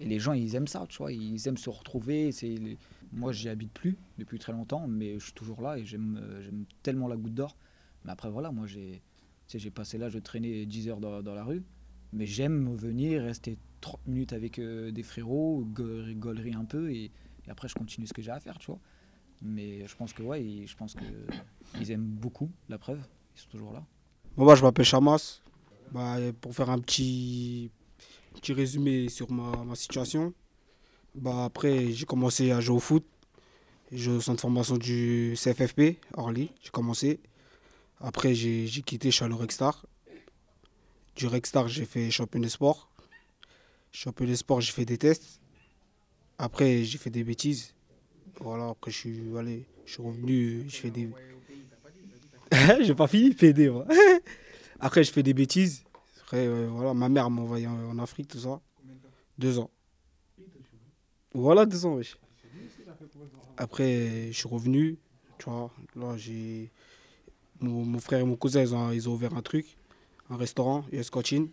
Et 0.00 0.06
les 0.06 0.18
gens, 0.18 0.32
ils 0.32 0.54
aiment 0.54 0.66
ça, 0.66 0.86
tu 0.88 0.98
vois, 0.98 1.12
ils 1.12 1.46
aiment 1.46 1.58
se 1.58 1.68
retrouver. 1.70 2.30
Les- 2.42 2.78
Moi, 3.12 3.32
j'y 3.32 3.48
habite 3.48 3.72
plus 3.72 3.96
depuis 4.18 4.38
très 4.38 4.52
longtemps, 4.52 4.86
mais 4.86 5.14
je 5.18 5.24
suis 5.24 5.32
toujours 5.32 5.60
là 5.62 5.76
et 5.76 5.84
j'aime 5.84 6.18
euh, 6.22 6.50
tellement 6.82 7.08
la 7.08 7.16
Goutte 7.16 7.34
d'Or. 7.34 7.56
Mais 8.04 8.12
après, 8.12 8.30
voilà, 8.30 8.50
moi, 8.52 8.66
j'ai 8.66 9.02
passé 9.74 9.98
l'âge 9.98 10.14
de 10.14 10.20
traîner 10.20 10.64
10 10.64 10.88
heures 10.88 11.00
dans, 11.00 11.20
dans 11.22 11.34
la 11.34 11.44
rue, 11.44 11.62
mais 12.12 12.24
j'aime 12.26 12.74
venir, 12.76 13.22
rester 13.22 13.58
30 13.82 14.06
minutes 14.06 14.32
avec 14.32 14.58
euh, 14.58 14.90
des 14.90 15.02
frérots, 15.02 15.64
go- 15.66 16.02
rigolerie 16.02 16.54
un 16.54 16.64
peu, 16.64 16.90
et, 16.92 17.10
après, 17.48 17.66
je 17.68 17.74
continue 17.74 18.06
ce 18.06 18.12
que 18.14 18.22
j'ai 18.22 18.30
à 18.30 18.38
faire, 18.40 18.58
tu 18.58 18.66
vois. 18.66 18.78
Mais 19.42 19.86
je 19.86 19.96
pense 19.96 20.12
que, 20.12 20.22
ouais, 20.22 20.64
je 20.66 20.76
pense 20.76 20.94
que 20.94 21.04
ils 21.80 21.90
aiment 21.90 22.04
beaucoup, 22.06 22.50
la 22.68 22.78
preuve, 22.78 23.00
ils 23.36 23.40
sont 23.40 23.48
toujours 23.50 23.72
là. 23.72 23.84
Bon, 24.36 24.46
bah, 24.46 24.54
je 24.54 24.62
m'appelle 24.62 24.84
Chamas. 24.84 25.40
Bah, 25.92 26.16
pour 26.40 26.54
faire 26.54 26.70
un 26.70 26.78
petit, 26.78 27.70
petit 28.34 28.52
résumé 28.52 29.08
sur 29.08 29.30
ma, 29.30 29.64
ma 29.64 29.74
situation, 29.74 30.32
bah, 31.14 31.44
après, 31.44 31.90
j'ai 31.92 32.06
commencé 32.06 32.52
à 32.52 32.60
jouer 32.60 32.76
au 32.76 32.80
foot. 32.80 33.04
J'ai 33.90 33.98
joué 33.98 34.14
au 34.16 34.20
centre 34.20 34.36
de 34.36 34.40
formation 34.40 34.76
du 34.76 35.34
CFFP, 35.36 35.98
Orly. 36.14 36.52
J'ai 36.62 36.70
commencé. 36.70 37.18
Après, 38.00 38.34
j'ai 38.34 38.66
j'ai 38.66 38.82
quitté, 38.82 39.10
je 39.10 39.16
suis 39.16 39.24
allé 39.24 39.34
au 39.34 39.38
Rexstar. 39.38 39.84
Du 41.16 41.26
Rexstar, 41.26 41.66
j'ai 41.66 41.84
fait 41.84 42.10
championnat 42.10 42.48
sport. 42.48 42.88
Championnat 43.90 44.36
sport, 44.36 44.60
j'ai 44.60 44.72
fait 44.72 44.84
des 44.84 44.96
tests. 44.96 45.40
Après, 46.38 46.84
j'ai 46.84 46.98
fait 46.98 47.10
des 47.10 47.24
bêtises. 47.24 47.74
Voilà, 48.40 48.68
après, 48.68 48.92
je 48.92 48.96
suis, 48.96 49.36
allé, 49.36 49.66
je 49.84 49.92
suis 49.94 50.02
revenu, 50.02 50.64
je 50.68 50.76
fais 50.76 50.90
des. 50.90 51.10
j'ai 52.80 52.94
pas 52.94 53.06
fini, 53.06 53.34
PD, 53.34 53.70
moi. 53.70 53.86
Après, 54.80 55.04
je 55.04 55.12
fais 55.12 55.22
des 55.22 55.34
bêtises. 55.34 55.84
Après, 56.22 56.46
euh, 56.46 56.68
voilà, 56.70 56.94
ma 56.94 57.08
mère 57.08 57.30
m'a 57.30 57.42
envoyé 57.42 57.66
en, 57.66 57.98
Afrique, 57.98 58.28
tout 58.28 58.38
ça. 58.38 58.60
Deux 59.38 59.58
ans. 59.58 59.70
Voilà, 61.32 61.66
deux 61.66 61.86
ans, 61.86 61.94
wesh. 61.94 62.16
Après, 63.56 64.28
je 64.32 64.36
suis 64.36 64.48
revenu, 64.48 64.98
tu 65.38 65.48
vois. 65.48 65.70
Là, 65.94 66.16
j'ai. 66.16 66.70
Mon, 67.60 67.98
frère 67.98 68.20
et 68.20 68.24
mon 68.24 68.36
cousin, 68.36 68.62
ils 68.62 68.74
ont, 68.74 68.90
ils 68.90 69.08
ont 69.08 69.12
ouvert 69.12 69.34
un 69.36 69.42
truc, 69.42 69.76
un 70.30 70.36
restaurant, 70.36 70.84
US 70.92 71.10
Cantine. 71.10 71.50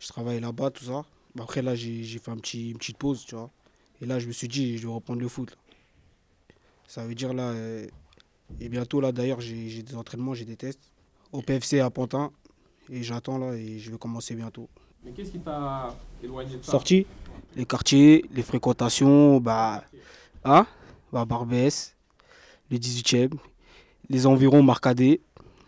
Je 0.00 0.08
travaille 0.08 0.40
là-bas, 0.40 0.70
tout 0.70 0.84
ça. 0.84 1.04
Bah, 1.34 1.44
Après, 1.44 1.62
là, 1.62 1.74
j'ai 1.74 2.04
fait 2.04 2.32
une 2.32 2.40
petite 2.40 2.98
pause, 2.98 3.24
tu 3.24 3.36
vois. 3.36 3.50
Et 4.02 4.06
là, 4.06 4.18
je 4.18 4.26
me 4.26 4.32
suis 4.32 4.48
dit, 4.48 4.76
je 4.76 4.86
vais 4.86 4.92
reprendre 4.92 5.20
le 5.20 5.28
foot. 5.28 5.56
Ça 6.88 7.06
veut 7.06 7.14
dire, 7.14 7.32
là. 7.32 7.54
Et 8.60 8.68
bientôt, 8.68 9.00
là, 9.00 9.12
d'ailleurs, 9.12 9.40
j'ai 9.40 9.82
des 9.82 9.94
entraînements, 9.96 10.34
j'ai 10.34 10.44
des 10.44 10.56
tests. 10.56 10.80
Au 11.32 11.42
PFC 11.42 11.80
à 11.80 11.90
Pantin. 11.90 12.30
Et 12.90 13.02
j'attends, 13.02 13.38
là, 13.38 13.54
et 13.54 13.78
je 13.78 13.90
vais 13.90 13.98
commencer 13.98 14.34
bientôt. 14.34 14.68
Mais 15.04 15.12
qu'est-ce 15.12 15.32
qui 15.32 15.40
t'a 15.40 15.94
éloigné 16.22 16.56
de 16.56 16.62
ça 16.62 16.72
Sortie, 16.72 17.06
les 17.56 17.64
quartiers, 17.64 18.24
les 18.32 18.42
fréquentations, 18.42 19.40
bah, 19.40 19.84
hein, 20.44 20.66
bah 21.12 21.24
Barbès, 21.24 21.96
le 22.70 22.78
18e, 22.78 23.32
les 24.08 24.26
environs 24.26 24.62
Marcadé. 24.62 25.20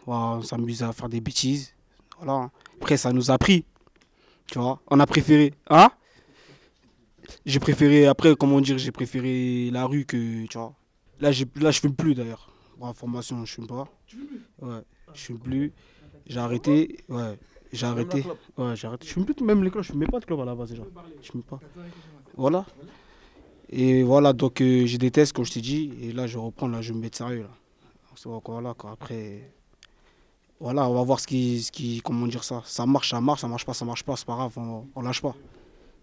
Voilà, 0.06 0.38
on 0.38 0.42
s'amuse 0.42 0.82
à 0.82 0.92
faire 0.92 1.08
des 1.08 1.20
bêtises. 1.20 1.74
Voilà. 2.18 2.50
Après, 2.80 2.96
ça 2.96 3.12
nous 3.12 3.30
a 3.30 3.38
pris. 3.38 3.64
Tu 4.46 4.58
vois, 4.58 4.80
on 4.88 4.98
a 5.00 5.06
préféré. 5.06 5.52
Hein 5.68 5.90
J'ai 7.44 7.60
préféré, 7.60 8.06
après, 8.06 8.34
comment 8.34 8.60
dire, 8.60 8.78
j'ai 8.78 8.92
préféré 8.92 9.70
la 9.70 9.86
rue 9.86 10.04
que. 10.04 10.46
Tu 10.46 10.56
vois. 10.56 10.72
Là, 11.20 11.30
là 11.56 11.70
je 11.70 11.80
fume 11.80 11.94
plus 11.94 12.14
d'ailleurs. 12.14 12.48
Pour 12.78 12.86
information, 12.86 13.44
je 13.44 13.54
fume 13.54 13.66
pas. 13.66 13.88
Ouais, 14.62 14.82
je 15.12 15.20
fume 15.20 15.38
plus. 15.40 15.72
J'ai 16.26 16.38
arrêté. 16.38 16.98
Ouais, 17.08 17.36
j'ai 17.72 17.86
arrêté. 17.86 18.24
Ouais, 18.56 18.76
j'ai 18.76 18.86
arrêté. 18.86 19.06
Je 19.06 19.12
fume 19.12 19.24
plus 19.24 19.44
même 19.44 19.64
les 19.64 19.70
clopes. 19.70 19.84
Je 19.84 19.90
fumais 19.90 20.06
pas 20.06 20.20
de 20.20 20.24
clopes 20.24 20.40
à 20.40 20.44
la 20.44 20.54
base 20.54 20.70
déjà. 20.70 20.84
Je 21.20 21.30
fume 21.30 21.42
pas. 21.42 21.58
Voilà. 22.36 22.64
Et 23.70 24.04
voilà, 24.04 24.32
donc 24.32 24.60
euh, 24.60 24.86
j'ai 24.86 24.96
des 24.96 25.10
tests, 25.10 25.32
comme 25.32 25.44
je 25.44 25.52
t'ai 25.52 25.60
dit. 25.60 25.92
Et 26.00 26.12
là, 26.12 26.28
je 26.28 26.38
reprends, 26.38 26.68
là, 26.68 26.80
je 26.80 26.92
me 26.92 27.00
mets 27.00 27.10
de 27.10 27.16
sérieux. 27.16 27.42
Là. 27.42 28.40
Voilà, 28.44 28.74
quoi. 28.74 28.92
Après, 28.92 29.52
voilà, 30.60 30.88
on 30.88 30.94
va 30.94 31.02
voir 31.02 31.18
ce 31.18 31.26
qui, 31.26 31.60
ce 31.62 31.72
qui, 31.72 32.00
comment 32.00 32.26
dire 32.26 32.44
ça. 32.44 32.62
Ça 32.64 32.86
marche, 32.86 33.10
ça 33.10 33.20
marche, 33.20 33.40
ça 33.40 33.48
marche 33.48 33.66
pas, 33.66 33.74
ça 33.74 33.84
marche 33.84 34.04
pas, 34.04 34.16
c'est 34.16 34.26
pas 34.26 34.34
grave, 34.34 34.52
on, 34.56 34.86
on 34.94 35.02
lâche 35.02 35.20
pas. 35.20 35.34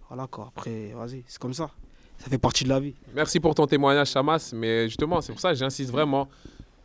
Voilà, 0.09 0.27
quoi. 0.27 0.47
Après, 0.55 0.93
vas-y, 0.93 1.23
c'est 1.27 1.39
comme 1.39 1.53
ça. 1.53 1.71
Ça 2.17 2.29
fait 2.29 2.37
partie 2.37 2.63
de 2.63 2.69
la 2.69 2.79
vie. 2.79 2.95
Merci 3.13 3.39
pour 3.39 3.55
ton 3.55 3.65
témoignage, 3.65 4.09
Chamas. 4.11 4.51
Mais 4.53 4.87
justement, 4.87 5.21
c'est 5.21 5.31
pour 5.31 5.41
ça 5.41 5.49
que 5.49 5.55
j'insiste 5.55 5.91
vraiment. 5.91 6.27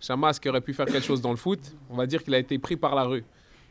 Chamas 0.01 0.39
qui 0.41 0.49
aurait 0.49 0.61
pu 0.61 0.73
faire 0.73 0.87
quelque 0.87 1.05
chose 1.05 1.21
dans 1.21 1.31
le 1.31 1.37
foot, 1.37 1.61
on 1.91 1.97
va 1.97 2.07
dire 2.07 2.25
qu'il 2.25 2.35
a 2.35 2.39
été 2.39 2.59
pris 2.59 2.77
par 2.77 2.95
la 2.95 3.05
rue. 3.05 3.25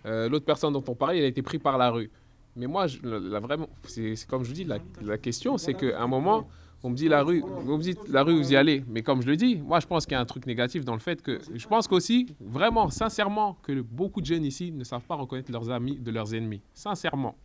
Euh, 0.06 0.30
L'autre 0.30 0.46
personne 0.46 0.72
dont 0.74 0.84
on 0.88 0.96
parlait, 0.96 1.18
il 1.20 1.24
a 1.24 1.28
été 1.28 1.42
pris 1.42 1.60
par 1.60 1.78
la 1.78 1.89
rue. 1.89 2.10
Mais 2.56 2.68
moi, 2.68 2.88
vraiment, 3.04 3.70
c'est 3.84 4.15
comme 4.28 4.44
je 4.44 4.50
vous 4.50 4.56
dis, 4.56 4.65
la, 5.02 5.18
question, 5.18 5.58
c'est 5.58 5.74
qu'à 5.74 6.02
un 6.02 6.08
moment, 6.08 6.48
on 6.84 6.89
me 6.89 6.96
dit 6.96 7.08
la 7.08 7.24
rue, 7.24 7.44
on 7.44 7.78
me 7.78 8.12
la 8.12 8.24
rue, 8.24 8.38
vous 8.38 8.52
y 8.52 8.56
allez. 8.56 8.84
Mais 8.88 9.02
comme 9.02 9.22
je 9.22 9.28
le 9.28 9.36
dis, 9.36 9.58
moi, 9.58 9.80
je 9.80 9.88
pense 9.88 10.06
qu'il 10.06 10.13
y 10.13 10.15
a 10.15 10.22
un 10.22 10.26
truc 10.26 10.46
négatif 10.46 10.86
dans 10.86 10.94
le 10.94 11.00
fait 11.00 11.22
que, 11.22 11.39
je 11.54 11.68
pense 11.68 11.88
qu'aussi, 11.88 12.28
vraiment, 12.39 12.89
sincèrement, 12.89 13.58
que 13.63 13.82
beaucoup 13.82 14.22
de 14.22 14.26
jeunes 14.26 14.46
ici 14.46 14.72
ne 14.72 14.84
savent 14.84 15.06
pas 15.06 15.15
reconnaître 15.15 15.52
leurs 15.52 15.70
amis 15.70 15.98
de 15.98 16.12
leurs 16.12 16.34
ennemis. 16.34 16.62
Sincèrement, 16.74 17.36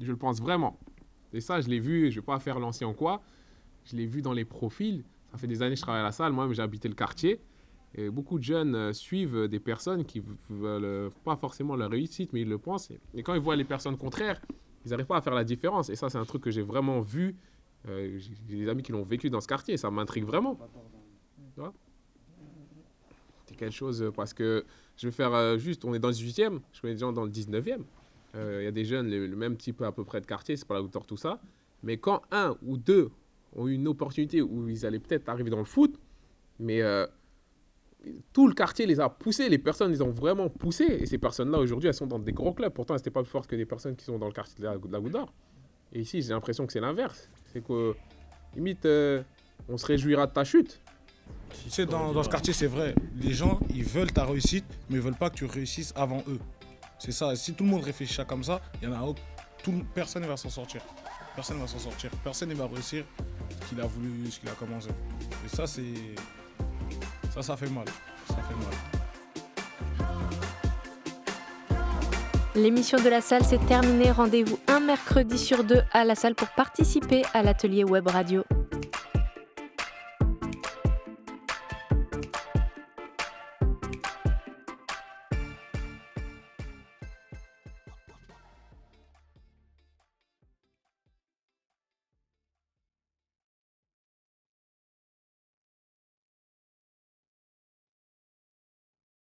je 0.00 0.10
le 0.10 0.16
pense 0.16 0.40
vraiment. 0.40 0.78
Et 1.32 1.40
ça, 1.40 1.60
je 1.60 1.68
l'ai 1.68 1.80
vu, 1.80 2.10
je 2.10 2.16
ne 2.16 2.20
vais 2.20 2.26
pas 2.26 2.38
faire 2.38 2.58
l'ancien 2.58 2.92
quoi. 2.92 3.20
Je 3.84 3.96
l'ai 3.96 4.06
vu 4.06 4.22
dans 4.22 4.32
les 4.32 4.44
profils. 4.44 5.04
Ça 5.32 5.38
fait 5.38 5.46
des 5.46 5.62
années 5.62 5.74
que 5.74 5.78
je 5.78 5.82
travaille 5.82 6.02
à 6.02 6.04
la 6.04 6.12
salle. 6.12 6.32
Moi, 6.32 6.48
j'ai 6.52 6.62
habité 6.62 6.88
le 6.88 6.94
quartier. 6.94 7.40
Et 7.96 8.10
beaucoup 8.10 8.38
de 8.38 8.44
jeunes 8.44 8.74
euh, 8.74 8.92
suivent 8.92 9.46
des 9.46 9.60
personnes 9.60 10.04
qui 10.04 10.22
veulent 10.50 10.84
euh, 10.84 11.10
pas 11.24 11.36
forcément 11.36 11.76
leur 11.76 11.90
réussite, 11.90 12.32
mais 12.32 12.40
ils 12.40 12.48
le 12.48 12.58
pensent. 12.58 12.90
Et, 13.14 13.22
quand 13.22 13.34
ils 13.34 13.40
voient 13.40 13.54
les 13.54 13.64
personnes 13.64 13.96
contraires, 13.96 14.40
ils 14.84 14.90
n'arrivent 14.90 15.06
pas 15.06 15.18
à 15.18 15.22
faire 15.22 15.34
la 15.34 15.44
différence. 15.44 15.90
Et 15.90 15.96
ça, 15.96 16.10
c'est 16.10 16.18
un 16.18 16.24
truc 16.24 16.42
que 16.42 16.50
j'ai 16.50 16.62
vraiment 16.62 17.00
vu. 17.00 17.36
Euh, 17.88 18.18
j'ai 18.18 18.56
des 18.56 18.68
amis 18.68 18.82
qui 18.82 18.90
l'ont 18.90 19.04
vécu 19.04 19.30
dans 19.30 19.40
ce 19.40 19.46
quartier. 19.46 19.76
Ça 19.76 19.90
m'intrigue 19.90 20.24
vraiment. 20.24 20.58
C'est 23.46 23.56
quelque 23.56 23.74
chose 23.74 24.10
parce 24.16 24.34
que 24.34 24.64
je 24.96 25.06
vais 25.06 25.12
faire 25.12 25.58
juste, 25.58 25.84
on 25.84 25.94
est 25.94 25.98
dans 26.00 26.08
le 26.08 26.14
18e, 26.14 26.60
je 26.72 26.80
connais 26.80 26.94
des 26.94 27.00
gens 27.00 27.12
dans 27.12 27.24
le 27.24 27.30
19e. 27.30 27.82
Euh, 28.34 28.62
Il 28.62 28.64
y 28.64 28.68
a 28.68 28.72
des 28.72 28.84
jeunes, 28.84 29.08
le, 29.08 29.36
même 29.36 29.56
type 29.56 29.82
à 29.82 29.92
peu 29.92 30.02
près 30.02 30.20
de 30.20 30.26
quartier, 30.26 30.56
c'est 30.56 30.66
pas 30.66 30.74
la 30.74 30.82
hauteur, 30.82 31.06
tout 31.06 31.16
ça. 31.16 31.40
Mais 31.84 31.98
quand 31.98 32.22
un 32.32 32.56
ou 32.66 32.76
deux 32.76 33.10
ont 33.54 33.68
eu 33.68 33.74
une 33.74 33.86
opportunité 33.86 34.42
où 34.42 34.68
ils 34.68 34.84
allaient 34.84 34.98
peut-être 34.98 35.28
arriver 35.28 35.50
dans 35.50 35.58
le 35.58 35.64
foot, 35.64 36.00
mais 36.58 36.80
tout 38.32 38.48
le 38.48 38.54
quartier 38.54 38.86
les 38.86 39.00
a 39.00 39.08
poussés, 39.08 39.48
les 39.48 39.58
personnes 39.58 39.90
les 39.90 40.02
ont 40.02 40.10
vraiment 40.10 40.48
poussés. 40.48 40.98
Et 41.00 41.06
ces 41.06 41.18
personnes-là, 41.18 41.58
aujourd'hui, 41.58 41.88
elles 41.88 41.94
sont 41.94 42.06
dans 42.06 42.18
des 42.18 42.32
gros 42.32 42.52
clubs. 42.52 42.72
Pourtant, 42.72 42.94
elles 42.94 43.00
n'étaient 43.00 43.10
pas 43.10 43.22
plus 43.22 43.30
fortes 43.30 43.48
que 43.48 43.56
des 43.56 43.66
personnes 43.66 43.96
qui 43.96 44.04
sont 44.04 44.18
dans 44.18 44.26
le 44.26 44.32
quartier 44.32 44.56
de 44.58 44.64
la, 44.64 45.00
d'Or. 45.00 45.32
Et 45.92 46.00
ici, 46.00 46.22
j'ai 46.22 46.30
l'impression 46.30 46.66
que 46.66 46.72
c'est 46.72 46.80
l'inverse. 46.80 47.30
C'est 47.52 47.64
que, 47.64 47.94
limite, 48.54 48.84
euh, 48.86 49.22
on 49.68 49.76
se 49.76 49.86
réjouira 49.86 50.26
de 50.26 50.32
ta 50.32 50.44
chute. 50.44 50.80
Tu 51.62 51.70
sais, 51.70 51.86
dans, 51.86 52.22
ce 52.22 52.28
quartier, 52.28 52.52
c'est 52.52 52.66
vrai. 52.66 52.94
Les 53.20 53.32
gens, 53.32 53.60
ils 53.70 53.84
veulent 53.84 54.12
ta 54.12 54.24
réussite, 54.24 54.64
mais 54.90 54.96
ils 54.96 55.02
veulent 55.02 55.14
pas 55.14 55.30
que 55.30 55.36
tu 55.36 55.44
réussisses 55.44 55.92
avant 55.96 56.22
eux. 56.28 56.40
C'est 56.98 57.12
ça. 57.12 57.34
Si 57.36 57.54
tout 57.54 57.64
le 57.64 57.70
monde 57.70 57.84
réfléchit 57.84 58.24
comme 58.26 58.42
ça, 58.42 58.60
il 58.82 58.88
y 58.88 58.92
en 58.92 58.94
a 58.94 59.14
tout, 59.62 59.84
personne 59.94 60.22
ne 60.22 60.28
va 60.28 60.36
s'en 60.36 60.50
sortir. 60.50 60.82
Personne 61.34 61.56
ne 61.56 61.62
va 61.62 61.68
s'en 61.68 61.78
sortir. 61.78 62.10
Personne 62.22 62.50
ne 62.50 62.54
va 62.54 62.66
réussir 62.66 63.04
ce 63.48 63.68
qu'il 63.68 63.80
a 63.80 63.86
voulu, 63.86 64.30
ce 64.30 64.40
qu'il 64.40 64.48
a 64.48 64.52
commencé. 64.52 64.88
Et 65.44 65.48
ça, 65.48 65.66
c'est. 65.66 66.14
Ça, 67.34 67.42
ça 67.42 67.56
fait 67.56 67.68
mal. 67.68 67.84
L'émission 72.54 72.98
de 73.02 73.08
la 73.08 73.20
salle 73.20 73.42
s'est 73.42 73.58
terminée. 73.66 74.12
Rendez-vous 74.12 74.60
un 74.68 74.78
mercredi 74.78 75.36
sur 75.36 75.64
deux 75.64 75.82
à 75.92 76.04
la 76.04 76.14
salle 76.14 76.36
pour 76.36 76.46
participer 76.50 77.24
à 77.34 77.42
l'atelier 77.42 77.82
web 77.82 78.06
radio. 78.06 78.44